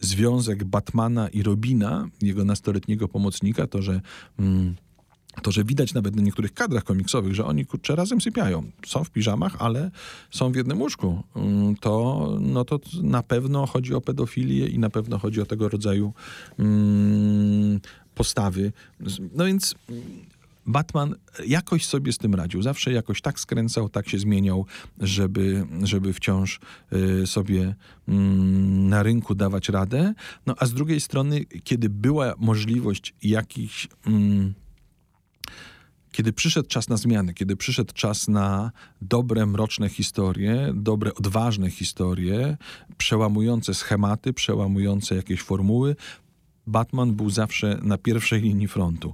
związek 0.03 0.63
Batmana 0.63 1.29
i 1.29 1.43
Robina, 1.43 2.07
jego 2.21 2.45
nastoletniego 2.45 3.07
pomocnika, 3.07 3.67
to, 3.67 3.81
że 3.81 4.01
mm, 4.39 4.75
to, 5.41 5.51
że 5.51 5.63
widać 5.63 5.93
nawet 5.93 6.15
na 6.15 6.21
niektórych 6.21 6.53
kadrach 6.53 6.83
komiksowych, 6.83 7.35
że 7.35 7.45
oni 7.45 7.65
kurczę 7.65 7.95
razem 7.95 8.21
sypiają. 8.21 8.63
Są 8.85 9.03
w 9.03 9.09
piżamach, 9.09 9.55
ale 9.59 9.91
są 10.31 10.51
w 10.51 10.55
jednym 10.55 10.81
łóżku. 10.81 11.23
Mm, 11.35 11.75
to, 11.75 12.29
no 12.41 12.65
to 12.65 12.79
na 13.01 13.23
pewno 13.23 13.65
chodzi 13.65 13.93
o 13.93 14.01
pedofilię 14.01 14.67
i 14.67 14.79
na 14.79 14.89
pewno 14.89 15.17
chodzi 15.17 15.41
o 15.41 15.45
tego 15.45 15.69
rodzaju 15.69 16.13
mm, 16.59 17.79
postawy. 18.15 18.71
No 19.35 19.45
więc 19.45 19.75
Batman 20.65 21.15
jakoś 21.45 21.85
sobie 21.85 22.13
z 22.13 22.17
tym 22.17 22.35
radził. 22.35 22.61
Zawsze 22.61 22.91
jakoś 22.91 23.21
tak 23.21 23.39
skręcał, 23.39 23.89
tak 23.89 24.09
się 24.09 24.19
zmieniał, 24.19 24.65
żeby, 24.99 25.67
żeby 25.83 26.13
wciąż 26.13 26.59
y, 26.93 27.27
sobie 27.27 27.75
mm, 28.07 28.89
na 28.89 29.03
rynku 29.03 29.35
dawać 29.35 29.69
radę. 29.69 30.13
No 30.45 30.55
a 30.57 30.65
z 30.65 30.73
drugiej 30.73 31.01
strony, 31.01 31.45
kiedy 31.63 31.89
była 31.89 32.33
możliwość 32.37 33.13
jakichś. 33.23 33.87
Mm, 34.05 34.53
kiedy 36.13 36.33
przyszedł 36.33 36.69
czas 36.69 36.89
na 36.89 36.97
zmiany, 36.97 37.33
kiedy 37.33 37.55
przyszedł 37.55 37.93
czas 37.93 38.27
na 38.27 38.71
dobre, 39.01 39.45
mroczne 39.45 39.89
historie, 39.89 40.71
dobre, 40.75 41.13
odważne 41.13 41.69
historie, 41.69 42.57
przełamujące 42.97 43.73
schematy, 43.73 44.33
przełamujące 44.33 45.15
jakieś 45.15 45.41
formuły, 45.41 45.95
Batman 46.67 47.13
był 47.13 47.29
zawsze 47.29 47.79
na 47.81 47.97
pierwszej 47.97 48.41
linii 48.41 48.67
frontu. 48.67 49.13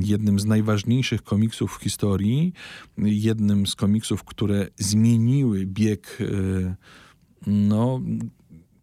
Jednym 0.00 0.40
z 0.40 0.44
najważniejszych 0.44 1.22
komiksów 1.22 1.76
w 1.78 1.82
historii, 1.82 2.52
jednym 2.98 3.66
z 3.66 3.74
komiksów, 3.74 4.24
które 4.24 4.66
zmieniły 4.76 5.66
bieg, 5.66 6.18
e, 6.20 6.74
no, 7.46 8.00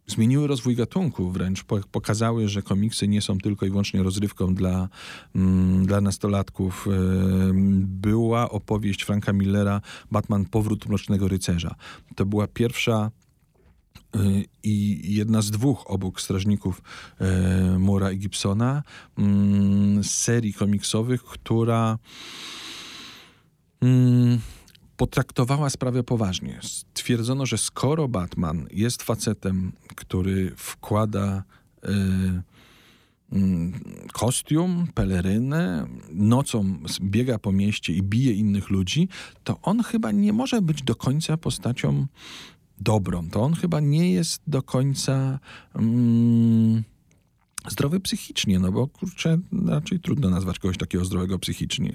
zmieniły 0.06 0.46
rozwój 0.46 0.76
gatunku, 0.76 1.30
wręcz 1.30 1.64
pokazały, 1.92 2.48
że 2.48 2.62
komiksy 2.62 3.08
nie 3.08 3.22
są 3.22 3.38
tylko 3.38 3.66
i 3.66 3.70
wyłącznie 3.70 4.02
rozrywką 4.02 4.54
dla, 4.54 4.88
mm, 5.34 5.86
dla 5.86 6.00
nastolatków. 6.00 6.86
Była 7.82 8.50
opowieść 8.50 9.02
Franka 9.02 9.32
Millera 9.32 9.80
Batman 10.10 10.44
Powrót 10.44 10.88
Mrocznego 10.88 11.28
Rycerza. 11.28 11.74
To 12.14 12.26
była 12.26 12.46
pierwsza 12.46 13.10
i 14.62 15.00
jedna 15.14 15.42
z 15.42 15.50
dwóch 15.50 15.90
obok 15.90 16.20
strażników 16.20 16.82
e, 17.20 17.78
Mura 17.78 18.12
i 18.12 18.18
Gibsona 18.18 18.82
mm, 19.18 20.04
serii 20.04 20.52
komiksowych, 20.52 21.24
która 21.24 21.98
mm, 23.80 24.40
potraktowała 24.96 25.70
sprawę 25.70 26.02
poważnie. 26.02 26.60
Stwierdzono, 26.62 27.46
że 27.46 27.58
skoro 27.58 28.08
Batman 28.08 28.66
jest 28.70 29.02
facetem, 29.02 29.72
który 29.94 30.52
wkłada 30.56 31.42
e, 31.82 31.88
mm, 33.32 33.72
kostium, 34.12 34.86
pelerynę, 34.94 35.86
nocą 36.10 36.78
biega 37.00 37.38
po 37.38 37.52
mieście 37.52 37.92
i 37.92 38.02
bije 38.02 38.32
innych 38.32 38.70
ludzi, 38.70 39.08
to 39.44 39.60
on 39.62 39.82
chyba 39.82 40.12
nie 40.12 40.32
może 40.32 40.62
być 40.62 40.82
do 40.82 40.94
końca 40.94 41.36
postacią 41.36 42.06
dobrą, 42.80 43.30
to 43.30 43.42
on 43.42 43.54
chyba 43.54 43.80
nie 43.80 44.12
jest 44.12 44.42
do 44.46 44.62
końca 44.62 45.38
mm, 45.74 46.82
zdrowy 47.68 48.00
psychicznie, 48.00 48.58
no 48.58 48.72
bo 48.72 48.86
kurczę, 48.86 49.38
raczej 49.66 50.00
trudno 50.00 50.30
nazwać 50.30 50.58
kogoś 50.58 50.78
takiego 50.78 51.04
zdrowego 51.04 51.38
psychicznie, 51.38 51.92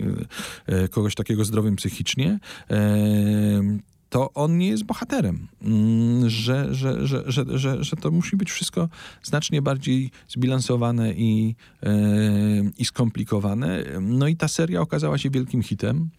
e, 0.65 0.87
kogoś 0.87 1.15
takiego 1.15 1.45
zdrowym 1.45 1.75
psychicznie. 1.75 2.39
E, 2.69 3.61
to 4.09 4.33
on 4.33 4.57
nie 4.57 4.67
jest 4.67 4.83
bohaterem, 4.83 5.47
mm, 5.61 6.29
że, 6.29 6.75
że, 6.75 7.07
że, 7.07 7.23
że, 7.27 7.45
że, 7.59 7.83
że 7.83 7.95
to 7.95 8.11
musi 8.11 8.37
być 8.37 8.51
wszystko 8.51 8.89
znacznie 9.23 9.61
bardziej 9.61 10.11
zbilansowane 10.27 11.13
i, 11.13 11.55
e, 11.83 11.91
i 12.77 12.85
skomplikowane. 12.85 13.83
No 14.01 14.27
i 14.27 14.35
ta 14.35 14.47
seria 14.47 14.81
okazała 14.81 15.17
się 15.17 15.29
wielkim 15.29 15.63
hitem. 15.63 16.09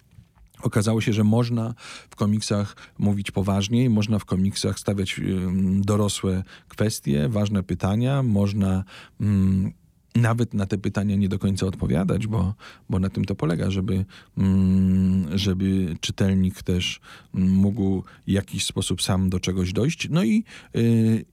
Okazało 0.62 1.00
się, 1.00 1.12
że 1.12 1.24
można 1.24 1.74
w 2.10 2.16
komiksach 2.16 2.76
mówić 2.98 3.30
poważniej, 3.30 3.90
można 3.90 4.18
w 4.18 4.24
komiksach 4.24 4.78
stawiać 4.78 5.20
dorosłe 5.80 6.42
kwestie, 6.68 7.28
ważne 7.28 7.62
pytania, 7.62 8.22
można 8.22 8.84
mm, 9.20 9.72
nawet 10.14 10.54
na 10.54 10.66
te 10.66 10.78
pytania 10.78 11.16
nie 11.16 11.28
do 11.28 11.38
końca 11.38 11.66
odpowiadać, 11.66 12.26
bo, 12.26 12.54
bo 12.90 12.98
na 12.98 13.08
tym 13.08 13.24
to 13.24 13.34
polega, 13.34 13.70
żeby, 13.70 14.04
mm, 14.38 15.38
żeby 15.38 15.96
czytelnik 16.00 16.62
też 16.62 17.00
mógł 17.32 18.02
w 18.26 18.30
jakiś 18.30 18.64
sposób 18.64 19.02
sam 19.02 19.30
do 19.30 19.40
czegoś 19.40 19.72
dojść. 19.72 20.08
No 20.10 20.24
i, 20.24 20.44
yy, 20.74 21.24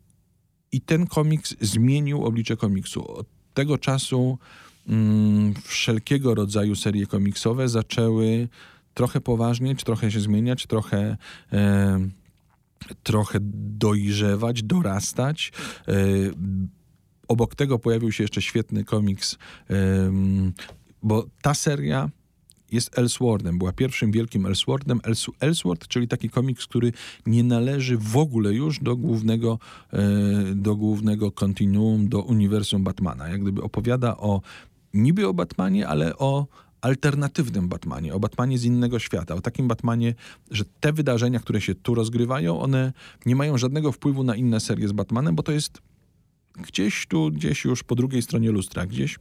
i 0.72 0.82
ten 0.82 1.08
komiks 1.08 1.56
zmienił 1.62 2.26
oblicze 2.26 2.58
komiksu. 2.58 3.12
Od 3.12 3.28
tego 3.54 3.78
czasu 3.78 4.38
yy, 4.88 4.96
wszelkiego 5.64 6.36
rodzaju 6.36 6.76
serie 6.76 7.08
komiksowe 7.08 7.70
zaczęły 7.70 8.48
trochę 9.00 9.22
poważnieć, 9.22 9.84
trochę 9.84 10.12
się 10.12 10.20
zmieniać, 10.20 10.68
trochę. 10.68 11.18
E, 11.54 12.00
trochę 13.04 13.40
dojrzewać, 13.78 14.64
dorastać. 14.64 15.52
E, 15.88 15.94
obok 17.28 17.56
tego 17.56 17.80
pojawił 17.80 18.12
się 18.12 18.24
jeszcze 18.24 18.42
świetny 18.42 18.84
komiks, 18.84 19.38
e, 19.70 19.76
bo 21.04 21.26
ta 21.42 21.54
seria 21.54 22.10
jest 22.72 22.98
Elseworldem. 22.98 23.58
Była 23.58 23.72
pierwszym 23.72 24.12
wielkim 24.12 24.46
Elseworldem. 24.46 25.02
Elseworld, 25.40 25.88
czyli 25.88 26.08
taki 26.08 26.30
komiks, 26.30 26.66
który 26.66 26.92
nie 27.26 27.44
należy 27.44 27.98
w 27.98 28.18
ogóle 28.18 28.54
już 28.54 28.80
do 28.80 28.96
głównego, 28.96 29.60
e, 29.94 30.00
do 30.56 30.76
głównego 30.76 31.32
kontinuum, 31.32 32.10
do 32.10 32.22
uniwersum 32.22 32.84
Batmana. 32.84 33.30
Jak 33.30 33.42
gdyby 33.42 33.62
opowiada 33.62 34.18
o 34.18 34.42
niby 34.94 35.28
o 35.28 35.34
Batmanie, 35.34 35.88
ale 35.88 36.18
o 36.18 36.48
alternatywnym 36.82 37.70
Batmanie, 37.70 38.14
o 38.14 38.20
Batmanie 38.20 38.58
z 38.58 38.64
innego 38.64 39.00
świata, 39.00 39.36
o 39.36 39.42
takim 39.42 39.68
Batmanie, 39.68 40.16
że 40.52 40.64
te 40.80 40.94
wydarzenia, 40.94 41.40
które 41.40 41.62
się 41.62 41.76
tu 41.76 41.96
rozgrywają, 41.96 42.62
one 42.62 42.94
nie 43.26 43.36
mają 43.36 43.58
żadnego 43.58 43.92
wpływu 43.92 44.24
na 44.24 44.36
inne 44.36 44.60
serie 44.60 44.88
z 44.88 44.92
Batmanem, 44.92 45.36
bo 45.36 45.44
to 45.44 45.52
jest 45.52 45.82
gdzieś 46.62 47.08
tu, 47.08 47.32
gdzieś 47.32 47.66
już 47.66 47.84
po 47.84 47.96
drugiej 47.96 48.22
stronie 48.22 48.52
lustra, 48.52 48.86
gdzieś 48.86 49.20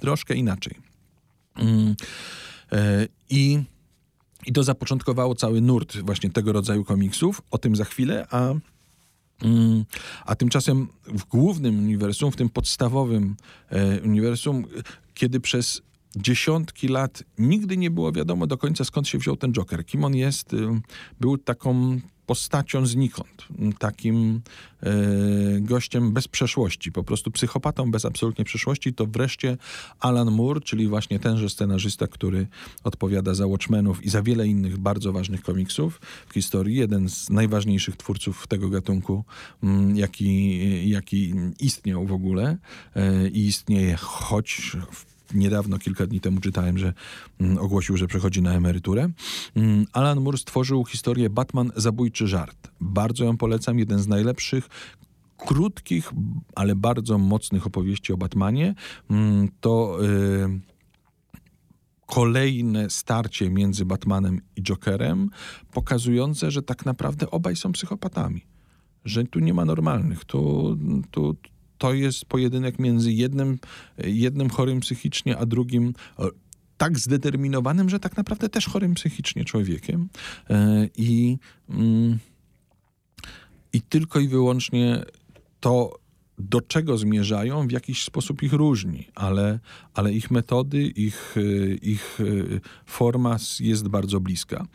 troszkę 0.00 0.34
inaczej. 0.34 0.74
Mm, 1.56 1.94
e, 2.72 3.06
I, 3.30 3.62
I 4.46 4.52
to 4.52 4.62
zapoczątkowało 4.62 5.34
cały 5.34 5.60
nurt 5.60 5.96
właśnie 5.96 6.30
tego 6.30 6.52
rodzaju 6.52 6.84
komiksów. 6.84 7.42
O 7.50 7.58
tym 7.58 7.76
za 7.76 7.84
chwilę, 7.84 8.26
a, 8.30 8.54
mm, 9.42 9.84
a 10.24 10.34
tymczasem 10.34 10.88
w 11.06 11.24
głównym 11.24 11.78
uniwersum, 11.78 12.32
w 12.32 12.36
tym 12.36 12.48
podstawowym 12.48 13.36
e, 13.70 14.00
uniwersum, 14.00 14.64
kiedy 15.14 15.40
przez 15.40 15.82
dziesiątki 16.16 16.88
lat 16.88 17.22
nigdy 17.38 17.76
nie 17.76 17.90
było 17.90 18.12
wiadomo 18.12 18.46
do 18.46 18.58
końca 18.58 18.84
skąd 18.84 19.08
się 19.08 19.18
wziął 19.18 19.36
ten 19.36 19.52
Joker. 19.52 19.86
Kim 19.86 20.04
on 20.04 20.16
jest, 20.16 20.52
y, 20.52 20.58
był 21.20 21.38
taką 21.38 22.00
postacią 22.28 22.86
znikąd, 22.86 23.48
takim 23.78 24.40
e, 24.82 24.90
gościem 25.60 26.12
bez 26.12 26.28
przeszłości, 26.28 26.92
po 26.92 27.04
prostu 27.04 27.30
psychopatą 27.30 27.90
bez 27.90 28.04
absolutnie 28.04 28.44
przeszłości, 28.44 28.94
to 28.94 29.06
wreszcie 29.06 29.56
Alan 30.00 30.30
Moore, 30.30 30.60
czyli 30.60 30.88
właśnie 30.88 31.18
tenże 31.18 31.50
scenarzysta, 31.50 32.06
który 32.06 32.46
odpowiada 32.84 33.34
za 33.34 33.46
Watchmenów 33.46 34.04
i 34.04 34.10
za 34.10 34.22
wiele 34.22 34.46
innych 34.46 34.78
bardzo 34.78 35.12
ważnych 35.12 35.42
komiksów 35.42 36.00
w 36.28 36.34
historii, 36.34 36.76
jeden 36.76 37.08
z 37.08 37.30
najważniejszych 37.30 37.96
twórców 37.96 38.46
tego 38.46 38.68
gatunku, 38.68 39.24
m, 39.62 39.96
jaki, 39.96 40.90
jaki 40.90 41.34
istniał 41.60 42.06
w 42.06 42.12
ogóle 42.12 42.56
e, 42.96 43.28
i 43.28 43.46
istnieje, 43.46 43.96
choć 43.96 44.76
w 44.92 45.17
niedawno, 45.34 45.78
kilka 45.78 46.06
dni 46.06 46.20
temu 46.20 46.40
czytałem, 46.40 46.78
że 46.78 46.92
mm, 47.40 47.58
ogłosił, 47.58 47.96
że 47.96 48.06
przechodzi 48.06 48.42
na 48.42 48.54
emeryturę. 48.54 49.08
Mm, 49.56 49.86
Alan 49.92 50.20
Moore 50.20 50.38
stworzył 50.38 50.84
historię 50.84 51.30
Batman 51.30 51.72
Zabójczy 51.76 52.26
Żart. 52.28 52.70
Bardzo 52.80 53.24
ją 53.24 53.36
polecam, 53.36 53.78
jeden 53.78 53.98
z 53.98 54.06
najlepszych 54.06 54.68
krótkich, 55.36 56.12
ale 56.54 56.76
bardzo 56.76 57.18
mocnych 57.18 57.66
opowieści 57.66 58.12
o 58.12 58.16
Batmanie. 58.16 58.74
Mm, 59.10 59.48
to 59.60 59.98
y, 60.04 60.60
kolejne 62.06 62.90
starcie 62.90 63.50
między 63.50 63.84
Batmanem 63.84 64.40
i 64.56 64.62
Jokerem, 64.62 65.30
pokazujące, 65.72 66.50
że 66.50 66.62
tak 66.62 66.86
naprawdę 66.86 67.30
obaj 67.30 67.56
są 67.56 67.72
psychopatami. 67.72 68.42
Że 69.04 69.24
tu 69.24 69.38
nie 69.38 69.54
ma 69.54 69.64
normalnych. 69.64 70.24
Tu, 70.24 70.76
tu, 71.10 71.36
to 71.78 71.94
jest 71.94 72.24
pojedynek 72.24 72.78
między 72.78 73.12
jednym, 73.12 73.58
jednym 73.98 74.50
chorym 74.50 74.80
psychicznie, 74.80 75.38
a 75.38 75.46
drugim 75.46 75.94
e, 76.18 76.28
tak 76.76 76.98
zdeterminowanym, 76.98 77.88
że 77.88 78.00
tak 78.00 78.16
naprawdę 78.16 78.48
też 78.48 78.66
chorym 78.66 78.94
psychicznie 78.94 79.44
człowiekiem. 79.44 80.08
E, 80.50 80.88
I, 80.96 81.38
mm, 81.70 82.18
i 83.72 83.82
tylko 83.82 84.20
i 84.20 84.28
wyłącznie 84.28 85.04
to, 85.60 85.98
do 86.38 86.60
czego 86.60 86.98
zmierzają, 86.98 87.68
w 87.68 87.72
jakiś 87.72 88.04
sposób 88.04 88.42
ich 88.42 88.52
różni, 88.52 89.08
ale, 89.14 89.58
ale 89.94 90.12
ich 90.12 90.30
metody, 90.30 90.82
ich, 90.82 91.34
e, 91.36 91.74
ich 91.74 92.18
forma 92.86 93.36
jest 93.60 93.88
bardzo 93.88 94.20
bliska 94.20 94.66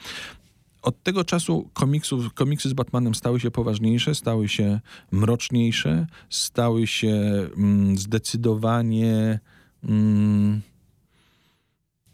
od 0.83 1.03
tego 1.03 1.23
czasu 1.23 1.69
komiksów, 1.73 2.33
komiksy 2.33 2.69
z 2.69 2.73
Batmanem 2.73 3.15
stały 3.15 3.39
się 3.39 3.51
poważniejsze, 3.51 4.15
stały 4.15 4.47
się 4.47 4.79
mroczniejsze, 5.11 6.07
stały 6.29 6.87
się 6.87 7.47
mm, 7.57 7.97
zdecydowanie 7.97 9.39
mm, 9.83 10.61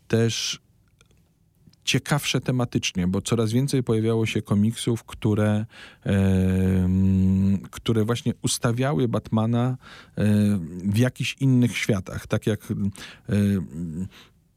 też 0.08 0.60
ciekawsze 1.89 2.41
tematycznie, 2.41 3.08
bo 3.08 3.21
coraz 3.21 3.51
więcej 3.51 3.84
pojawiało 3.84 4.25
się 4.25 4.41
komiksów, 4.41 5.03
które, 5.03 5.65
e, 6.05 6.89
które 7.71 8.05
właśnie 8.05 8.34
ustawiały 8.41 9.08
Batmana 9.08 9.77
e, 10.17 10.25
w 10.84 10.97
jakichś 10.97 11.36
innych 11.39 11.77
światach. 11.77 12.27
Tak 12.27 12.47
jak 12.47 12.71
e, 12.71 13.36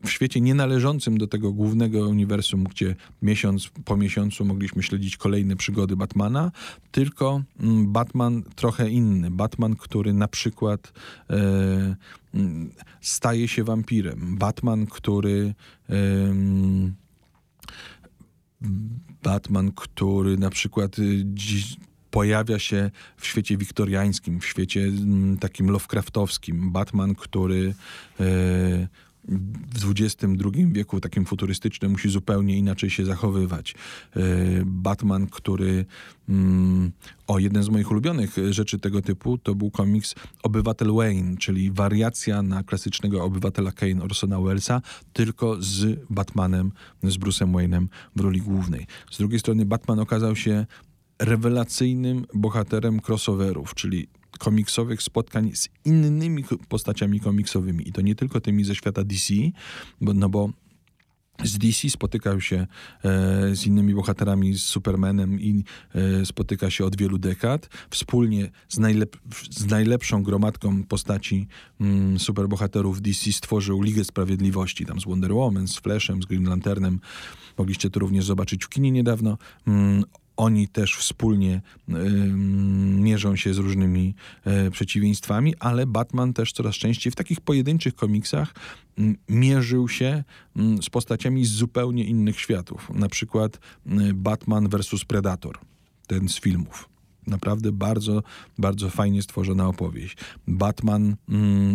w 0.05 0.11
świecie 0.11 0.41
nienależącym 0.41 1.19
do 1.19 1.27
tego 1.27 1.53
głównego 1.53 2.09
uniwersum, 2.09 2.65
gdzie 2.65 2.97
miesiąc 3.23 3.71
po 3.85 3.97
miesiącu 3.97 4.45
mogliśmy 4.45 4.83
śledzić 4.83 5.17
kolejne 5.17 5.57
przygody 5.57 5.97
Batmana, 5.97 6.53
tylko 6.91 7.43
mm, 7.61 7.93
Batman 7.93 8.43
trochę 8.57 8.91
inny. 8.91 9.31
Batman, 9.31 9.77
który 9.77 10.13
na 10.13 10.29
przykład 10.29 10.93
e, 11.31 11.97
mm, 12.35 12.71
staje 13.01 13.49
się 13.49 13.65
wampirem. 13.65 14.37
Batman, 14.39 14.87
który 14.87 15.55
e, 15.91 15.95
Batman, 19.23 19.73
który 19.73 20.39
na 20.39 20.51
przykład 20.51 20.99
y, 20.99 21.23
dziś 21.25 21.77
pojawia 22.11 22.59
się 22.59 22.91
w 23.17 23.27
świecie 23.27 23.57
wiktoriańskim, 23.57 24.41
w 24.41 24.47
świecie 24.47 24.81
mm, 24.81 25.39
takim 25.39 25.71
Lovecraftowskim. 25.71 26.73
Batman, 26.73 27.15
który 27.15 27.75
e, 28.21 28.89
w 29.75 29.91
XXI 30.01 30.29
wieku, 30.73 31.01
takim 31.01 31.25
futurystycznym, 31.25 31.93
musi 31.93 32.09
zupełnie 32.09 32.59
inaczej 32.59 32.91
się 32.91 33.05
zachowywać. 33.05 33.75
E, 34.17 34.21
Batman, 34.65 35.27
który. 35.27 35.85
Mm, 36.29 36.93
o, 37.27 37.39
jeden 37.39 37.63
z 37.63 37.69
moich 37.69 37.91
ulubionych 37.91 38.37
rzeczy 38.51 38.79
tego 38.79 39.03
typu 39.03 39.39
to 39.39 39.55
był 39.55 39.71
komiks 39.71 40.15
Obywatel 40.43 40.93
Wayne, 40.93 41.37
czyli 41.37 41.71
wariacja 41.71 42.43
na 42.43 42.63
klasycznego 42.63 43.25
obywatela 43.25 43.73
Kane 43.73 44.03
Orsona 44.03 44.41
Wellesa, 44.41 44.83
tylko 45.13 45.57
z 45.61 46.01
Batmanem, 46.11 46.73
z 47.03 47.17
Bruce'em 47.17 47.53
Wayne'em 47.53 47.87
w 48.17 48.21
roli 48.21 48.41
głównej. 48.41 48.87
Z 49.11 49.19
drugiej 49.19 49.41
strony, 49.41 49.67
Batman 49.67 49.99
okazał 49.99 50.37
się 50.37 50.67
rewelacyjnym 51.19 52.27
bohaterem 52.35 53.01
crossoverów, 53.09 53.75
czyli 53.75 54.09
komiksowych 54.39 55.03
spotkań 55.03 55.51
z 55.55 55.69
innymi 55.85 56.45
postaciami 56.69 57.21
komiksowymi. 57.21 57.89
I 57.89 57.93
to 57.93 58.01
nie 58.01 58.15
tylko 58.15 58.41
tymi 58.41 58.65
ze 58.65 58.75
świata 58.75 59.05
DC, 59.05 59.35
bo, 60.01 60.15
no 60.15 60.29
bo 60.29 60.51
z 61.45 61.59
DC 61.59 61.91
spotykał 61.91 62.41
się 62.41 62.67
e, 63.05 63.57
z 63.57 63.67
innymi 63.67 63.95
bohaterami, 63.95 64.55
z 64.55 64.63
Supermanem 64.63 65.41
i 65.41 65.65
e, 65.95 66.27
spotyka 66.27 66.71
się 66.71 66.85
od 66.85 66.97
wielu 66.97 67.19
dekad. 67.19 67.69
Wspólnie 67.91 68.51
z, 68.69 68.79
najlep 68.79 69.17
z 69.51 69.67
najlepszą 69.67 70.23
gromadką 70.23 70.85
postaci 70.85 71.49
mm, 71.81 72.19
superbohaterów 72.19 73.03
DC 73.03 73.33
stworzył 73.33 73.83
Ligę 73.83 74.05
Sprawiedliwości, 74.05 74.87
tam 74.87 75.01
z 75.01 75.05
Wonder 75.05 75.33
Woman, 75.33 75.69
z 75.69 75.77
Flashem, 75.77 76.23
z 76.23 76.27
Green 76.27 76.45
Lanternem. 76.45 77.01
Mogliście 77.59 77.91
to 77.91 78.01
również 78.01 78.25
zobaczyć 78.25 78.65
w 78.65 78.69
kinie 78.69 78.91
niedawno. 78.91 79.39
Mm, 79.67 80.05
oni 80.37 80.69
też 80.69 80.97
wspólnie 80.97 81.63
y, 81.89 81.93
mierzą 82.97 83.37
się 83.37 83.55
z 83.55 83.59
różnymi 83.59 84.15
y, 84.67 84.71
przeciwieństwami, 84.71 85.55
ale 85.59 85.87
Batman 85.87 86.33
też 86.33 86.53
coraz 86.53 86.75
częściej 86.75 87.11
w 87.13 87.17
takich 87.17 87.41
pojedynczych 87.41 87.95
komiksach 87.95 88.55
y, 88.99 89.15
mierzył 89.29 89.89
się 89.89 90.25
z 90.83 90.91
postaciami 90.91 91.45
z 91.45 91.51
zupełnie 91.51 92.05
innych 92.05 92.41
światów. 92.41 92.91
Na 92.95 93.09
przykład 93.09 93.59
Batman 94.15 94.69
vs 94.69 95.05
Predator, 95.05 95.59
ten 96.07 96.29
z 96.29 96.41
filmów. 96.41 96.89
Naprawdę 97.27 97.73
bardzo, 97.73 98.23
bardzo 98.59 98.91
fajnie 98.91 99.23
stworzona 99.23 99.69
opowieść. 99.69 100.17
Batman 100.47 101.17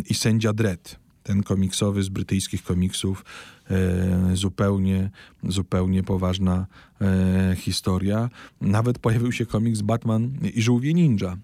i 0.09 0.13
sędzia 0.13 0.53
Dredd 0.53 1.06
ten 1.27 1.43
komiksowy 1.43 2.03
z 2.03 2.09
brytyjskich 2.09 2.63
komiksów, 2.63 3.25
e, 3.69 4.35
zupełnie, 4.35 5.09
zupełnie 5.43 6.03
poważna 6.03 6.67
e, 7.01 7.55
historia. 7.55 8.29
Nawet 8.61 8.99
pojawił 8.99 9.31
się 9.31 9.45
komiks 9.45 9.81
Batman 9.81 10.31
i 10.53 10.61
Żółwie 10.61 10.93
Ninja, 10.93 11.37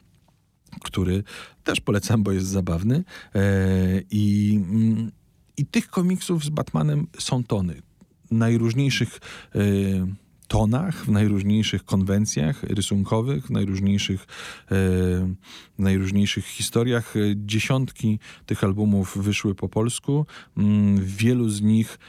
który 0.82 1.24
też 1.64 1.82
polecam, 1.82 2.24
bo 2.24 2.32
jest 2.32 2.48
zabawny. 2.48 3.04
E, 3.36 3.42
I, 4.12 4.56
mm, 4.70 5.12
I 5.58 5.66
tych 5.66 5.88
komiksów 5.88 6.44
z 6.44 6.50
Batmanem 6.50 7.08
są 7.20 7.44
tony 7.44 7.82
najróżniejszych 8.32 9.20
tonach, 10.54 11.06
w 11.06 11.10
najróżniejszych 11.10 11.86
konwencjach 11.86 12.64
rysunkowych, 12.64 13.48
w 13.48 13.50
najróżniejszych, 13.50 14.28
e, 14.72 14.76
najróżniejszych 15.78 16.46
historiach. 16.46 17.14
Dziesiątki 17.36 18.20
tych 18.46 18.64
albumów 18.64 19.18
wyszły 19.18 19.56
po 19.56 19.70
polsku. 19.70 20.26
Mm, 20.58 21.06
wielu 21.06 21.50
z 21.50 21.62
nich 21.62 22.00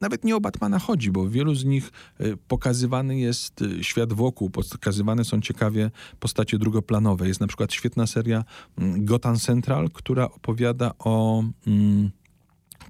nawet 0.00 0.24
nie 0.24 0.36
o 0.36 0.40
Batmana 0.40 0.78
chodzi, 0.78 1.10
bo 1.10 1.24
w 1.24 1.30
wielu 1.30 1.54
z 1.54 1.64
nich 1.64 1.92
e, 2.18 2.36
pokazywany 2.36 3.18
jest 3.18 3.62
e, 3.62 3.84
świat 3.84 4.12
wokół, 4.12 4.50
pokazywane 4.50 5.24
są 5.24 5.40
ciekawie 5.40 5.90
postacie 6.20 6.58
drugoplanowe. 6.58 7.28
Jest 7.28 7.40
na 7.40 7.46
przykład 7.46 7.72
świetna 7.72 8.06
seria 8.06 8.44
mm, 8.78 9.04
Gotham 9.04 9.36
Central, 9.36 9.90
która 9.90 10.24
opowiada 10.24 10.92
o 10.98 11.44
mm, 11.66 12.10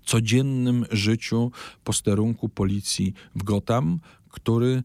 codziennym 0.04 0.84
życiu 0.90 1.50
posterunku 1.84 2.48
policji 2.48 3.14
w 3.34 3.42
Gotham, 3.42 4.00
który 4.36 4.82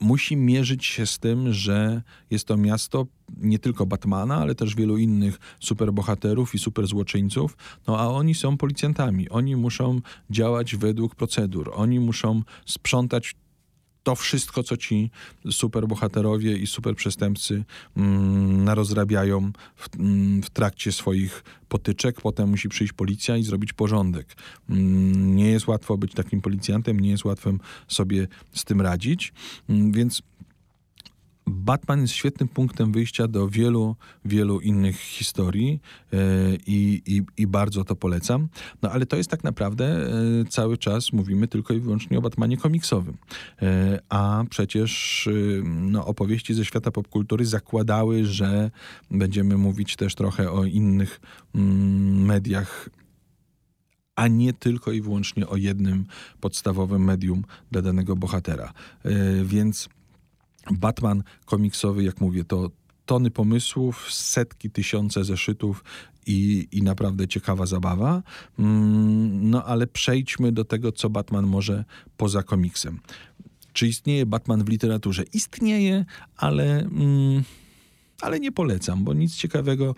musi 0.00 0.36
mierzyć 0.36 0.86
się 0.86 1.06
z 1.06 1.18
tym, 1.18 1.52
że 1.52 2.02
jest 2.30 2.46
to 2.46 2.56
miasto 2.56 3.06
nie 3.36 3.58
tylko 3.58 3.86
Batmana, 3.86 4.36
ale 4.36 4.54
też 4.54 4.74
wielu 4.74 4.96
innych 4.96 5.38
superbohaterów 5.60 6.54
i 6.54 6.58
superzłoczyńców, 6.58 7.56
no 7.86 7.98
a 7.98 8.08
oni 8.08 8.34
są 8.34 8.56
policjantami. 8.56 9.28
Oni 9.28 9.56
muszą 9.56 10.00
działać 10.30 10.76
według 10.76 11.14
procedur. 11.14 11.72
Oni 11.74 12.00
muszą 12.00 12.42
sprzątać 12.66 13.34
to 14.06 14.14
wszystko, 14.14 14.62
co 14.62 14.76
ci 14.76 15.10
superbohaterowie 15.50 16.56
i 16.56 16.66
superprzestępcy 16.66 17.64
mm, 17.96 18.64
narozrabiają 18.64 19.52
w, 19.76 19.96
mm, 19.98 20.42
w 20.42 20.50
trakcie 20.50 20.92
swoich 20.92 21.44
potyczek. 21.68 22.20
Potem 22.20 22.48
musi 22.48 22.68
przyjść 22.68 22.92
policja 22.92 23.36
i 23.36 23.42
zrobić 23.42 23.72
porządek. 23.72 24.36
Mm, 24.70 25.36
nie 25.36 25.48
jest 25.50 25.66
łatwo 25.66 25.98
być 25.98 26.14
takim 26.14 26.40
policjantem, 26.40 27.00
nie 27.00 27.10
jest 27.10 27.24
łatwo 27.24 27.50
sobie 27.88 28.28
z 28.52 28.64
tym 28.64 28.80
radzić, 28.80 29.32
mm, 29.68 29.92
więc 29.92 30.22
Batman 31.46 32.00
jest 32.00 32.14
świetnym 32.14 32.48
punktem 32.48 32.92
wyjścia 32.92 33.28
do 33.28 33.48
wielu, 33.48 33.96
wielu 34.24 34.60
innych 34.60 35.00
historii 35.00 35.80
e, 36.12 36.16
i, 36.66 37.02
i, 37.06 37.22
i, 37.36 37.46
bardzo 37.46 37.84
to 37.84 37.96
polecam. 37.96 38.48
No 38.82 38.90
ale 38.90 39.06
to 39.06 39.16
jest 39.16 39.30
tak 39.30 39.44
naprawdę 39.44 39.84
e, 39.86 40.10
cały 40.48 40.78
czas 40.78 41.12
mówimy 41.12 41.48
tylko 41.48 41.74
i 41.74 41.80
wyłącznie 41.80 42.18
o 42.18 42.22
Batmanie 42.22 42.56
komiksowym. 42.56 43.16
E, 43.62 43.98
a 44.08 44.44
przecież 44.50 45.28
no, 45.64 46.06
opowieści 46.06 46.54
ze 46.54 46.64
świata 46.64 46.90
popkultury 46.90 47.46
zakładały, 47.46 48.24
że 48.24 48.70
będziemy 49.10 49.56
mówić 49.56 49.96
też 49.96 50.14
trochę 50.14 50.50
o 50.50 50.64
innych 50.64 51.20
mm, 51.54 52.24
mediach 52.24 52.88
a 54.16 54.28
nie 54.28 54.52
tylko 54.52 54.92
i 54.92 55.00
wyłącznie 55.00 55.46
o 55.46 55.56
jednym 55.56 56.06
podstawowym 56.40 57.04
medium 57.04 57.44
dla 57.70 57.82
danego 57.82 58.16
bohatera. 58.16 58.72
Więc 59.44 59.88
Batman 60.70 61.22
komiksowy, 61.44 62.04
jak 62.04 62.20
mówię, 62.20 62.44
to 62.44 62.70
tony 63.06 63.30
pomysłów, 63.30 64.12
setki, 64.12 64.70
tysiące 64.70 65.24
zeszytów 65.24 65.84
i, 66.26 66.68
i 66.72 66.82
naprawdę 66.82 67.28
ciekawa 67.28 67.66
zabawa. 67.66 68.22
Mm, 68.58 69.50
no 69.50 69.64
ale 69.64 69.86
przejdźmy 69.86 70.52
do 70.52 70.64
tego, 70.64 70.92
co 70.92 71.10
Batman 71.10 71.46
może 71.46 71.84
poza 72.16 72.42
komiksem. 72.42 73.00
Czy 73.72 73.88
istnieje 73.88 74.26
Batman 74.26 74.64
w 74.64 74.68
literaturze? 74.68 75.24
Istnieje, 75.32 76.04
ale, 76.36 76.80
mm, 76.80 77.42
ale 78.20 78.40
nie 78.40 78.52
polecam, 78.52 79.04
bo 79.04 79.14
nic 79.14 79.34
ciekawego. 79.34 79.94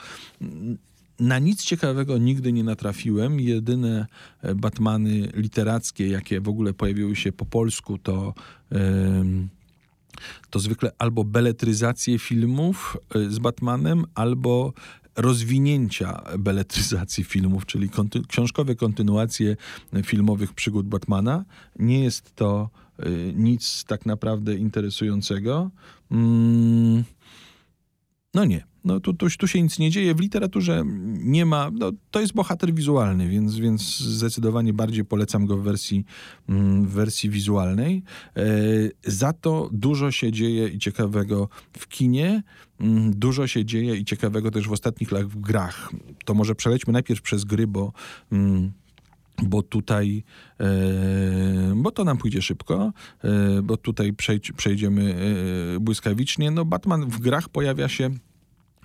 Na 1.20 1.38
nic 1.38 1.64
ciekawego 1.64 2.18
nigdy 2.18 2.52
nie 2.52 2.64
natrafiłem. 2.64 3.40
Jedyne 3.40 4.06
e, 4.42 4.54
Batmany 4.54 5.28
literackie, 5.34 6.08
jakie 6.08 6.40
w 6.40 6.48
ogóle 6.48 6.74
pojawiły 6.74 7.16
się 7.16 7.32
po 7.32 7.44
polsku, 7.44 7.98
to. 7.98 8.34
Yy, 8.70 8.78
to 10.50 10.58
zwykle 10.58 10.90
albo 10.98 11.24
beletryzacje 11.24 12.18
filmów 12.18 12.96
y, 13.16 13.30
z 13.30 13.38
Batmanem, 13.38 14.04
albo 14.14 14.72
rozwinięcia 15.16 16.22
beletryzacji 16.38 17.24
filmów, 17.24 17.66
czyli 17.66 17.88
konty 17.88 18.22
książkowe 18.28 18.74
kontynuacje 18.74 19.56
filmowych 20.04 20.52
przygód 20.54 20.86
Batmana. 20.86 21.44
Nie 21.78 22.04
jest 22.04 22.34
to 22.34 22.70
y, 23.06 23.32
nic 23.36 23.84
tak 23.84 24.06
naprawdę 24.06 24.54
interesującego. 24.54 25.70
Mm, 26.10 27.04
no 28.34 28.44
nie. 28.44 28.64
No 28.88 29.00
tu, 29.00 29.14
tu, 29.14 29.26
tu 29.38 29.48
się 29.48 29.62
nic 29.62 29.78
nie 29.78 29.90
dzieje. 29.90 30.14
W 30.14 30.20
literaturze 30.20 30.84
nie 31.06 31.46
ma, 31.46 31.70
no, 31.70 31.92
to 32.10 32.20
jest 32.20 32.32
bohater 32.32 32.74
wizualny, 32.74 33.28
więc, 33.28 33.56
więc 33.56 33.98
zdecydowanie 33.98 34.72
bardziej 34.72 35.04
polecam 35.04 35.46
go 35.46 35.56
w 35.56 35.62
wersji, 35.62 36.04
mm, 36.48 36.86
w 36.86 36.90
wersji 36.90 37.30
wizualnej. 37.30 38.02
E, 38.36 38.42
za 39.04 39.32
to 39.32 39.68
dużo 39.72 40.10
się 40.10 40.32
dzieje 40.32 40.68
i 40.68 40.78
ciekawego 40.78 41.48
w 41.72 41.88
kinie, 41.88 42.42
mm, 42.80 43.14
dużo 43.14 43.46
się 43.46 43.64
dzieje 43.64 43.96
i 43.96 44.04
ciekawego 44.04 44.50
też 44.50 44.68
w 44.68 44.72
ostatnich 44.72 45.12
latach 45.12 45.28
w 45.28 45.40
grach. 45.40 45.92
To 46.24 46.34
może 46.34 46.54
przelećmy 46.54 46.92
najpierw 46.92 47.22
przez 47.22 47.44
gry, 47.44 47.66
bo... 47.66 47.92
Mm, 48.32 48.72
bo 49.42 49.62
tutaj, 49.62 50.24
e, 50.60 50.66
bo 51.76 51.90
to 51.90 52.04
nam 52.04 52.18
pójdzie 52.18 52.42
szybko, 52.42 52.92
e, 53.24 53.62
bo 53.62 53.76
tutaj 53.76 54.12
przejdziemy 54.56 55.14
błyskawicznie. 55.80 56.50
No 56.50 56.64
Batman 56.64 57.10
w 57.10 57.20
grach 57.20 57.48
pojawia 57.48 57.88
się 57.88 58.10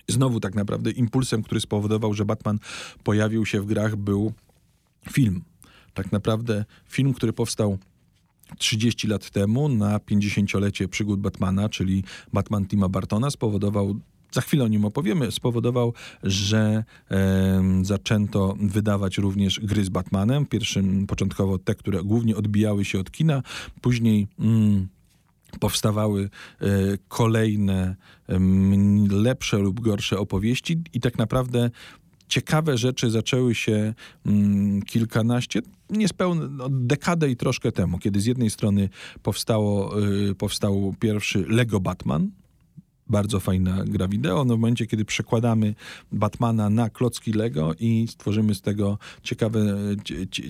Znowu 0.07 0.39
tak 0.39 0.55
naprawdę 0.55 0.91
impulsem, 0.91 1.43
który 1.43 1.61
spowodował, 1.61 2.13
że 2.13 2.25
Batman 2.25 2.59
pojawił 3.03 3.45
się 3.45 3.61
w 3.61 3.65
grach, 3.65 3.95
był 3.95 4.33
film. 5.11 5.43
Tak 5.93 6.11
naprawdę 6.11 6.65
film, 6.89 7.13
który 7.13 7.33
powstał 7.33 7.77
30 8.57 9.07
lat 9.07 9.29
temu 9.29 9.69
na 9.69 9.97
50-lecie 9.97 10.87
przygód 10.87 11.19
Batmana, 11.19 11.69
czyli 11.69 12.03
Batman 12.33 12.65
Tima 12.65 12.89
Bartona, 12.89 13.29
spowodował 13.29 13.95
za 14.31 14.41
chwilę 14.41 14.63
o 14.63 14.67
nim 14.67 14.85
opowiemy, 14.85 15.31
spowodował, 15.31 15.93
że 16.23 16.83
e, 17.11 17.63
zaczęto 17.81 18.55
wydawać 18.59 19.17
również 19.17 19.59
gry 19.59 19.85
z 19.85 19.89
Batmanem. 19.89 20.45
Pierwszym 20.45 21.07
początkowo 21.07 21.57
te, 21.57 21.75
które 21.75 22.03
głównie 22.03 22.35
odbijały 22.35 22.85
się 22.85 22.99
od 22.99 23.11
kina, 23.11 23.43
później. 23.81 24.27
Mm, 24.39 24.87
powstawały 25.59 26.29
e, 26.61 26.67
kolejne 27.07 27.95
lepsze 29.09 29.57
lub 29.57 29.79
gorsze 29.79 30.19
opowieści 30.19 30.81
i 30.93 30.99
tak 30.99 31.17
naprawdę 31.17 31.69
ciekawe 32.27 32.77
rzeczy 32.77 33.11
zaczęły 33.11 33.55
się 33.55 33.93
mm, 34.25 34.81
kilkanaście, 34.81 35.61
niespełna 35.89 36.47
no, 36.49 36.67
dekadę 36.69 37.29
i 37.29 37.35
troszkę 37.35 37.71
temu, 37.71 37.99
kiedy 37.99 38.21
z 38.21 38.25
jednej 38.25 38.49
strony 38.49 38.89
powstało, 39.23 40.03
y, 40.29 40.35
powstał 40.35 40.95
pierwszy 40.99 41.45
Lego 41.47 41.79
Batman, 41.79 42.31
bardzo 43.07 43.39
fajna 43.39 43.83
gra 43.85 44.07
wideo. 44.07 44.45
No 44.45 44.55
w 44.55 44.59
momencie, 44.59 44.87
kiedy 44.87 45.05
przekładamy 45.05 45.75
Batmana 46.11 46.69
na 46.69 46.89
klocki 46.89 47.33
Lego 47.33 47.73
i 47.79 48.07
stworzymy 48.09 48.55
z 48.55 48.61
tego 48.61 48.97
ciekawe, 49.23 49.77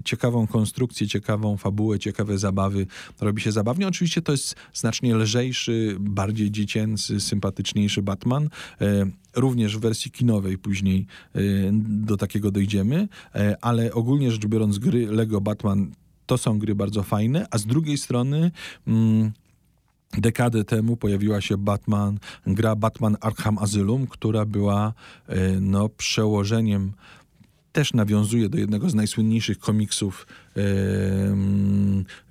ciekawą 0.03 0.47
konstrukcję, 0.47 1.07
ciekawą 1.07 1.57
fabułę, 1.57 1.99
ciekawe 1.99 2.37
zabawy, 2.37 2.87
robi 3.21 3.41
się 3.41 3.51
zabawnie. 3.51 3.87
Oczywiście 3.87 4.21
to 4.21 4.31
jest 4.31 4.55
znacznie 4.73 5.15
lżejszy, 5.15 5.97
bardziej 5.99 6.51
dziecięcy, 6.51 7.19
sympatyczniejszy 7.19 8.01
Batman. 8.01 8.49
E, 8.81 9.05
również 9.35 9.77
w 9.77 9.79
wersji 9.79 10.11
kinowej 10.11 10.57
później 10.57 11.05
e, 11.35 11.39
do 11.81 12.17
takiego 12.17 12.51
dojdziemy, 12.51 13.07
e, 13.35 13.57
ale 13.61 13.93
ogólnie 13.93 14.31
rzecz 14.31 14.45
biorąc 14.45 14.79
gry 14.79 15.07
Lego 15.07 15.41
Batman 15.41 15.91
to 16.25 16.37
są 16.37 16.59
gry 16.59 16.75
bardzo 16.75 17.03
fajne, 17.03 17.47
a 17.51 17.57
z 17.57 17.65
drugiej 17.65 17.97
strony 17.97 18.51
mm, 18.87 19.31
Dekadę 20.17 20.63
temu 20.63 20.97
pojawiła 20.97 21.41
się 21.41 21.57
Batman, 21.57 22.19
gra 22.47 22.75
Batman 22.75 23.17
Arkham 23.21 23.57
Asylum, 23.57 24.07
która 24.07 24.45
była 24.45 24.93
e, 25.27 25.59
no, 25.59 25.89
przełożeniem 25.89 26.93
też 27.73 27.93
nawiązuje 27.93 28.49
do 28.49 28.57
jednego 28.57 28.89
z 28.89 28.93
najsłynniejszych 28.93 29.59
komiksów 29.59 30.27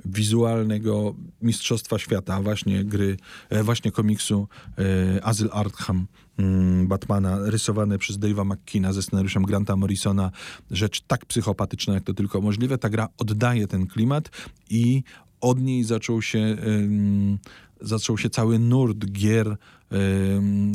wizualnego 0.05 1.15
Mistrzostwa 1.43 1.99
Świata, 1.99 2.43
właśnie 2.43 2.85
gry, 2.85 3.17
e, 3.51 3.63
właśnie 3.63 3.91
komiksu 3.91 4.49
e, 4.79 5.25
Azyl 5.25 5.49
Arkham 5.53 6.07
mm, 6.39 6.89
Batmana, 6.89 7.39
rysowane 7.51 7.99
przez 7.99 8.19
Dave'a 8.19 8.45
McKeena 8.45 8.93
ze 8.93 9.03
scenariuszem 9.03 9.43
Granta 9.43 9.77
Morrisona. 9.77 10.31
Rzecz 10.71 11.01
tak 11.01 11.27
psychopatyczna, 11.27 11.95
jak 11.95 12.05
to 12.05 12.15
tylko 12.15 12.41
możliwe. 12.41 12.79
Ta 12.79 12.89
gra 12.89 13.09
oddaje 13.19 13.67
ten 13.67 13.87
klimat 13.87 14.31
i 14.71 15.03
od 15.41 15.61
niej 15.61 15.85
zaczął 15.85 16.23
się 16.23 16.57
zaczął 17.83 18.19
się 18.19 18.31
cały 18.31 18.59
nurt 18.59 19.07
gier 19.07 19.57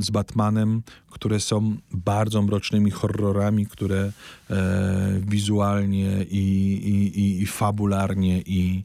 z 0.02 0.10
Batmanem, 0.10 0.82
które 1.12 1.40
są 1.40 1.78
bardzo 1.92 2.42
mrocznymi 2.42 2.92
horrorami, 2.92 3.66
które 3.66 4.12
e, 4.50 5.22
wizualnie 5.28 6.26
i, 6.30 6.44
i, 7.16 7.42
i, 7.42 7.46
fabularnie 7.46 8.42
i, 8.42 8.84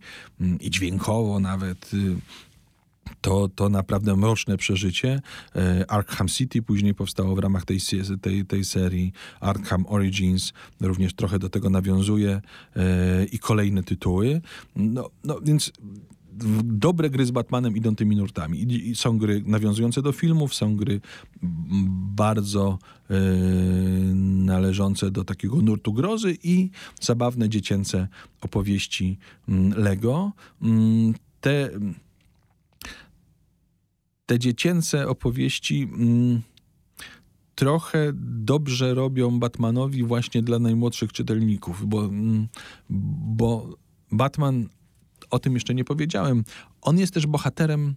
i 0.61 0.71
dźwiękowo 0.71 1.41
nawet 1.41 1.95
y, 1.95 2.17
to, 3.21 3.49
to 3.55 3.69
naprawdę 3.69 4.17
mroczne 4.17 4.57
przeżycie. 4.57 5.21
E, 5.57 5.91
Arkham 5.91 6.29
City 6.29 6.63
później 6.63 6.95
powstało 6.95 7.35
w 7.35 7.39
ramach 7.39 7.65
tej, 7.65 7.79
tej, 8.23 8.47
tej 8.47 8.65
serii. 8.65 9.13
Arkham 9.41 9.87
Origins 9.89 10.53
również 10.81 11.15
trochę 11.15 11.39
do 11.39 11.49
tego 11.49 11.71
nawiązuje 11.71 12.41
e, 12.77 13.25
i 13.25 13.39
kolejne 13.39 13.83
tytuły. 13.83 14.41
No, 14.77 15.11
no 15.25 15.41
więc 15.41 15.73
dobre 16.65 17.11
gry 17.11 17.27
z 17.27 17.31
Batmanem 17.31 17.77
idą 17.77 17.97
tymi 17.97 18.17
nurtami. 18.17 18.73
I, 18.73 18.97
są 18.97 19.19
gry 19.19 19.43
nawiązujące 19.47 20.03
do 20.03 20.13
filmów, 20.13 20.55
są 20.55 20.77
gry 20.77 21.01
bardzo 22.15 22.79
e, 23.11 23.15
należące 24.45 25.11
do 25.11 25.25
takiego 25.25 25.63
nurtu 25.63 25.93
grozy 25.93 26.37
i 26.43 26.71
zabawne 27.01 27.49
dziecięce 27.49 28.09
opowieści 28.41 29.19
mm, 29.49 29.83
Lego. 29.83 30.33
Mm, 30.63 31.15
te, 31.41 31.71
te 34.27 34.39
dziecięce 34.39 35.09
opowieści 35.09 35.83
mm, 35.83 36.41
trochę 37.55 38.13
dobrze 38.45 38.95
robią 38.95 39.39
Batmanowi 39.39 40.03
właśnie 40.03 40.43
dla 40.43 40.59
najmłodszych 40.59 41.13
czytelników, 41.13 41.89
bo, 41.89 42.11
bo 42.91 43.77
Batman 44.13 44.69
o 45.33 45.39
tym 45.39 45.55
jeszcze 45.55 45.75
nie 45.75 45.85
powiedziałem. 45.85 46.45
On 46.83 46.99
jest 46.99 47.15
też 47.15 47.27
bohaterem 47.27 47.95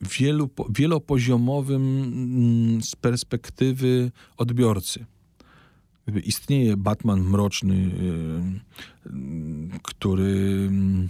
wielu, 0.00 0.50
wielopoziomowym 0.70 1.82
mm, 2.02 2.82
z 2.82 2.96
perspektywy 2.96 4.10
odbiorcy. 4.36 5.06
Istnieje 6.24 6.76
Batman 6.76 7.20
mroczny, 7.20 7.76
yy, 7.76 9.12
yy, 9.12 9.78
który 9.82 10.66
mm, 10.68 11.08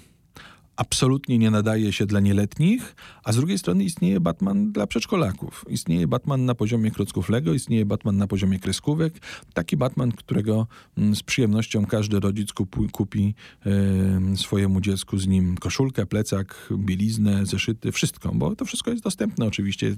absolutnie 0.79 1.39
nie 1.39 1.51
nadaje 1.51 1.93
się 1.93 2.07
dla 2.07 2.20
nieletnich, 2.20 2.97
a 3.24 3.33
z 3.33 3.37
drugiej 3.37 3.59
strony 3.59 3.85
istnieje 3.85 4.20
Batman 4.20 4.72
dla 4.72 4.87
przedszkolaków. 4.87 5.64
Istnieje 5.68 6.07
Batman 6.07 6.45
na 6.45 6.55
poziomie 6.55 6.91
klocków 6.91 7.29
Lego, 7.29 7.55
istnieje 7.55 7.87
Batman 7.87 8.16
na 8.16 8.26
poziomie 8.26 8.59
kreskówek. 8.59 9.14
Taki 9.55 9.76
Batman, 9.76 10.12
którego 10.12 10.66
mm, 10.99 11.16
z 11.16 11.22
przyjemnością 11.22 11.87
każdy 11.87 12.20
rodzic 12.20 12.53
kupi, 12.53 12.89
kupi 12.93 13.35
e, 13.66 14.37
swojemu 14.37 14.81
dziecku 14.81 15.18
z 15.18 15.26
nim 15.26 15.57
koszulkę, 15.57 16.07
plecak, 16.07 16.68
bieliznę, 16.72 17.47
zeszyty, 17.47 17.93
wszystko, 17.93 18.33
bo 18.35 18.57
to 18.57 18.64
wszystko 18.64 18.91
jest 18.91 19.03
dostępne 19.03 19.47
oczywiście. 19.47 19.97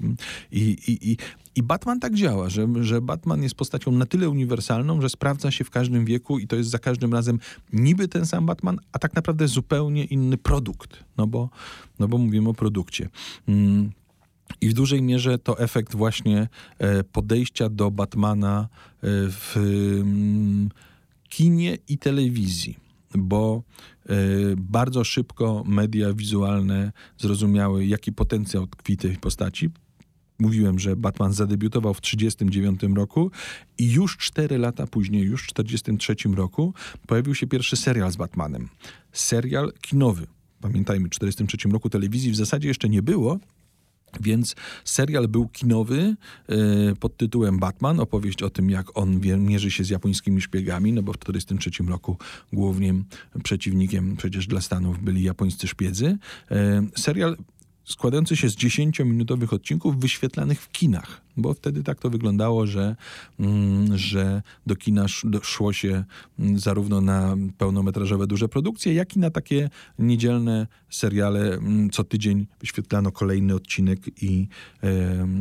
I, 0.52 0.60
i, 0.60 1.10
i, 1.10 1.16
i 1.54 1.62
Batman 1.62 2.00
tak 2.00 2.14
działa, 2.14 2.48
że, 2.48 2.66
że 2.80 3.00
Batman 3.00 3.42
jest 3.42 3.54
postacią 3.54 3.92
na 3.92 4.06
tyle 4.06 4.30
uniwersalną, 4.30 5.00
że 5.00 5.08
sprawdza 5.08 5.50
się 5.50 5.64
w 5.64 5.70
każdym 5.70 6.04
wieku 6.04 6.38
i 6.38 6.46
to 6.46 6.56
jest 6.56 6.70
za 6.70 6.78
każdym 6.78 7.12
razem 7.12 7.38
niby 7.72 8.08
ten 8.08 8.26
sam 8.26 8.46
Batman, 8.46 8.78
a 8.92 8.98
tak 8.98 9.14
naprawdę 9.14 9.48
zupełnie 9.48 10.04
inny 10.04 10.38
produkt, 10.38 11.04
no 11.16 11.26
bo, 11.26 11.50
no 11.98 12.08
bo 12.08 12.18
mówimy 12.18 12.48
o 12.48 12.54
produkcie. 12.54 13.08
Mm. 13.48 13.90
I 14.60 14.68
w 14.68 14.74
dużej 14.74 15.02
mierze 15.02 15.38
to 15.38 15.58
efekt 15.58 15.94
właśnie 15.94 16.48
e, 16.78 17.04
podejścia 17.04 17.68
do 17.68 17.90
Batmana 17.90 18.68
e, 18.68 19.06
w 19.30 19.56
mm, 19.56 20.68
kinie 21.28 21.78
i 21.88 21.98
telewizji, 21.98 22.78
bo 23.14 23.62
e, 24.06 24.14
bardzo 24.56 25.04
szybko 25.04 25.64
media 25.66 26.12
wizualne 26.14 26.92
zrozumiały, 27.18 27.86
jaki 27.86 28.12
potencjał 28.12 28.66
tkwi 28.66 28.96
tej 28.96 29.16
postaci 29.16 29.70
mówiłem, 30.40 30.78
że 30.78 30.96
Batman 30.96 31.32
zadebiutował 31.32 31.94
w 31.94 32.00
1939 32.00 32.96
roku 32.96 33.30
i 33.78 33.92
już 33.92 34.16
4 34.16 34.58
lata 34.58 34.86
później, 34.86 35.22
już 35.22 35.42
w 35.42 35.52
1943 35.52 36.36
roku, 36.36 36.74
pojawił 37.06 37.34
się 37.34 37.46
pierwszy 37.46 37.76
serial 37.76 38.12
z 38.12 38.16
Batmanem. 38.16 38.68
Serial 39.12 39.72
kinowy. 39.80 40.26
Pamiętajmy, 40.60 41.08
w 41.08 41.10
1943 41.10 41.68
roku 41.68 41.90
telewizji 41.90 42.30
w 42.30 42.36
zasadzie 42.36 42.68
jeszcze 42.68 42.88
nie 42.88 43.02
było, 43.02 43.38
więc 44.20 44.54
serial 44.84 45.28
był 45.28 45.48
kinowy 45.48 46.16
yy, 46.48 46.96
pod 47.00 47.16
tytułem 47.16 47.58
Batman, 47.58 48.00
opowieść 48.00 48.42
o 48.42 48.50
tym, 48.50 48.70
jak 48.70 48.98
on 48.98 49.20
mierzy 49.38 49.70
się 49.70 49.84
z 49.84 49.90
japońskimi 49.90 50.40
szpiegami, 50.40 50.92
no 50.92 51.02
bo 51.02 51.12
w 51.12 51.18
1943 51.18 51.90
roku 51.90 52.16
głównym 52.52 53.04
przeciwnikiem 53.44 54.16
przecież 54.16 54.46
dla 54.46 54.60
Stanów 54.60 55.02
byli 55.02 55.22
japońscy 55.22 55.68
szpiedzy. 55.68 56.18
Yy, 56.50 56.56
serial 56.96 57.36
składający 57.90 58.36
się 58.36 58.50
z 58.50 58.56
10-minutowych 58.56 59.54
odcinków 59.54 60.00
wyświetlanych 60.00 60.62
w 60.62 60.72
kinach 60.72 61.22
bo 61.36 61.54
wtedy 61.54 61.82
tak 61.82 62.00
to 62.00 62.10
wyglądało, 62.10 62.66
że, 62.66 62.96
mm, 63.40 63.98
że 63.98 64.42
do 64.66 64.76
kina 64.76 65.08
szło 65.42 65.72
się 65.72 66.04
mm, 66.38 66.58
zarówno 66.58 67.00
na 67.00 67.36
pełnometrażowe 67.58 68.26
duże 68.26 68.48
produkcje, 68.48 68.94
jak 68.94 69.16
i 69.16 69.18
na 69.18 69.30
takie 69.30 69.70
niedzielne 69.98 70.66
seriale. 70.90 71.54
Mm, 71.54 71.90
co 71.90 72.04
tydzień 72.04 72.46
wyświetlano 72.60 73.12
kolejny 73.12 73.54
odcinek 73.54 74.22
i, 74.22 74.48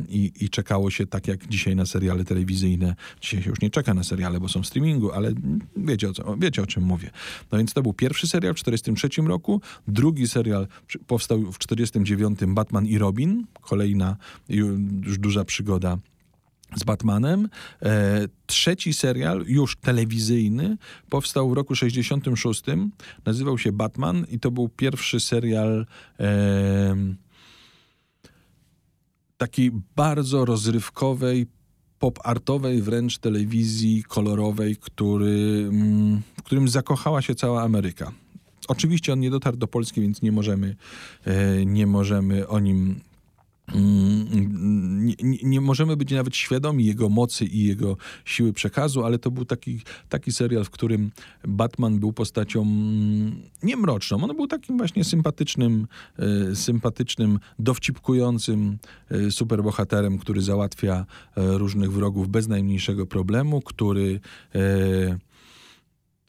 i, 0.09 0.31
i 0.41 0.49
czekało 0.49 0.91
się 0.91 1.05
tak 1.05 1.27
jak 1.27 1.47
dzisiaj 1.47 1.75
na 1.75 1.85
seriale 1.85 2.25
telewizyjne. 2.25 2.95
Dzisiaj 3.21 3.43
się 3.43 3.49
już 3.49 3.61
nie 3.61 3.69
czeka 3.69 3.93
na 3.93 4.03
seriale, 4.03 4.39
bo 4.39 4.49
są 4.49 4.61
w 4.61 4.67
streamingu, 4.67 5.11
ale 5.11 5.33
wiecie 5.77 6.09
o, 6.09 6.13
co, 6.13 6.37
wiecie 6.37 6.61
o 6.61 6.65
czym 6.65 6.83
mówię. 6.83 7.09
No 7.51 7.57
więc 7.57 7.73
to 7.73 7.81
był 7.81 7.93
pierwszy 7.93 8.27
serial 8.27 8.53
w 8.53 8.63
1943 8.63 9.21
roku. 9.29 9.61
Drugi 9.87 10.27
serial 10.27 10.67
powstał 11.07 11.39
w 11.39 11.57
1949 11.57 12.38
Batman 12.47 12.85
i 12.85 12.97
Robin. 12.97 13.45
Kolejna 13.61 14.17
już 14.49 15.17
duża 15.17 15.45
przygoda 15.45 15.97
z 16.75 16.83
Batmanem. 16.83 17.49
E, 17.81 18.27
trzeci 18.45 18.93
serial, 18.93 19.43
już 19.47 19.75
telewizyjny, 19.75 20.77
powstał 21.09 21.49
w 21.49 21.53
roku 21.53 21.75
66. 21.75 22.63
Nazywał 23.25 23.57
się 23.57 23.71
Batman 23.71 24.25
i 24.31 24.39
to 24.39 24.51
był 24.51 24.69
pierwszy 24.69 25.19
serial 25.19 25.85
e, 26.19 26.95
takiej 29.37 29.71
bardzo 29.95 30.45
rozrywkowej, 30.45 31.47
pop-artowej 31.99 32.81
wręcz 32.81 33.17
telewizji 33.17 34.03
kolorowej, 34.03 34.77
który, 34.77 35.67
mm, 35.69 36.21
w 36.37 36.43
którym 36.43 36.67
zakochała 36.67 37.21
się 37.21 37.35
cała 37.35 37.63
Ameryka. 37.63 38.11
Oczywiście 38.69 39.13
on 39.13 39.19
nie 39.19 39.29
dotarł 39.29 39.57
do 39.57 39.67
Polski, 39.67 40.01
więc 40.01 40.21
nie 40.21 40.31
możemy, 40.31 40.75
e, 41.25 41.65
nie 41.65 41.87
możemy 41.87 42.47
o 42.47 42.59
nim 42.59 43.01
Mm, 43.75 45.05
nie, 45.05 45.37
nie, 45.43 45.61
możemy 45.61 45.97
być 45.97 46.11
nawet 46.11 46.35
świadomi 46.35 46.85
jego 46.85 47.09
mocy 47.09 47.45
i 47.45 47.63
jego 47.63 47.97
siły 48.25 48.53
przekazu, 48.53 49.05
ale 49.05 49.19
to 49.19 49.31
był 49.31 49.45
taki, 49.45 49.81
taki 50.09 50.31
serial, 50.31 50.63
w 50.63 50.69
którym 50.69 51.11
Batman 51.47 51.99
był 51.99 52.13
postacią 52.13 52.61
mm, 52.61 53.41
nie 53.63 53.77
mroczną, 53.77 54.23
on 54.23 54.35
był 54.35 54.47
takim 54.47 54.77
właśnie 54.77 55.03
sympatycznym, 55.03 55.87
e, 56.51 56.55
sympatycznym, 56.55 57.39
dowcipkującym 57.59 58.77
e, 59.09 59.31
superbohaterem, 59.31 60.17
który 60.17 60.41
załatwia 60.41 61.05
różnych 61.35 61.91
wrogów 61.91 62.29
bez 62.29 62.47
najmniejszego 62.47 63.05
problemu, 63.05 63.61
który 63.61 64.19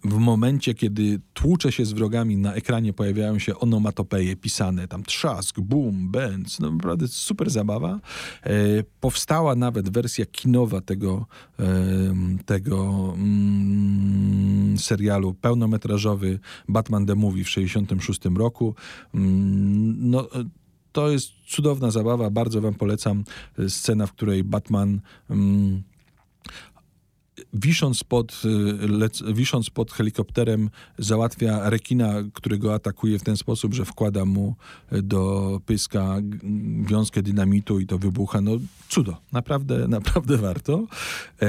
w 0.05 0.19
momencie, 0.19 0.75
kiedy 0.75 1.21
tłucze 1.35 1.73
się 1.73 1.85
z 1.85 1.93
wrogami, 1.93 2.37
na 2.37 2.55
ekranie 2.55 2.93
pojawiają 2.93 3.39
się 3.39 3.59
onomatopeje 3.59 4.37
pisane, 4.37 4.89
tam 4.89 5.03
trzask, 5.03 5.61
boom, 5.61 6.11
bęc, 6.11 6.61
no 6.61 6.71
naprawdę 6.71 7.09
super 7.09 7.51
zabawa. 7.51 8.01
E, 8.43 8.51
powstała 9.01 9.55
nawet 9.55 9.91
wersja 9.91 10.27
kinowa 10.27 10.81
tego, 10.81 11.27
e, 11.59 11.65
tego 12.47 13.13
mm, 13.17 14.79
serialu, 14.79 15.35
pełnometrażowy 15.35 16.39
Batman 16.69 17.07
The 17.07 17.15
Movie 17.15 17.45
w 17.45 17.51
66 17.51 18.21
roku. 18.37 18.75
Mm, 19.15 20.11
no, 20.11 20.29
to 20.93 21.11
jest 21.11 21.33
cudowna 21.47 21.91
zabawa, 21.91 22.31
bardzo 22.31 22.61
wam 22.61 22.75
polecam. 22.75 23.25
Scena, 23.69 24.07
w 24.07 24.13
której 24.13 24.45
Batman... 24.45 25.01
Mm, 25.31 25.83
wisząc 27.53 28.05
pod, 28.05 28.43
y, 28.45 28.89
lec, 28.89 29.23
wisząc 29.33 29.71
pod 29.71 29.93
helikopterem 29.93 30.71
załatwia 30.99 31.71
rekina, 31.71 32.15
którego 32.35 32.75
atakuje 32.75 33.19
w 33.19 33.23
ten 33.23 33.37
sposób, 33.37 33.75
że 33.75 33.85
wkłada 33.85 34.25
mu 34.25 34.55
do 35.03 35.61
pyska 35.67 36.17
wiązkę 36.83 37.23
dynamitu 37.23 37.81
i 37.81 37.87
to 37.87 37.99
wybucha. 37.99 38.41
No 38.41 38.53
cudo, 38.89 39.17
naprawdę, 39.33 39.89
naprawdę 39.99 40.37
warto. 40.37 40.87
E, 41.43 41.49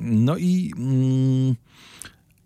no 0.00 0.36
i... 0.36 0.72
Mm, 0.76 1.54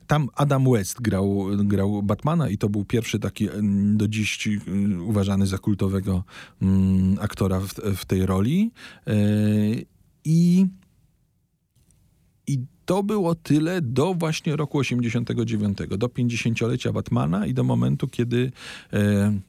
tam 0.06 0.28
Adam 0.34 0.72
West 0.72 1.00
grał, 1.00 1.46
grał 1.56 2.02
Batmana 2.02 2.48
i 2.48 2.58
to 2.58 2.68
był 2.68 2.84
pierwszy 2.84 3.18
taki 3.18 3.48
mm, 3.50 3.96
do 3.96 4.08
dziś 4.08 4.46
y, 4.46 4.60
uważany 5.02 5.46
za 5.46 5.58
kultowego 5.58 6.24
mm, 6.62 7.18
aktora 7.20 7.60
w, 7.60 7.74
w 7.96 8.04
tej 8.04 8.26
roli. 8.26 8.70
E, 9.06 9.12
i 10.24 10.66
to 12.86 13.02
było 13.02 13.34
tyle 13.34 13.82
do 13.82 14.14
właśnie 14.14 14.56
roku 14.56 14.78
89, 14.78 15.78
do 15.98 16.06
50-lecia 16.06 16.92
Batmana 16.92 17.46
i 17.46 17.54
do 17.54 17.64
momentu, 17.64 18.08
kiedy 18.08 18.52
e, 18.92 19.40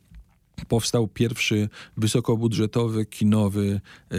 powstał 0.68 1.08
pierwszy 1.08 1.70
wysokobudżetowy, 1.98 3.06
kinowy 3.06 3.82
e, 4.12 4.18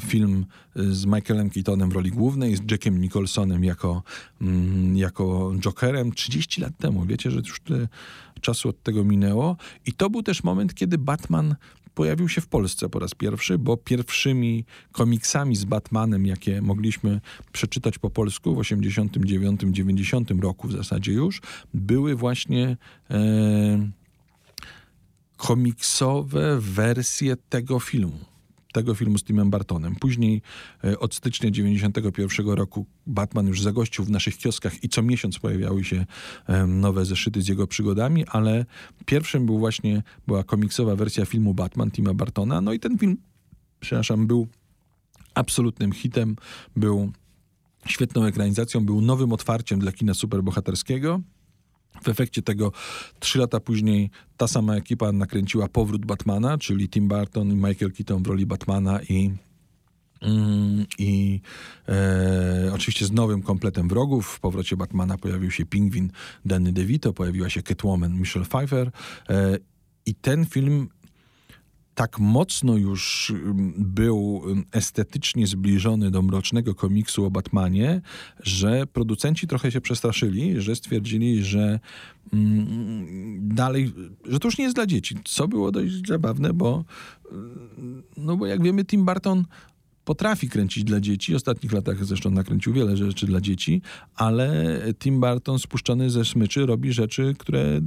film 0.00 0.46
z 0.76 1.06
Michaelem 1.06 1.50
Keatonem 1.50 1.90
w 1.90 1.92
roli 1.92 2.10
głównej, 2.10 2.56
z 2.56 2.70
Jackiem 2.70 3.00
Nicholsonem 3.00 3.64
jako, 3.64 4.02
mm, 4.40 4.96
jako 4.96 5.52
Jokerem 5.58 6.12
30 6.12 6.60
lat 6.60 6.72
temu. 6.78 7.04
Wiecie, 7.04 7.30
że 7.30 7.38
już 7.38 7.60
tyle 7.60 7.88
czasu 8.40 8.68
od 8.68 8.82
tego 8.82 9.04
minęło. 9.04 9.56
I 9.86 9.92
to 9.92 10.10
był 10.10 10.22
też 10.22 10.44
moment, 10.44 10.74
kiedy 10.74 10.98
Batman 10.98 11.54
pojawił 12.00 12.28
się 12.28 12.40
w 12.40 12.46
Polsce 12.46 12.88
po 12.88 12.98
raz 12.98 13.14
pierwszy, 13.14 13.58
bo 13.58 13.76
pierwszymi 13.76 14.64
komiksami 14.92 15.56
z 15.56 15.64
Batmanem, 15.64 16.26
jakie 16.26 16.62
mogliśmy 16.62 17.20
przeczytać 17.52 17.98
po 17.98 18.10
polsku 18.10 18.54
w 18.54 18.58
89-90 18.58 20.40
roku 20.40 20.68
w 20.68 20.72
zasadzie 20.72 21.12
już, 21.12 21.40
były 21.74 22.14
właśnie 22.14 22.76
e, 23.10 23.90
komiksowe 25.36 26.60
wersje 26.60 27.36
tego 27.48 27.80
filmu 27.80 28.29
tego 28.72 28.94
filmu 28.94 29.18
z 29.18 29.24
Timem 29.24 29.50
Bartonem. 29.50 29.96
Później 29.96 30.42
e, 30.84 30.98
od 30.98 31.14
stycznia 31.14 31.50
91 31.50 32.48
roku 32.48 32.86
Batman 33.06 33.46
już 33.46 33.62
zagościł 33.62 34.04
w 34.04 34.10
naszych 34.10 34.38
kioskach 34.38 34.84
i 34.84 34.88
co 34.88 35.02
miesiąc 35.02 35.38
pojawiały 35.38 35.84
się 35.84 36.06
nowe 36.66 37.04
zeszyty 37.04 37.42
z 37.42 37.48
jego 37.48 37.66
przygodami, 37.66 38.24
ale 38.26 38.64
pierwszym 39.06 39.46
był 39.46 39.58
właśnie, 39.58 40.02
była 40.26 40.44
komiksowa 40.44 40.96
wersja 40.96 41.24
filmu 41.24 41.54
Batman 41.54 41.90
Tima 41.90 42.14
Bartona. 42.14 42.60
No 42.60 42.72
i 42.72 42.80
ten 42.80 42.98
film, 42.98 43.16
przepraszam, 43.80 44.26
był 44.26 44.48
absolutnym 45.34 45.92
hitem, 45.92 46.36
był 46.76 47.12
świetną 47.86 48.24
ekranizacją, 48.24 48.84
był 48.86 49.00
nowym 49.00 49.32
otwarciem 49.32 49.78
dla 49.78 49.92
kina 49.92 50.14
superbohaterskiego. 50.14 51.20
W 52.02 52.08
efekcie 52.08 52.42
tego 52.42 52.72
trzy 53.18 53.38
lata 53.38 53.60
później 53.60 54.10
ta 54.36 54.48
sama 54.48 54.76
ekipa 54.76 55.12
nakręciła 55.12 55.68
powrót 55.68 56.06
Batmana, 56.06 56.58
czyli 56.58 56.88
Tim 56.88 57.08
Burton 57.08 57.52
i 57.52 57.54
Michael 57.54 57.92
Keaton 57.92 58.22
w 58.22 58.26
roli 58.26 58.46
Batmana 58.46 59.00
i 59.02 59.30
mm, 60.22 60.86
i 60.98 61.40
e, 61.88 62.70
oczywiście 62.74 63.06
z 63.06 63.12
nowym 63.12 63.42
kompletem 63.42 63.88
wrogów. 63.88 64.26
W 64.26 64.40
powrocie 64.40 64.76
Batmana 64.76 65.18
pojawił 65.18 65.50
się 65.50 65.66
Pingwin 65.66 66.10
Danny 66.44 66.72
DeVito, 66.72 67.12
pojawiła 67.12 67.48
się 67.48 67.62
Catwoman 67.62 68.18
Michelle 68.18 68.46
Pfeiffer. 68.46 68.90
E, 69.28 69.58
I 70.06 70.14
ten 70.14 70.46
film 70.46 70.88
tak 72.00 72.18
mocno 72.18 72.76
już 72.76 73.32
był 73.78 74.42
estetycznie 74.72 75.46
zbliżony 75.46 76.10
do 76.10 76.22
mrocznego 76.22 76.74
komiksu 76.74 77.24
o 77.24 77.30
Batmanie, 77.30 78.00
że 78.42 78.86
producenci 78.86 79.46
trochę 79.46 79.72
się 79.72 79.80
przestraszyli, 79.80 80.60
że 80.60 80.76
stwierdzili, 80.76 81.44
że 81.44 81.80
dalej, 83.38 83.92
że 84.24 84.38
to 84.38 84.48
już 84.48 84.58
nie 84.58 84.64
jest 84.64 84.76
dla 84.76 84.86
dzieci. 84.86 85.16
Co 85.24 85.48
było 85.48 85.72
dość 85.72 86.06
zabawne, 86.06 86.52
bo 86.52 86.84
no 88.16 88.36
bo 88.36 88.46
jak 88.46 88.62
wiemy 88.62 88.84
Tim 88.84 89.04
Burton 89.04 89.44
potrafi 90.04 90.48
kręcić 90.48 90.84
dla 90.84 91.00
dzieci. 91.00 91.32
W 91.32 91.36
ostatnich 91.36 91.72
latach 91.72 92.04
zresztą 92.04 92.30
nakręcił 92.30 92.72
wiele 92.72 92.96
rzeczy 92.96 93.26
dla 93.26 93.40
dzieci, 93.40 93.82
ale 94.14 94.78
Tim 94.98 95.20
Burton 95.20 95.58
spuszczony 95.58 96.10
ze 96.10 96.24
smyczy 96.24 96.66
robi 96.66 96.92
rzeczy, 96.92 97.34
które 97.38 97.80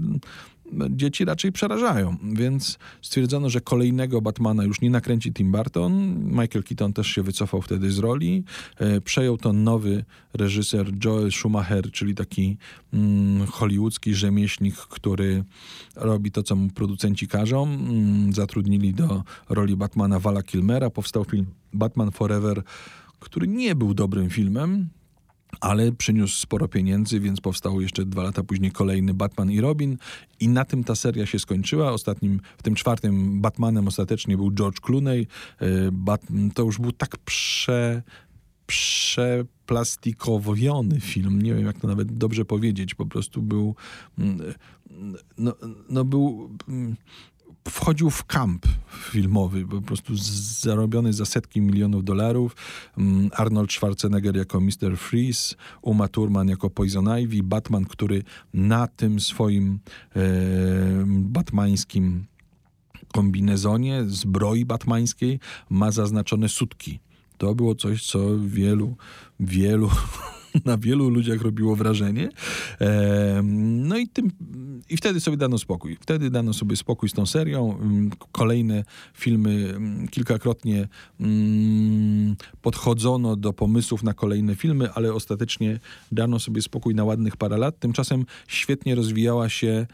dzieci 0.89 1.25
raczej 1.25 1.51
przerażają, 1.51 2.17
więc 2.33 2.77
stwierdzono, 3.01 3.49
że 3.49 3.61
kolejnego 3.61 4.21
Batmana 4.21 4.63
już 4.63 4.81
nie 4.81 4.89
nakręci 4.89 5.33
Tim 5.33 5.51
Burton. 5.51 6.23
Michael 6.25 6.63
Keaton 6.63 6.93
też 6.93 7.07
się 7.07 7.23
wycofał 7.23 7.61
wtedy 7.61 7.91
z 7.91 7.99
roli. 7.99 8.43
E, 8.77 9.01
przejął 9.01 9.37
to 9.37 9.53
nowy 9.53 10.05
reżyser 10.33 10.91
Joel 11.05 11.31
Schumacher, 11.31 11.91
czyli 11.91 12.15
taki 12.15 12.57
mm, 12.93 13.47
hollywoodzki 13.47 14.13
rzemieślnik, 14.13 14.75
który 14.75 15.43
robi 15.95 16.31
to, 16.31 16.43
co 16.43 16.55
mu 16.55 16.69
producenci 16.69 17.27
każą. 17.27 17.63
Mm, 17.63 18.33
zatrudnili 18.33 18.93
do 18.93 19.23
roli 19.49 19.75
Batmana 19.75 20.19
Vala 20.19 20.43
Kilmera. 20.43 20.89
Powstał 20.89 21.23
film 21.23 21.45
Batman 21.73 22.11
Forever, 22.11 22.63
który 23.19 23.47
nie 23.47 23.75
był 23.75 23.93
dobrym 23.93 24.29
filmem, 24.29 24.89
ale 25.61 25.91
przyniósł 25.91 26.39
sporo 26.39 26.67
pieniędzy, 26.67 27.19
więc 27.19 27.41
powstało 27.41 27.81
jeszcze 27.81 28.05
dwa 28.05 28.23
lata 28.23 28.43
później 28.43 28.71
kolejny 28.71 29.13
Batman 29.13 29.51
i 29.51 29.61
Robin 29.61 29.97
i 30.39 30.47
na 30.47 30.65
tym 30.65 30.83
ta 30.83 30.95
seria 30.95 31.25
się 31.25 31.39
skończyła. 31.39 31.91
Ostatnim, 31.91 32.39
w 32.57 32.63
tym 32.63 32.75
czwartym 32.75 33.41
Batmanem 33.41 33.87
ostatecznie 33.87 34.37
był 34.37 34.51
George 34.51 34.79
Clooney. 34.79 35.27
E, 35.61 35.67
to 36.53 36.63
już 36.63 36.79
był 36.79 36.91
tak 36.91 37.17
prze 37.17 38.03
przeplastikowojony 38.67 40.99
film. 40.99 41.41
Nie 41.41 41.55
wiem, 41.55 41.65
jak 41.65 41.79
to 41.79 41.87
nawet 41.87 42.17
dobrze 42.17 42.45
powiedzieć. 42.45 42.95
Po 42.95 43.05
prostu 43.05 43.41
był 43.41 43.75
mm, 44.17 44.53
no, 45.37 45.53
no 45.89 46.05
był 46.05 46.49
mm, 46.67 46.95
wchodził 47.69 48.09
w 48.09 48.25
kamp 48.25 48.65
filmowy, 49.11 49.65
po 49.65 49.81
prostu 49.81 50.13
zarobiony 50.61 51.13
za 51.13 51.25
setki 51.25 51.61
milionów 51.61 52.03
dolarów. 52.03 52.55
Mm, 52.97 53.29
Arnold 53.33 53.73
Schwarzenegger 53.73 54.37
jako 54.37 54.59
Mr. 54.59 54.97
Freeze, 54.97 55.55
Uma 55.81 56.07
Thurman 56.07 56.47
jako 56.47 56.69
Poison 56.69 57.19
Ivy, 57.19 57.43
Batman, 57.43 57.85
który 57.85 58.23
na 58.53 58.87
tym 58.87 59.19
swoim 59.19 59.79
e, 60.15 60.19
batmańskim 61.07 62.25
kombinezonie, 63.13 64.03
zbroi 64.07 64.65
batmańskiej 64.65 65.39
ma 65.69 65.91
zaznaczone 65.91 66.49
sutki. 66.49 66.99
To 67.37 67.55
było 67.55 67.75
coś, 67.75 68.05
co 68.05 68.19
wielu, 68.39 68.95
wielu 69.39 69.89
na 70.65 70.77
wielu 70.77 71.09
ludziach 71.09 71.41
robiło 71.41 71.75
wrażenie. 71.75 72.29
No 73.63 73.97
i, 73.97 74.07
tym, 74.07 74.31
i 74.89 74.97
wtedy 74.97 75.19
sobie 75.19 75.37
dano 75.37 75.57
spokój. 75.57 75.97
Wtedy 76.01 76.29
dano 76.29 76.53
sobie 76.53 76.75
spokój 76.75 77.09
z 77.09 77.13
tą 77.13 77.25
serią. 77.25 77.77
Mm, 77.77 78.11
kolejne 78.31 78.83
filmy 79.13 79.73
mm, 79.75 80.07
kilkakrotnie 80.07 80.87
mm, 81.19 82.35
podchodzono 82.61 83.35
do 83.35 83.53
pomysłów 83.53 84.03
na 84.03 84.13
kolejne 84.13 84.55
filmy, 84.55 84.91
ale 84.91 85.13
ostatecznie 85.13 85.79
dano 86.11 86.39
sobie 86.39 86.61
spokój 86.61 86.95
na 86.95 87.03
ładnych 87.03 87.37
parę 87.37 87.57
lat. 87.57 87.79
Tymczasem 87.79 88.25
świetnie 88.47 88.95
rozwijała 88.95 89.49
się 89.49 89.87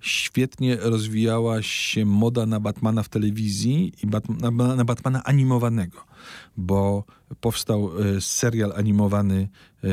świetnie 0.00 0.76
rozwijała 0.76 1.62
się 1.62 2.04
moda 2.04 2.46
na 2.46 2.60
Batmana 2.60 3.02
w 3.02 3.08
telewizji 3.08 3.92
i 4.02 4.06
Bat 4.06 4.28
na, 4.28 4.50
na 4.50 4.84
Batmana 4.84 5.24
animowanego, 5.24 6.04
bo 6.56 7.04
powstał 7.40 7.90
e, 8.16 8.20
serial 8.20 8.72
animowany, 8.76 9.48
e, 9.84 9.88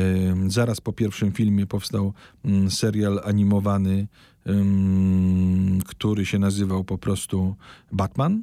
zaraz 0.50 0.80
po 0.80 0.92
pierwszym 0.92 1.32
filmie 1.32 1.66
powstał 1.66 2.12
mm, 2.44 2.70
serial 2.70 3.20
animowany, 3.24 4.08
który 5.86 6.26
się 6.26 6.38
nazywał 6.38 6.84
po 6.84 6.98
prostu 6.98 7.56
Batman. 7.92 8.42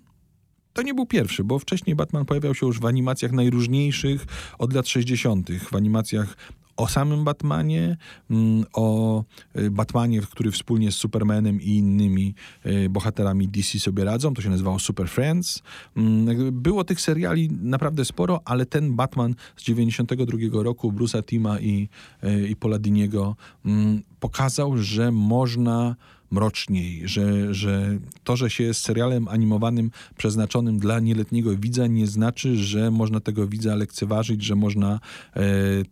To 0.73 0.81
nie 0.81 0.93
był 0.93 1.05
pierwszy, 1.05 1.43
bo 1.43 1.59
wcześniej 1.59 1.95
Batman 1.95 2.25
pojawiał 2.25 2.55
się 2.55 2.65
już 2.65 2.79
w 2.79 2.85
animacjach 2.85 3.31
najróżniejszych 3.31 4.25
od 4.57 4.73
lat 4.73 4.87
60., 4.87 5.49
w 5.51 5.75
animacjach 5.75 6.37
o 6.77 6.87
samym 6.87 7.23
Batmanie, 7.23 7.97
mm, 8.29 8.65
o 8.73 9.23
y, 9.57 9.71
Batmanie, 9.71 10.21
który 10.21 10.51
wspólnie 10.51 10.91
z 10.91 10.95
Supermanem 10.95 11.61
i 11.61 11.69
innymi 11.69 12.35
y, 12.65 12.89
bohaterami 12.89 13.47
DC 13.47 13.79
sobie 13.79 14.03
radzą. 14.03 14.33
To 14.33 14.41
się 14.41 14.49
nazywało 14.49 14.79
Super 14.79 15.09
Friends. 15.09 15.61
Mm, 15.97 16.61
było 16.61 16.83
tych 16.83 17.01
seriali 17.01 17.49
naprawdę 17.61 18.05
sporo, 18.05 18.41
ale 18.45 18.65
ten 18.65 18.95
Batman 18.95 19.35
z 19.55 19.63
92 19.63 20.63
roku, 20.63 20.91
Bruce'a 20.91 21.23
Tima 21.23 21.59
i, 21.59 21.89
y, 22.23 22.47
i 22.47 22.55
Paula 22.55 22.79
Diniego 22.79 23.35
mm, 23.65 24.01
pokazał, 24.19 24.77
że 24.77 25.11
można 25.11 25.95
mroczniej, 26.31 27.07
że, 27.07 27.53
że 27.53 27.99
to, 28.23 28.37
że 28.37 28.49
się 28.49 28.63
jest 28.63 28.81
serialem 28.81 29.27
animowanym 29.27 29.91
przeznaczonym 30.17 30.79
dla 30.79 30.99
nieletniego 30.99 31.55
widza, 31.55 31.87
nie 31.87 32.07
znaczy, 32.07 32.55
że 32.57 32.91
można 32.91 33.19
tego 33.19 33.47
widza 33.47 33.75
lekceważyć, 33.75 34.43
że 34.43 34.55
można 34.55 34.99
e, 35.33 35.41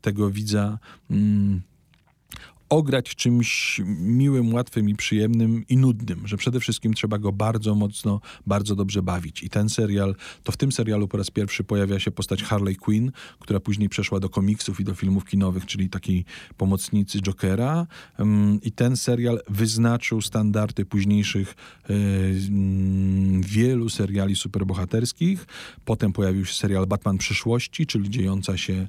tego 0.01 0.29
widza. 0.31 0.79
Mm, 1.11 1.61
ograć 2.69 3.15
czymś 3.15 3.81
miłym, 3.97 4.53
łatwym 4.53 4.89
i 4.89 4.95
przyjemnym 4.95 5.63
i 5.69 5.77
nudnym, 5.77 6.27
że 6.27 6.37
przede 6.37 6.59
wszystkim 6.59 6.93
trzeba 6.93 7.17
go 7.17 7.31
bardzo 7.31 7.75
mocno, 7.75 8.21
bardzo 8.45 8.75
dobrze 8.75 9.03
bawić. 9.03 9.43
I 9.43 9.49
ten 9.49 9.69
serial, 9.69 10.15
to 10.43 10.51
w 10.51 10.57
tym 10.57 10.71
serialu 10.71 11.07
po 11.07 11.17
raz 11.17 11.31
pierwszy 11.31 11.63
pojawia 11.63 11.99
się 11.99 12.11
postać 12.11 12.43
Harley 12.43 12.75
Quinn, 12.75 13.11
która 13.39 13.59
później 13.59 13.89
przeszła 13.89 14.19
do 14.19 14.29
komiksów 14.29 14.79
i 14.79 14.83
do 14.83 14.95
filmów 14.95 15.25
kinowych, 15.25 15.65
czyli 15.65 15.89
takiej 15.89 16.25
pomocnicy 16.57 17.21
Jokera. 17.21 17.87
I 18.61 18.71
ten 18.71 18.97
serial 18.97 19.39
wyznaczył 19.49 20.21
standardy 20.21 20.85
późniejszych 20.85 21.55
e, 21.89 21.93
mm, 21.93 23.41
wielu 23.41 23.89
seriali 23.89 24.35
superbohaterskich. 24.35 25.45
Potem 25.85 26.13
pojawił 26.13 26.45
się 26.45 26.53
serial 26.53 26.87
Batman 26.87 27.17
przyszłości, 27.17 27.85
czyli 27.85 28.09
dziejąca 28.09 28.57
się 28.57 28.87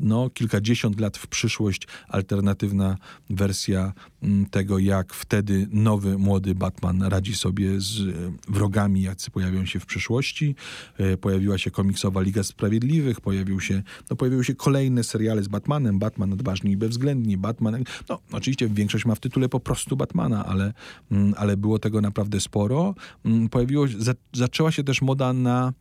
no, 0.00 0.30
kilkadziesiąt 0.30 1.00
lat 1.00 1.16
w 1.16 1.26
przyszłość 1.26 1.86
alternatywna 2.14 2.96
wersja 3.30 3.92
mm, 4.22 4.46
tego, 4.46 4.78
jak 4.78 5.14
wtedy 5.14 5.68
nowy, 5.70 6.18
młody 6.18 6.54
Batman 6.54 7.02
radzi 7.02 7.34
sobie 7.34 7.80
z 7.80 8.00
e, 8.00 8.02
wrogami, 8.48 9.02
jacy 9.02 9.30
pojawią 9.30 9.66
się 9.66 9.80
w 9.80 9.86
przyszłości. 9.86 10.54
E, 10.98 11.16
pojawiła 11.16 11.58
się 11.58 11.70
komiksowa 11.70 12.20
Liga 12.20 12.42
Sprawiedliwych, 12.42 13.20
pojawił 13.20 13.60
się, 13.60 13.82
no, 14.10 14.16
pojawiły 14.16 14.44
się 14.44 14.54
kolejne 14.54 15.04
seriale 15.04 15.42
z 15.42 15.48
Batmanem, 15.48 15.98
Batman 15.98 16.32
odważny 16.32 16.70
i 16.70 16.76
bezwzględni, 16.76 17.36
Batman, 17.36 17.84
no 18.08 18.18
oczywiście 18.32 18.68
większość 18.68 19.04
ma 19.04 19.14
w 19.14 19.20
tytule 19.20 19.48
po 19.48 19.60
prostu 19.60 19.96
Batmana, 19.96 20.46
ale, 20.46 20.72
mm, 21.10 21.34
ale 21.36 21.56
było 21.56 21.78
tego 21.78 22.00
naprawdę 22.00 22.40
sporo. 22.40 22.94
Mm, 23.24 23.48
pojawiło, 23.48 23.86
zaczęła 24.32 24.72
się 24.72 24.84
też 24.84 25.02
moda 25.02 25.32
na 25.32 25.72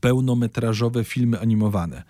pełnometrażowe 0.00 1.04
filmy 1.04 1.40
animowane. 1.40 2.02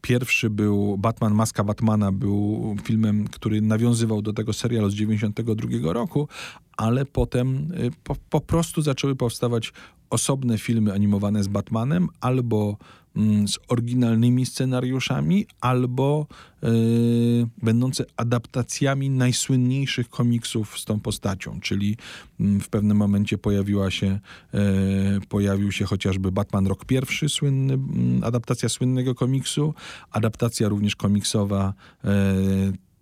Pierwszy 0.00 0.50
był 0.50 0.98
Batman, 0.98 1.34
Maska 1.34 1.64
Batmana, 1.64 2.12
był 2.12 2.76
filmem, 2.84 3.28
który 3.28 3.60
nawiązywał 3.60 4.22
do 4.22 4.32
tego 4.32 4.52
serialu 4.52 4.90
z 4.90 4.94
92 4.94 5.92
roku, 5.92 6.28
ale 6.76 7.04
potem 7.04 7.72
y, 7.72 7.90
po, 8.04 8.16
po 8.30 8.40
prostu 8.40 8.82
zaczęły 8.82 9.16
powstawać 9.16 9.72
osobne 10.10 10.58
filmy 10.58 10.92
animowane 10.92 11.44
z 11.44 11.48
Batmanem 11.48 12.08
albo 12.20 12.76
z 13.46 13.58
oryginalnymi 13.68 14.46
scenariuszami 14.46 15.46
albo 15.60 16.26
yy, 16.62 16.70
będące 17.62 18.04
adaptacjami 18.16 19.10
najsłynniejszych 19.10 20.08
komiksów 20.08 20.78
z 20.78 20.84
tą 20.84 21.00
postacią, 21.00 21.60
czyli 21.60 21.96
yy, 22.40 22.60
w 22.60 22.68
pewnym 22.68 22.96
momencie 22.96 23.38
pojawiła 23.38 23.90
się, 23.90 24.18
yy, 24.52 24.60
pojawił 25.28 25.72
się 25.72 25.84
chociażby 25.84 26.32
Batman 26.32 26.66
Rok 26.66 26.84
pierwszy, 26.84 27.28
słynny, 27.28 27.74
mm, 27.74 28.24
adaptacja 28.24 28.68
słynnego 28.68 29.14
komiksu, 29.14 29.74
adaptacja 30.10 30.68
również 30.68 30.96
komiksowa 30.96 31.74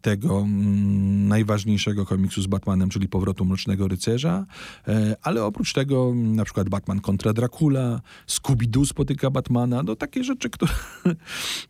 tego 0.01 0.40
mm, 0.40 1.28
najważniejszego 1.28 2.07
komiksu 2.07 2.42
z 2.42 2.46
Batmanem, 2.46 2.88
czyli 2.88 3.09
Powrotu 3.09 3.44
Mrocznego 3.44 3.88
Rycerza, 3.88 4.46
e, 4.88 5.16
ale 5.22 5.44
oprócz 5.44 5.72
tego 5.72 6.11
mm, 6.11 6.36
na 6.36 6.44
przykład 6.44 6.68
Batman 6.68 7.01
kontra 7.01 7.32
Dracula, 7.32 8.01
Scooby-Doo 8.26 8.86
spotyka 8.86 9.30
Batmana, 9.30 9.82
no 9.82 9.96
takie 9.96 10.24
rzeczy, 10.24 10.51
które 10.55 10.72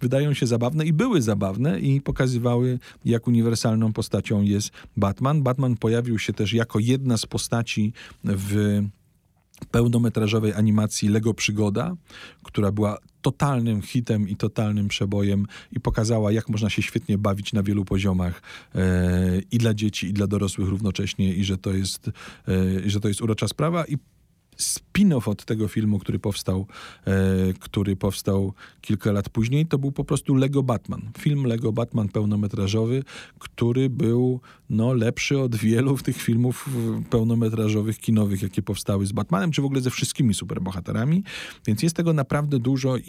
wydają 0.00 0.34
się 0.34 0.46
zabawne 0.46 0.86
i 0.86 0.92
były 0.92 1.22
zabawne 1.22 1.80
i 1.80 2.00
pokazywały, 2.00 2.78
jak 3.04 3.26
uniwersalną 3.26 3.92
postacią 3.92 4.42
jest 4.42 4.70
Batman. 4.96 5.42
Batman 5.42 5.76
pojawił 5.76 6.18
się 6.18 6.32
też 6.32 6.52
jako 6.52 6.78
jedna 6.78 7.16
z 7.16 7.26
postaci 7.26 7.92
w 8.24 8.82
pełnometrażowej 9.70 10.52
animacji 10.52 11.08
Lego 11.08 11.34
Przygoda, 11.34 11.96
która 12.42 12.72
była 12.72 12.98
totalnym 13.22 13.82
hitem 13.82 14.28
i 14.28 14.36
totalnym 14.36 14.88
przebojem 14.88 15.46
i 15.72 15.80
pokazała, 15.80 16.32
jak 16.32 16.48
można 16.48 16.70
się 16.70 16.82
świetnie 16.82 17.18
bawić 17.18 17.52
na 17.52 17.62
wielu 17.62 17.84
poziomach 17.84 18.42
e, 18.74 19.40
i 19.50 19.58
dla 19.58 19.74
dzieci, 19.74 20.06
i 20.06 20.12
dla 20.12 20.26
dorosłych 20.26 20.68
równocześnie 20.68 21.34
i 21.34 21.44
że 21.44 21.58
to 21.58 21.72
jest, 21.72 22.08
e, 22.08 22.90
że 22.90 23.00
to 23.00 23.08
jest 23.08 23.20
urocza 23.20 23.48
sprawa. 23.48 23.84
I 23.84 23.98
spin-off 24.58 25.28
od 25.28 25.44
tego 25.44 25.68
filmu, 25.68 25.98
który 25.98 26.18
powstał, 26.18 26.66
e, 27.06 27.52
który 27.60 27.96
powstał 27.96 28.52
kilka 28.80 29.12
lat 29.12 29.28
później, 29.28 29.66
to 29.66 29.78
był 29.78 29.92
po 29.92 30.04
prostu 30.04 30.34
Lego 30.34 30.62
Batman. 30.62 31.02
Film 31.18 31.44
Lego 31.44 31.72
Batman 31.72 32.08
pełnometrażowy, 32.08 33.02
który 33.38 33.90
był 33.90 34.40
no, 34.70 34.94
lepszy 34.94 35.38
od 35.38 35.56
wielu 35.56 35.98
tych 35.98 36.22
filmów 36.22 36.68
pełnometrażowych, 37.10 37.98
kinowych, 37.98 38.42
jakie 38.42 38.62
powstały 38.62 39.06
z 39.06 39.12
Batmanem, 39.12 39.50
czy 39.50 39.62
w 39.62 39.64
ogóle 39.64 39.80
ze 39.80 39.90
wszystkimi 39.90 40.34
superbohaterami. 40.34 41.22
Więc 41.66 41.82
jest 41.82 41.96
tego 41.96 42.12
naprawdę 42.12 42.58
dużo 42.58 42.96
i, 42.96 43.02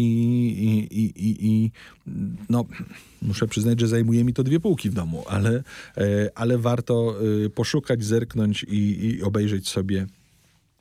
i, 0.92 1.04
i, 1.04 1.46
i 1.48 1.72
no, 2.50 2.66
muszę 3.22 3.48
przyznać, 3.48 3.80
że 3.80 3.88
zajmuje 3.88 4.24
mi 4.24 4.34
to 4.34 4.44
dwie 4.44 4.60
półki 4.60 4.90
w 4.90 4.94
domu, 4.94 5.24
ale, 5.28 5.64
e, 5.98 6.30
ale 6.36 6.58
warto 6.58 7.16
e, 7.46 7.50
poszukać, 7.50 8.04
zerknąć 8.04 8.64
i, 8.64 9.06
i 9.06 9.24
obejrzeć 9.24 9.70
sobie 9.70 10.08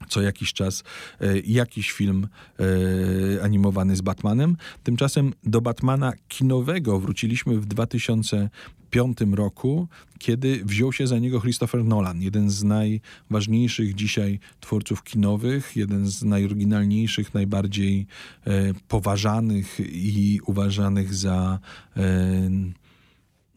co 0.09 0.22
jakiś 0.22 0.53
czas 0.53 0.84
e, 1.20 1.38
jakiś 1.38 1.92
film 1.92 2.28
e, 2.59 3.42
animowany 3.42 3.96
z 3.96 4.01
Batmanem. 4.01 4.57
Tymczasem 4.82 5.32
do 5.44 5.61
Batmana 5.61 6.12
kinowego 6.28 7.01
wróciliśmy 7.01 7.61
w 7.61 7.66
2005 7.66 9.18
roku, 9.32 9.88
kiedy 10.18 10.64
wziął 10.64 10.92
się 10.92 11.07
za 11.07 11.18
niego 11.18 11.40
Christopher 11.40 11.84
Nolan, 11.84 12.22
jeden 12.22 12.51
z 12.51 12.64
najważniejszych 12.64 13.94
dzisiaj 13.94 14.38
twórców 14.61 15.03
kinowych, 15.03 15.76
jeden 15.76 16.07
z 16.07 16.22
najoryginalniejszych, 16.22 17.34
najbardziej 17.34 18.07
e, 18.46 18.74
poważanych 18.88 19.80
i 19.92 20.40
uważanych 20.46 21.14
za 21.14 21.59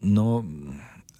no 0.02 0.44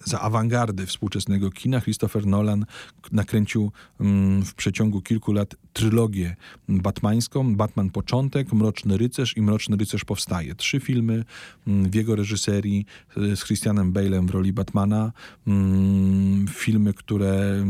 za 0.03 0.21
awangardy 0.21 0.85
współczesnego 0.85 1.51
kina. 1.51 1.81
Christopher 1.81 2.25
Nolan 2.25 2.65
nakręcił 3.11 3.71
mm, 3.99 4.45
w 4.45 4.53
przeciągu 4.53 5.01
kilku 5.01 5.33
lat 5.33 5.55
trylogię 5.73 6.35
batmańską. 6.69 7.55
Batman 7.55 7.89
Początek, 7.89 8.53
Mroczny 8.53 8.97
Rycerz 8.97 9.37
i 9.37 9.41
Mroczny 9.41 9.77
Rycerz 9.77 10.05
Powstaje. 10.05 10.55
Trzy 10.55 10.79
filmy 10.79 11.23
mm, 11.67 11.89
w 11.89 11.95
jego 11.95 12.15
reżyserii 12.15 12.85
z 13.15 13.43
Christianem 13.43 13.93
Bale'em 13.93 14.27
w 14.27 14.29
roli 14.29 14.53
Batmana. 14.53 15.11
Mm, 15.47 16.47
filmy, 16.47 16.93
które 16.93 17.65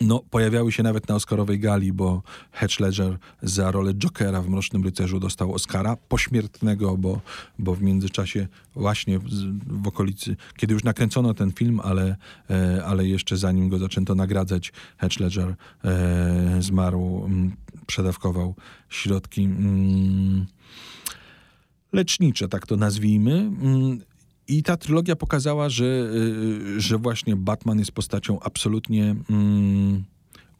no, 0.00 0.20
pojawiały 0.30 0.72
się 0.72 0.82
nawet 0.82 1.08
na 1.08 1.14
Oscarowej 1.14 1.58
gali, 1.58 1.92
bo 1.92 2.22
Hedge 2.52 2.80
Ledger 2.80 3.18
za 3.42 3.70
rolę 3.70 3.94
Jokera 3.94 4.42
w 4.42 4.48
Mrocznym 4.48 4.84
Rycerzu 4.84 5.20
dostał 5.20 5.54
Oscara 5.54 5.96
pośmiertnego, 6.08 6.96
bo, 6.96 7.20
bo 7.58 7.74
w 7.74 7.82
międzyczasie 7.82 8.48
właśnie 8.74 9.18
w, 9.18 9.24
w 9.66 9.88
okolicy, 9.88 10.36
kiedy 10.56 10.74
już 10.74 10.84
nakręcono 10.84 11.34
ten 11.34 11.52
film, 11.52 11.80
ale, 11.84 12.16
e, 12.50 12.84
ale 12.84 13.06
jeszcze 13.06 13.36
zanim 13.36 13.68
go 13.68 13.78
zaczęto 13.78 14.14
nagradzać, 14.14 14.72
Hedge 14.96 15.20
Ledger 15.20 15.54
e, 15.84 16.56
zmarł, 16.60 17.24
m, 17.24 17.52
przedawkował 17.86 18.54
środki 18.88 19.42
mm, 19.44 20.46
lecznicze, 21.92 22.48
tak 22.48 22.66
to 22.66 22.76
nazwijmy. 22.76 23.32
Mm, 23.32 24.00
i 24.52 24.62
ta 24.62 24.76
trylogia 24.76 25.16
pokazała, 25.16 25.68
że, 25.68 25.84
y, 25.84 26.80
że 26.80 26.98
właśnie 26.98 27.36
Batman 27.36 27.78
jest 27.78 27.92
postacią 27.92 28.40
absolutnie 28.40 29.16
mm, 29.30 30.04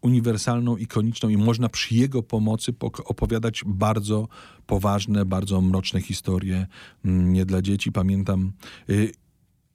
uniwersalną, 0.01 0.77
ikoniczną 0.77 1.29
i 1.29 1.37
można 1.37 1.69
przy 1.69 1.95
jego 1.95 2.23
pomocy 2.23 2.75
opowiadać 3.05 3.63
bardzo 3.67 4.29
poważne, 4.67 5.25
bardzo 5.25 5.61
mroczne 5.61 6.01
historie 6.01 6.67
mm, 7.05 7.33
nie 7.33 7.45
dla 7.47 7.63
dzieci. 7.63 7.93
Pamiętam, 7.93 8.53
y, 8.91 9.13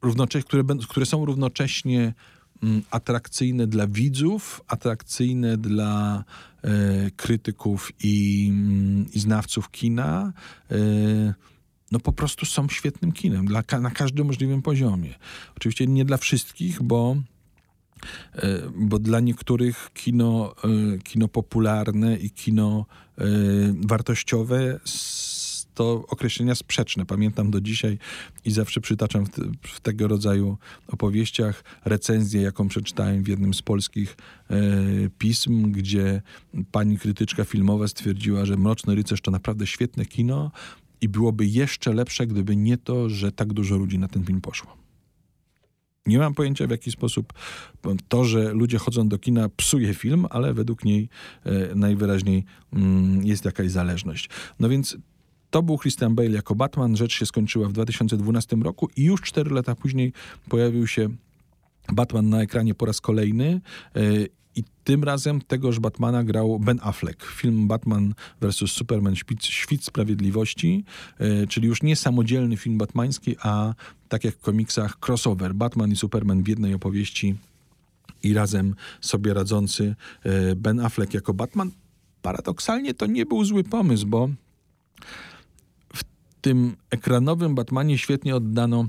równocześnie, 0.02 0.48
które, 0.48 0.64
które 0.90 1.06
są 1.06 1.26
równocześnie 1.26 2.14
mm, 2.64 2.82
atrakcyjne 2.92 3.68
dla 3.68 3.88
widzów, 3.88 4.62
atrakcyjne 4.68 5.58
dla 5.58 6.24
y, 6.66 7.12
krytyków 7.12 7.92
i, 8.04 8.48
mm, 8.50 9.06
i 9.14 9.20
znawców 9.20 9.72
kina. 9.72 10.34
Y, 10.72 11.34
no 11.92 12.00
po 12.00 12.14
prostu 12.14 12.46
są 12.46 12.70
świetnym 12.70 13.12
kinem 13.12 13.46
dla, 13.46 13.64
na 13.82 13.92
każdym 13.92 14.28
możliwym 14.28 14.62
poziomie. 14.62 15.16
Oczywiście 15.58 15.88
nie 15.88 16.06
dla 16.06 16.18
wszystkich, 16.18 16.84
bo 16.84 17.16
e, 18.36 18.60
bo 18.76 19.00
dla 19.00 19.20
niektórych 19.20 19.90
kino, 19.94 20.56
e, 20.64 20.98
kino 20.98 21.28
popularne 21.28 22.18
i 22.18 22.30
kino 22.30 22.86
e, 23.18 23.24
wartościowe 23.88 24.80
to 25.74 26.06
określenia 26.08 26.56
sprzeczne. 26.56 27.06
Pamiętam 27.06 27.52
do 27.52 27.62
dzisiaj 27.62 27.98
i 28.46 28.52
zawsze 28.52 28.82
przytaczam 28.82 29.26
w, 29.26 29.30
w 29.62 29.80
tego 29.80 30.08
rodzaju 30.08 30.58
opowieściach 30.88 31.64
recenzję, 31.86 32.42
jaką 32.42 32.68
przeczytałem 32.68 33.24
w 33.24 33.28
jednym 33.28 33.54
z 33.54 33.62
polskich 33.62 34.18
pism, 35.18 35.72
gdzie 35.72 36.22
pani 36.72 36.98
krytyczka 37.00 37.46
filmowa 37.46 37.88
stwierdziła, 37.88 38.46
że 38.46 38.58
Mroczny 38.58 38.96
Rycerz 38.96 39.22
to 39.22 39.32
naprawdę 39.32 39.68
świetne 39.68 40.06
kino, 40.06 40.52
i 41.02 41.10
byłoby 41.10 41.46
jeszcze 41.46 41.94
lepsze, 41.94 42.28
gdyby 42.28 42.56
nie 42.56 42.78
to, 42.78 43.10
że 43.10 43.32
tak 43.32 43.54
dużo 43.54 43.78
ludzi 43.78 44.00
na 44.00 44.08
ten 44.08 44.24
film 44.24 44.42
poszło. 44.42 44.78
Nie 46.06 46.20
mam 46.20 46.34
pojęcia 46.34 46.68
w 46.68 46.70
jaki 46.70 46.92
sposób 46.92 47.34
to, 48.08 48.26
że 48.26 48.54
ludzie 48.54 48.78
chodzą 48.78 49.08
do 49.08 49.20
kina 49.20 49.50
psuje 49.50 49.94
film, 49.94 50.26
ale 50.30 50.54
według 50.54 50.86
niej 50.86 51.10
e, 51.44 51.76
najwyraźniej 51.76 52.44
mm, 52.74 53.26
jest 53.26 53.46
jakaś 53.46 53.72
zależność. 53.72 54.30
No 54.60 54.70
więc 54.70 54.98
to 55.50 55.64
był 55.64 55.78
Christian 55.78 56.16
Bale 56.16 56.30
jako 56.30 56.56
Batman. 56.56 56.98
Rzecz 56.98 57.14
się 57.14 57.26
skończyła 57.26 57.68
w 57.68 57.74
2012 57.74 58.56
roku 58.56 58.90
i 58.96 59.04
już 59.04 59.22
cztery 59.22 59.52
lata 59.52 59.76
później 59.76 60.14
pojawił 60.50 60.88
się 60.88 61.10
Batman 61.94 62.30
na 62.30 62.42
ekranie 62.42 62.76
po 62.76 62.86
raz 62.86 63.02
kolejny 63.02 63.62
e, 63.96 64.02
i 64.58 64.64
tym 64.84 65.04
razem 65.04 65.42
tegoż 65.42 65.80
Batmana 65.80 66.24
grał 66.24 66.60
Ben 66.60 66.80
Affleck. 66.84 67.26
Film 67.26 67.68
Batman 67.68 68.14
vs. 68.42 68.72
Superman 68.72 69.16
Świt, 69.16 69.46
Świt 69.46 69.84
Sprawiedliwości, 69.84 70.84
yy, 71.20 71.48
czyli 71.48 71.68
już 71.68 71.84
nie 71.84 71.96
samodzielny 71.96 72.58
film 72.58 72.78
batmański, 72.78 73.36
a 73.42 73.74
tak 74.10 74.24
jak 74.24 74.36
w 74.36 74.40
komiksach 74.40 74.98
crossover. 75.08 75.54
Batman 75.54 75.92
i 75.92 75.96
Superman 75.96 76.44
w 76.44 76.48
jednej 76.48 76.74
opowieści 76.74 77.36
i 78.24 78.34
razem 78.34 78.76
sobie 79.02 79.34
radzący 79.34 79.96
yy, 80.26 80.56
Ben 80.56 80.80
Affleck 80.80 81.14
jako 81.14 81.34
Batman. 81.34 81.72
Paradoksalnie 82.22 82.94
to 82.94 83.06
nie 83.06 83.26
był 83.26 83.46
zły 83.46 83.64
pomysł, 83.64 84.08
bo 84.08 84.30
w 85.94 86.04
tym 86.42 86.76
ekranowym 86.90 87.56
Batmanie 87.56 87.98
świetnie 87.98 88.36
oddano 88.36 88.88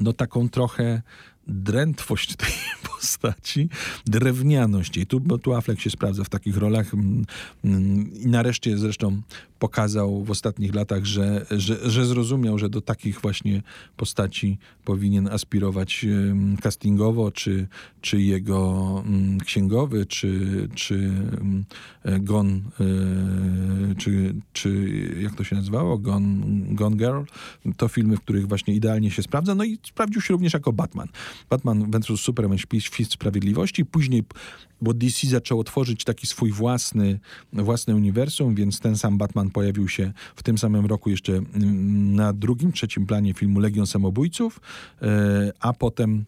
no 0.00 0.12
taką 0.12 0.48
trochę 0.48 1.02
drętwość 1.46 2.36
tej 2.36 2.52
postaci, 3.00 3.68
drewnianość 4.06 4.96
jej. 4.96 5.06
Tu, 5.06 5.38
tu 5.38 5.54
Affleck 5.54 5.80
się 5.80 5.90
sprawdza 5.90 6.24
w 6.24 6.28
takich 6.28 6.56
rolach 6.56 6.94
mm, 6.94 7.24
mm, 7.64 8.12
i 8.12 8.26
nareszcie 8.26 8.78
zresztą 8.78 9.22
pokazał 9.58 10.24
w 10.24 10.30
ostatnich 10.30 10.74
latach, 10.74 11.04
że, 11.04 11.46
że, 11.50 11.90
że 11.90 12.06
zrozumiał, 12.06 12.58
że 12.58 12.68
do 12.68 12.80
takich 12.80 13.20
właśnie 13.20 13.62
postaci 13.96 14.58
powinien 14.84 15.28
aspirować 15.28 16.06
castingowo, 16.62 17.32
czy, 17.32 17.68
czy 18.00 18.22
jego 18.22 19.02
mm, 19.06 19.40
księgowy, 19.40 20.06
czy, 20.06 20.68
czy 20.74 21.10
Gon, 22.20 22.62
e, 22.80 23.94
czy, 23.94 24.34
czy 24.52 24.70
jak 25.22 25.34
to 25.34 25.44
się 25.44 25.56
nazywało? 25.56 25.98
Gon, 25.98 26.42
Gone 26.74 26.96
Girl. 26.96 27.22
To 27.76 27.88
filmy, 27.88 28.16
w 28.16 28.20
których 28.20 28.48
właśnie 28.48 28.74
idealnie 28.74 29.10
się 29.10 29.22
sprawdza. 29.22 29.54
No 29.54 29.64
i 29.64 29.78
sprawdził 29.82 30.22
się 30.22 30.32
również 30.32 30.52
jako 30.52 30.72
Batman. 30.72 31.08
Batman 31.50 31.90
vs. 31.90 32.20
Superman, 32.20 32.58
Świt 32.94 33.12
Sprawiedliwości. 33.12 33.84
Później, 33.84 34.24
bo 34.80 34.94
DC 34.94 35.26
zaczęło 35.26 35.64
tworzyć 35.64 36.04
taki 36.04 36.26
swój 36.26 36.52
własny, 36.52 37.20
własne 37.52 37.96
uniwersum, 37.96 38.54
więc 38.54 38.80
ten 38.80 38.96
sam 38.96 39.18
Batman 39.18 39.50
pojawił 39.50 39.88
się 39.88 40.12
w 40.36 40.42
tym 40.42 40.58
samym 40.58 40.86
roku 40.86 41.10
jeszcze 41.10 41.32
mm, 41.32 42.14
na 42.14 42.32
drugim, 42.32 42.72
trzecim 42.72 43.06
planie 43.06 43.34
filmu 43.34 43.60
Legion 43.60 43.86
Samobójców, 43.86 44.60
e, 45.02 45.52
a 45.60 45.72
potem 45.72 46.24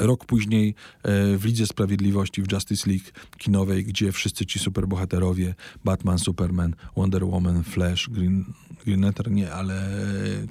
Rok 0.00 0.24
później 0.24 0.74
e, 1.02 1.38
w 1.38 1.44
Lidze 1.44 1.66
Sprawiedliwości, 1.66 2.42
w 2.42 2.52
Justice 2.52 2.90
League 2.90 3.04
kinowej, 3.38 3.84
gdzie 3.84 4.12
wszyscy 4.12 4.46
ci 4.46 4.58
superbohaterowie, 4.58 5.54
Batman, 5.84 6.18
Superman, 6.18 6.74
Wonder 6.96 7.24
Woman, 7.24 7.64
Flash, 7.64 8.08
Green, 8.10 8.44
Lantern 8.86 9.34
nie, 9.34 9.52
ale 9.52 9.74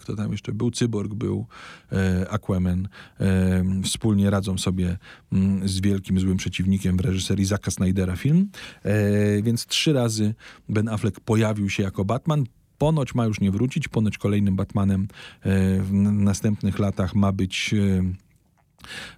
kto 0.01 0.15
tam 0.15 0.31
jeszcze 0.31 0.51
był? 0.51 0.71
Cyborg 0.71 1.13
był, 1.13 1.45
e, 1.91 2.29
Aquaman. 2.29 2.87
E, 3.19 3.63
wspólnie 3.83 4.29
radzą 4.29 4.57
sobie 4.57 4.97
mm, 5.33 5.67
z 5.67 5.81
wielkim 5.81 6.19
złym 6.19 6.37
przeciwnikiem 6.37 6.97
w 6.97 6.99
reżyserii 6.99 7.45
Zacka 7.45 7.71
Snydera 7.71 8.15
film. 8.15 8.49
E, 8.83 9.41
więc 9.41 9.65
trzy 9.65 9.93
razy 9.93 10.35
Ben 10.69 10.89
Affleck 10.89 11.19
pojawił 11.19 11.69
się 11.69 11.83
jako 11.83 12.05
Batman. 12.05 12.43
Ponoć 12.77 13.15
ma 13.15 13.25
już 13.25 13.39
nie 13.39 13.51
wrócić, 13.51 13.87
ponoć 13.87 14.17
kolejnym 14.17 14.55
Batmanem 14.55 15.07
e, 15.41 15.79
w 15.81 15.93
następnych 15.93 16.79
latach 16.79 17.15
ma 17.15 17.31
być... 17.31 17.73
E, 17.73 18.23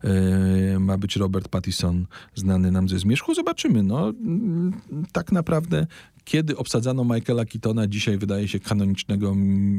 E, 0.03 0.79
ma 0.79 0.97
być 0.97 1.15
Robert 1.15 1.47
Pattinson, 1.47 2.07
znany 2.35 2.71
nam 2.71 2.89
ze 2.89 2.99
Zmierzchu. 2.99 3.33
Zobaczymy. 3.33 3.83
No, 3.83 4.09
mm, 4.09 4.73
tak 5.11 5.31
naprawdę, 5.31 5.87
kiedy 6.25 6.57
obsadzano 6.57 7.03
Michaela 7.03 7.45
Keatona, 7.45 7.87
dzisiaj 7.87 8.17
wydaje 8.17 8.47
się 8.47 8.59
kanonicznego, 8.59 9.35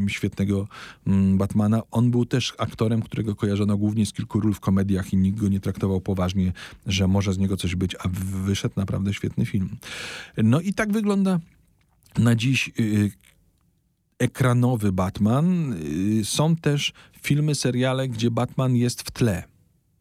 świetnego 0.09 0.68
Batmana. 1.34 1.82
On 1.90 2.11
był 2.11 2.26
też 2.26 2.55
aktorem, 2.59 3.03
którego 3.03 3.34
kojarzono 3.34 3.76
głównie 3.76 4.07
z 4.07 4.12
kilku 4.12 4.40
ról 4.40 4.55
w 4.55 4.61
komediach 4.61 5.12
i 5.12 5.16
nikt 5.16 5.38
go 5.38 5.49
nie 5.49 5.61
traktował 5.61 6.01
poważnie, 6.01 6.53
że 6.86 7.09
może 7.09 7.32
z 7.32 7.38
niego 7.38 7.57
coś 7.57 7.76
być, 7.76 7.94
a 7.94 8.09
wyszedł 8.44 8.74
naprawdę 8.76 9.14
świetny 9.14 9.47
film. 9.47 9.76
No 10.36 10.61
i 10.61 10.74
tak 10.74 10.92
wygląda 10.92 11.40
na 12.18 12.34
dziś 12.34 12.70
y, 12.80 13.11
ekranowy 14.18 14.92
Batman. 14.92 15.72
Y, 16.20 16.24
Są 16.24 16.57
też 16.57 16.92
filmy, 17.22 17.55
seriale, 17.55 18.09
gdzie 18.09 18.30
Batman 18.30 18.76
jest 18.76 19.03
w 19.03 19.11
tle. 19.11 19.44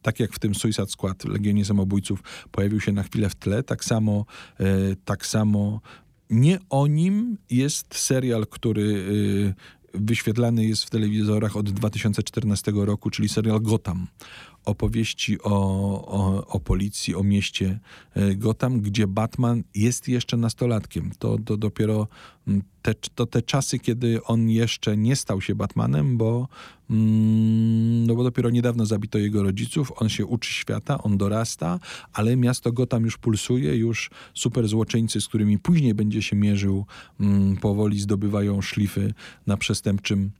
Tak 0.02 0.20
jak 0.20 0.34
w 0.34 0.40
tym 0.40 0.56
Suicide 0.56 0.88
Squad, 0.88 1.26
Legionie 1.26 1.66
Samobójców, 1.66 2.24
pojawił 2.52 2.82
się 2.82 2.92
na 2.92 3.04
chwilę 3.04 3.30
w 3.30 3.36
tle, 3.36 3.64
tak 3.64 3.86
samo, 3.86 4.26
e, 4.60 4.66
tak 5.06 5.26
samo 5.26 5.82
nie 6.30 6.60
o 6.70 6.88
nim 6.88 7.38
jest 7.50 7.96
serial, 7.96 8.48
który 8.48 9.06
e, 9.94 10.00
wyświetlany 10.00 10.66
jest 10.66 10.84
w 10.84 10.90
telewizorach 10.90 11.58
od 11.58 11.70
2014 11.70 12.72
roku, 12.76 13.10
czyli 13.10 13.30
serial 13.30 13.62
Gotham. 13.62 14.08
Opowieści 14.66 15.42
o, 15.42 15.52
o, 16.08 16.48
o 16.48 16.60
policji, 16.60 17.16
o 17.16 17.24
mieście 17.24 17.80
e, 18.14 18.36
Gotham, 18.36 18.82
gdzie 18.82 19.08
Batman 19.08 19.64
jest 19.76 20.08
jeszcze 20.08 20.38
nastolatkiem. 20.38 21.12
To, 21.20 21.38
to 21.46 21.58
dopiero 21.58 22.08
mm, 22.48 22.62
te, 22.82 22.94
to 23.16 23.26
te 23.26 23.42
czasy, 23.42 23.80
kiedy 23.80 24.24
on 24.24 24.50
jeszcze 24.50 24.98
nie 24.98 25.16
stał 25.16 25.42
się 25.42 25.56
Batmanem, 25.56 26.18
bo, 26.18 26.48
mm, 26.90 28.08
no 28.08 28.16
bo 28.16 28.24
dopiero 28.24 28.50
niedawno 28.50 28.86
zabito 28.86 29.18
jego 29.18 29.44
rodziców, 29.44 29.92
on 29.96 30.10
się 30.10 30.26
uczy 30.26 30.54
świata, 30.54 31.04
on 31.04 31.18
dorasta, 31.18 31.80
ale 32.14 32.36
miasto 32.36 32.72
Gotham 32.72 33.04
już 33.04 33.18
pulsuje, 33.18 33.76
już 33.76 34.10
super 34.34 34.68
złoczyńcy, 34.68 35.22
z 35.22 35.28
którymi 35.28 35.60
później 35.60 35.94
będzie 35.94 36.22
się 36.22 36.36
mierzył, 36.36 36.86
mm, 37.20 37.58
powoli 37.58 38.00
zdobywają 38.00 38.62
szlify 38.62 39.14
na 39.48 39.58
przestępczym 39.58 40.32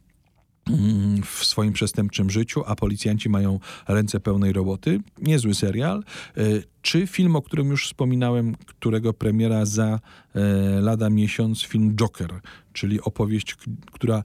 w 1.26 1.46
swoim 1.46 1.74
przestępczym 1.74 2.30
życiu, 2.30 2.64
a 2.66 2.76
policjanci 2.76 3.30
mają 3.30 3.60
ręce 3.88 4.20
pełnej 4.20 4.54
roboty. 4.54 5.00
Niezły 5.22 5.54
serial. 5.56 6.04
E, 6.38 6.42
Czy 6.82 7.08
film, 7.08 7.36
o 7.36 7.42
którym 7.42 7.68
już 7.70 7.88
wspominałem, 7.88 8.56
którego 8.66 9.14
premiera 9.14 9.66
za 9.66 10.00
e, 10.36 10.42
lada 10.82 11.10
miesiąc, 11.10 11.64
film 11.64 11.96
Joker, 11.96 12.40
czyli 12.74 13.02
opowieść, 13.02 13.56
która 13.92 14.24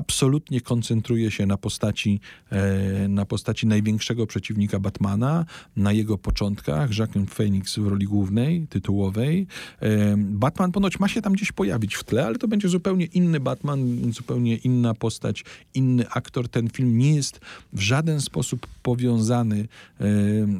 absolutnie 0.00 0.60
koncentruje 0.60 1.30
się 1.30 1.46
na 1.46 1.56
postaci, 1.56 2.20
e, 2.50 3.08
na 3.08 3.26
postaci 3.26 3.66
największego 3.66 4.26
przeciwnika 4.26 4.80
Batmana, 4.80 5.44
na 5.76 5.92
jego 5.92 6.18
początkach, 6.18 6.98
Jacqueline 6.98 7.26
Phoenix 7.26 7.78
w 7.78 7.86
roli 7.86 8.06
głównej, 8.06 8.66
tytułowej. 8.66 9.46
E, 9.80 10.16
Batman 10.16 10.72
ponoć 10.72 11.00
ma 11.00 11.08
się 11.08 11.22
tam 11.22 11.32
gdzieś 11.32 11.52
pojawić 11.52 11.94
w 11.94 12.04
tle, 12.04 12.26
ale 12.26 12.38
to 12.38 12.48
będzie 12.48 12.68
zupełnie 12.68 13.04
inny 13.04 13.40
Batman, 13.40 14.12
zupełnie 14.12 14.56
inna 14.56 14.94
postać, 14.94 15.44
inny 15.74 16.10
aktor. 16.10 16.48
Ten 16.48 16.70
film 16.70 16.98
nie 16.98 17.14
jest 17.14 17.40
w 17.72 17.80
żaden 17.80 18.20
sposób 18.20 18.66
powiązany 18.82 19.58
e, 19.60 20.04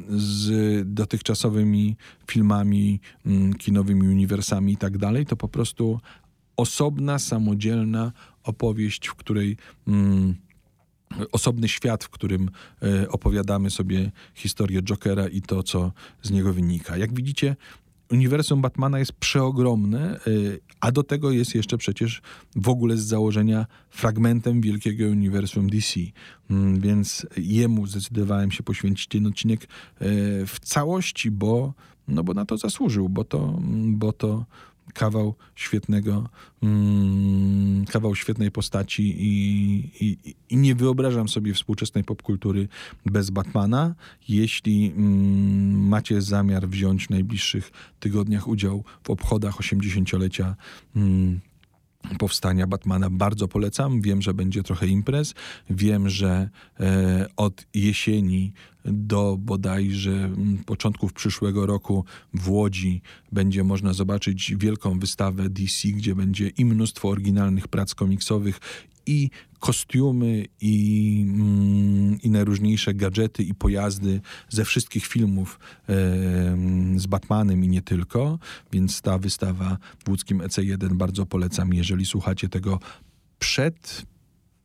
z 0.09 0.47
dotychczasowymi 0.93 1.95
filmami 2.31 2.99
mm, 3.25 3.53
kinowymi, 3.53 4.07
uniwersami 4.07 4.73
i 4.73 4.77
tak 4.77 4.97
dalej. 4.97 5.25
To 5.25 5.35
po 5.35 5.47
prostu 5.47 5.99
osobna, 6.61 7.19
samodzielna 7.19 8.11
opowieść, 8.43 9.07
w 9.07 9.15
której 9.15 9.57
mm, 9.87 10.35
osobny 11.31 11.67
świat, 11.67 12.03
w 12.03 12.09
którym 12.09 12.49
e, 12.81 13.09
opowiadamy 13.09 13.69
sobie 13.69 14.11
historię 14.33 14.81
Jokera 14.81 15.27
i 15.27 15.41
to, 15.41 15.63
co 15.63 15.91
z 16.21 16.31
niego 16.31 16.53
wynika. 16.53 16.97
Jak 16.97 17.13
widzicie, 17.13 17.55
uniwersum 18.11 18.61
Batmana 18.61 18.99
jest 18.99 19.13
przeogromne, 19.13 20.15
e, 20.15 20.19
a 20.79 20.91
do 20.91 21.03
tego 21.03 21.31
jest 21.31 21.55
jeszcze 21.55 21.77
przecież 21.77 22.21
w 22.55 22.69
ogóle 22.69 22.97
z 22.97 23.03
założenia 23.03 23.65
fragmentem 23.89 24.61
wielkiego 24.61 25.05
uniwersum 25.05 25.69
DC. 25.69 25.99
Mm, 26.49 26.79
Więc 26.79 27.27
jemu 27.37 27.87
zdecydowałem 27.87 28.51
się 28.51 28.63
poświęcić 28.63 29.07
ten 29.07 29.27
odcinek 29.27 29.63
e, 29.63 29.67
w 30.45 30.59
całości, 30.61 31.31
bo, 31.31 31.73
no 32.07 32.23
bo 32.23 32.33
na 32.33 32.45
to 32.45 32.57
zasłużył, 32.57 33.09
bo 33.09 33.23
to, 33.23 33.59
bo 33.87 34.13
to 34.13 34.45
kawał 34.93 35.35
świetnego, 35.55 36.29
mm, 36.63 37.85
kawał 37.85 38.15
świetnej 38.15 38.51
postaci 38.51 39.15
i, 39.17 39.89
i, 40.05 40.35
i 40.49 40.57
nie 40.57 40.75
wyobrażam 40.75 41.29
sobie 41.29 41.53
współczesnej 41.53 42.03
popkultury 42.03 42.67
bez 43.05 43.29
Batmana. 43.29 43.95
Jeśli 44.29 44.93
mm, 44.97 45.87
macie 45.87 46.21
zamiar 46.21 46.67
wziąć 46.67 47.07
w 47.07 47.09
najbliższych 47.09 47.71
tygodniach 47.99 48.47
udział 48.47 48.83
w 49.03 49.09
obchodach 49.09 49.55
80-lecia 49.55 50.55
mm, 50.95 51.39
powstania 52.19 52.67
Batmana 52.67 53.09
bardzo 53.09 53.47
polecam. 53.47 54.01
Wiem, 54.01 54.21
że 54.21 54.33
będzie 54.33 54.63
trochę 54.63 54.87
imprez. 54.87 55.33
Wiem, 55.69 56.09
że 56.09 56.49
e, 56.79 57.27
od 57.37 57.65
jesieni 57.73 58.53
do 58.85 59.37
bodajże 59.39 60.11
mm, 60.11 60.57
początków 60.65 61.13
przyszłego 61.13 61.65
roku 61.65 62.05
w 62.33 62.49
Łodzi 62.49 63.01
będzie 63.31 63.63
można 63.63 63.93
zobaczyć 63.93 64.53
wielką 64.57 64.99
wystawę 64.99 65.49
DC, 65.49 65.87
gdzie 65.87 66.15
będzie 66.15 66.47
i 66.47 66.65
mnóstwo 66.65 67.09
oryginalnych 67.09 67.67
prac 67.67 67.95
komiksowych, 67.95 68.59
i 69.11 69.29
kostiumy, 69.59 70.45
i, 70.61 71.25
mm, 71.27 72.21
i 72.21 72.29
najróżniejsze 72.29 72.93
gadżety 72.93 73.43
i 73.43 73.53
pojazdy 73.53 74.21
ze 74.49 74.65
wszystkich 74.65 75.05
filmów 75.05 75.59
e, 75.89 75.93
z 76.95 77.05
Batmanem 77.05 77.63
i 77.63 77.67
nie 77.67 77.81
tylko. 77.81 78.39
Więc 78.71 79.01
ta 79.01 79.17
wystawa 79.17 79.77
w 80.05 80.09
łódzkim 80.09 80.39
EC1 80.39 80.93
bardzo 80.93 81.25
polecam, 81.25 81.73
jeżeli 81.73 82.05
słuchacie 82.05 82.49
tego 82.49 82.79
przed 83.39 84.05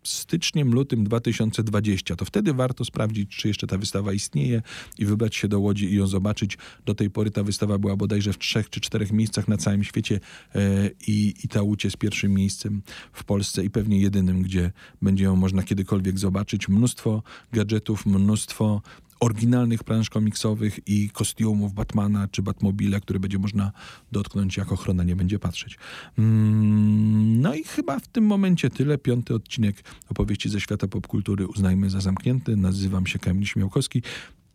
styczniem, 0.09 0.74
lutym 0.74 1.04
2020. 1.04 2.16
To 2.16 2.24
wtedy 2.24 2.54
warto 2.54 2.84
sprawdzić, 2.84 3.36
czy 3.36 3.48
jeszcze 3.48 3.66
ta 3.66 3.78
wystawa 3.78 4.12
istnieje 4.12 4.62
i 4.98 5.07
wybrać 5.07 5.36
się 5.36 5.48
do 5.48 5.61
Łodzi 5.61 5.92
i 5.92 5.96
ją 5.96 6.07
zobaczyć. 6.07 6.59
Do 6.84 6.94
tej 6.94 7.11
pory 7.11 7.30
ta 7.30 7.42
wystawa 7.42 7.78
była 7.78 7.96
bodajże 7.96 8.32
w 8.32 8.38
trzech 8.38 8.70
czy 8.70 8.80
czterech 8.80 9.12
miejscach 9.12 9.48
na 9.48 9.57
całym 9.57 9.84
świecie 9.84 10.20
e, 10.54 10.90
i, 11.07 11.34
i 11.44 11.48
ta 11.48 11.62
Łódź 11.62 11.84
jest 11.84 11.96
pierwszym 11.96 12.34
miejscem 12.34 12.82
w 13.12 13.24
Polsce 13.24 13.64
i 13.64 13.70
pewnie 13.70 14.00
jedynym, 14.00 14.42
gdzie 14.42 14.72
będzie 15.02 15.24
ją 15.24 15.36
można 15.36 15.62
kiedykolwiek 15.62 16.18
zobaczyć. 16.18 16.68
Mnóstwo 16.68 17.22
gadżetów, 17.52 18.07
mnóstwo 18.07 18.82
oryginalnych 19.20 19.84
plansz 19.84 20.10
komiksowych 20.10 20.80
i 20.86 21.10
kostiumów 21.10 21.74
Batmana 21.74 22.28
czy 22.28 22.42
Batmobile, 22.42 23.00
które 23.00 23.20
będzie 23.20 23.38
można 23.38 23.72
dotknąć, 24.12 24.56
jak 24.56 24.72
ochrona 24.72 25.04
nie 25.04 25.16
będzie 25.16 25.38
patrzeć. 25.38 25.78
Mm, 26.18 27.40
No 27.40 27.54
i 27.54 27.64
chyba 27.64 27.98
w 27.98 28.08
tym 28.08 28.26
momencie 28.26 28.70
tyle. 28.70 28.98
Piąty 28.98 29.34
odcinek 29.34 29.84
opowieści 30.08 30.48
ze 30.48 30.60
świata 30.60 30.88
popkultury 30.88 31.46
uznajmy 31.46 31.90
za 31.90 32.00
zamknięty. 32.00 32.56
Nazywam 32.56 33.06
się 33.06 33.18
Kamil 33.18 33.46
Śmiałkowski 33.46 34.02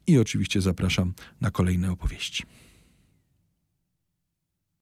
i 0.07 0.17
oczywiście 0.17 0.61
zapraszam 0.61 1.13
na 1.41 1.51
kolejne 1.51 1.91
opowieści. 1.91 2.43